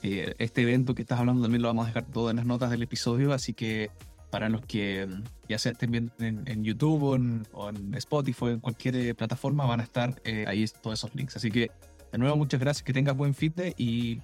eh, 0.03 0.35
este 0.37 0.63
evento 0.63 0.93
que 0.93 1.01
estás 1.01 1.17
hablando 1.17 1.43
también 1.43 1.61
lo 1.61 1.69
vamos 1.69 1.85
a 1.85 1.87
dejar 1.87 2.03
todo 2.03 2.29
en 2.29 2.35
las 2.35 2.45
notas 2.45 2.69
del 2.69 2.83
episodio, 2.83 3.31
así 3.31 3.53
que 3.53 3.89
para 4.33 4.49
los 4.49 4.65
que 4.65 5.05
mm, 5.05 5.23
ya 5.47 5.59
sea 5.59 5.73
estén 5.73 5.91
viendo 5.91 6.11
en, 6.17 6.63
YouTube 6.63 7.03
o 7.03 7.69
en, 7.69 7.93
Spotify 7.93 8.45
o 8.45 8.49
en 8.49 8.59
cualquier 8.61 8.95
eh, 8.95 9.13
plataforma, 9.13 9.67
van 9.67 9.79
a 9.79 9.83
estar 9.83 10.19
eh, 10.23 10.45
ahí 10.47 10.65
todos 10.81 10.97
esos 10.97 11.13
links. 11.13 11.35
Así 11.35 11.51
que, 11.51 11.69
de 12.11 12.17
nuevo, 12.17 12.35
muchas 12.35 12.59
gracias, 12.59 12.81
que 12.81 12.93
tengas 12.93 13.15
buen 13.15 13.35
de 13.35 13.75
y 13.77 14.21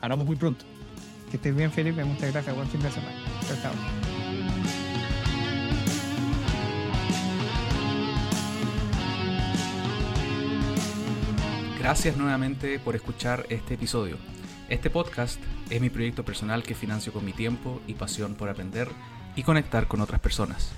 hablamos 0.00 0.24
muy 0.26 0.36
pronto. 0.36 0.64
Que 1.32 1.36
estés 1.38 1.52
bien, 1.52 1.72
Felipe, 1.72 2.04
muchas 2.04 2.30
gracias, 2.32 2.54
buen 2.54 2.68
fin 2.68 2.80
de 2.80 2.92
semana. 2.92 3.16
Chao, 3.48 3.56
chao. 3.60 3.72
Gracias 11.80 12.16
nuevamente 12.16 12.78
por 12.78 12.94
escuchar 12.94 13.46
este 13.48 13.74
episodio. 13.74 14.16
Este 14.68 14.90
podcast 14.90 15.40
es 15.70 15.80
mi 15.80 15.90
proyecto 15.90 16.24
personal 16.24 16.62
que 16.62 16.76
financio 16.76 17.12
con 17.12 17.24
mi 17.24 17.32
tiempo 17.32 17.82
y 17.88 17.94
pasión 17.94 18.36
por 18.36 18.48
aprender 18.48 18.88
y 19.36 19.42
conectar 19.42 19.86
con 19.86 20.00
otras 20.00 20.20
personas. 20.20 20.72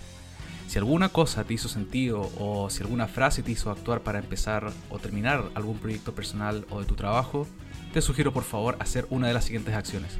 Si 0.68 0.78
alguna 0.78 1.10
cosa 1.10 1.44
te 1.44 1.54
hizo 1.54 1.68
sentido 1.68 2.30
o 2.38 2.68
si 2.70 2.82
alguna 2.82 3.06
frase 3.06 3.42
te 3.42 3.52
hizo 3.52 3.70
actuar 3.70 4.00
para 4.00 4.18
empezar 4.18 4.72
o 4.90 4.98
terminar 4.98 5.44
algún 5.54 5.78
proyecto 5.78 6.12
personal 6.14 6.66
o 6.70 6.80
de 6.80 6.86
tu 6.86 6.96
trabajo, 6.96 7.46
te 7.92 8.02
sugiero 8.02 8.32
por 8.32 8.42
favor 8.42 8.76
hacer 8.80 9.06
una 9.10 9.28
de 9.28 9.34
las 9.34 9.44
siguientes 9.44 9.74
acciones. 9.74 10.12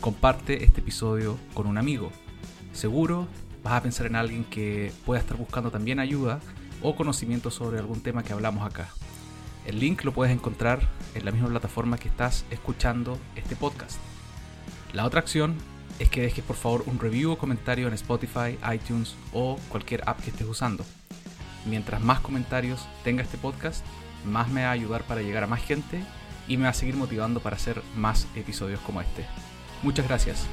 Comparte 0.00 0.64
este 0.64 0.80
episodio 0.80 1.38
con 1.52 1.66
un 1.66 1.76
amigo. 1.76 2.10
Seguro 2.72 3.28
vas 3.62 3.74
a 3.74 3.82
pensar 3.82 4.06
en 4.06 4.16
alguien 4.16 4.44
que 4.44 4.92
pueda 5.04 5.20
estar 5.20 5.36
buscando 5.36 5.70
también 5.70 6.00
ayuda 6.00 6.40
o 6.82 6.96
conocimiento 6.96 7.50
sobre 7.50 7.78
algún 7.78 8.00
tema 8.00 8.22
que 8.22 8.32
hablamos 8.32 8.66
acá. 8.66 8.88
El 9.66 9.80
link 9.80 10.02
lo 10.04 10.12
puedes 10.12 10.34
encontrar 10.34 10.80
en 11.14 11.24
la 11.24 11.30
misma 11.30 11.48
plataforma 11.48 11.98
que 11.98 12.08
estás 12.08 12.44
escuchando 12.50 13.18
este 13.36 13.56
podcast. 13.56 13.98
La 14.92 15.06
otra 15.06 15.20
acción 15.20 15.56
es 15.98 16.08
que 16.10 16.22
dejes 16.22 16.44
por 16.44 16.56
favor 16.56 16.84
un 16.86 16.98
review 16.98 17.32
o 17.32 17.38
comentario 17.38 17.88
en 17.88 17.94
Spotify, 17.94 18.58
iTunes 18.72 19.14
o 19.32 19.58
cualquier 19.68 20.02
app 20.08 20.20
que 20.20 20.30
estés 20.30 20.46
usando. 20.46 20.84
Mientras 21.66 22.00
más 22.00 22.20
comentarios 22.20 22.86
tenga 23.04 23.22
este 23.22 23.38
podcast, 23.38 23.84
más 24.24 24.48
me 24.48 24.62
va 24.62 24.68
a 24.68 24.72
ayudar 24.72 25.04
para 25.04 25.22
llegar 25.22 25.44
a 25.44 25.48
más 25.48 25.62
gente 25.62 26.02
y 26.48 26.56
me 26.56 26.64
va 26.64 26.70
a 26.70 26.74
seguir 26.74 26.96
motivando 26.96 27.40
para 27.40 27.56
hacer 27.56 27.82
más 27.96 28.26
episodios 28.34 28.80
como 28.80 29.00
este. 29.00 29.24
Muchas 29.82 30.06
gracias. 30.06 30.46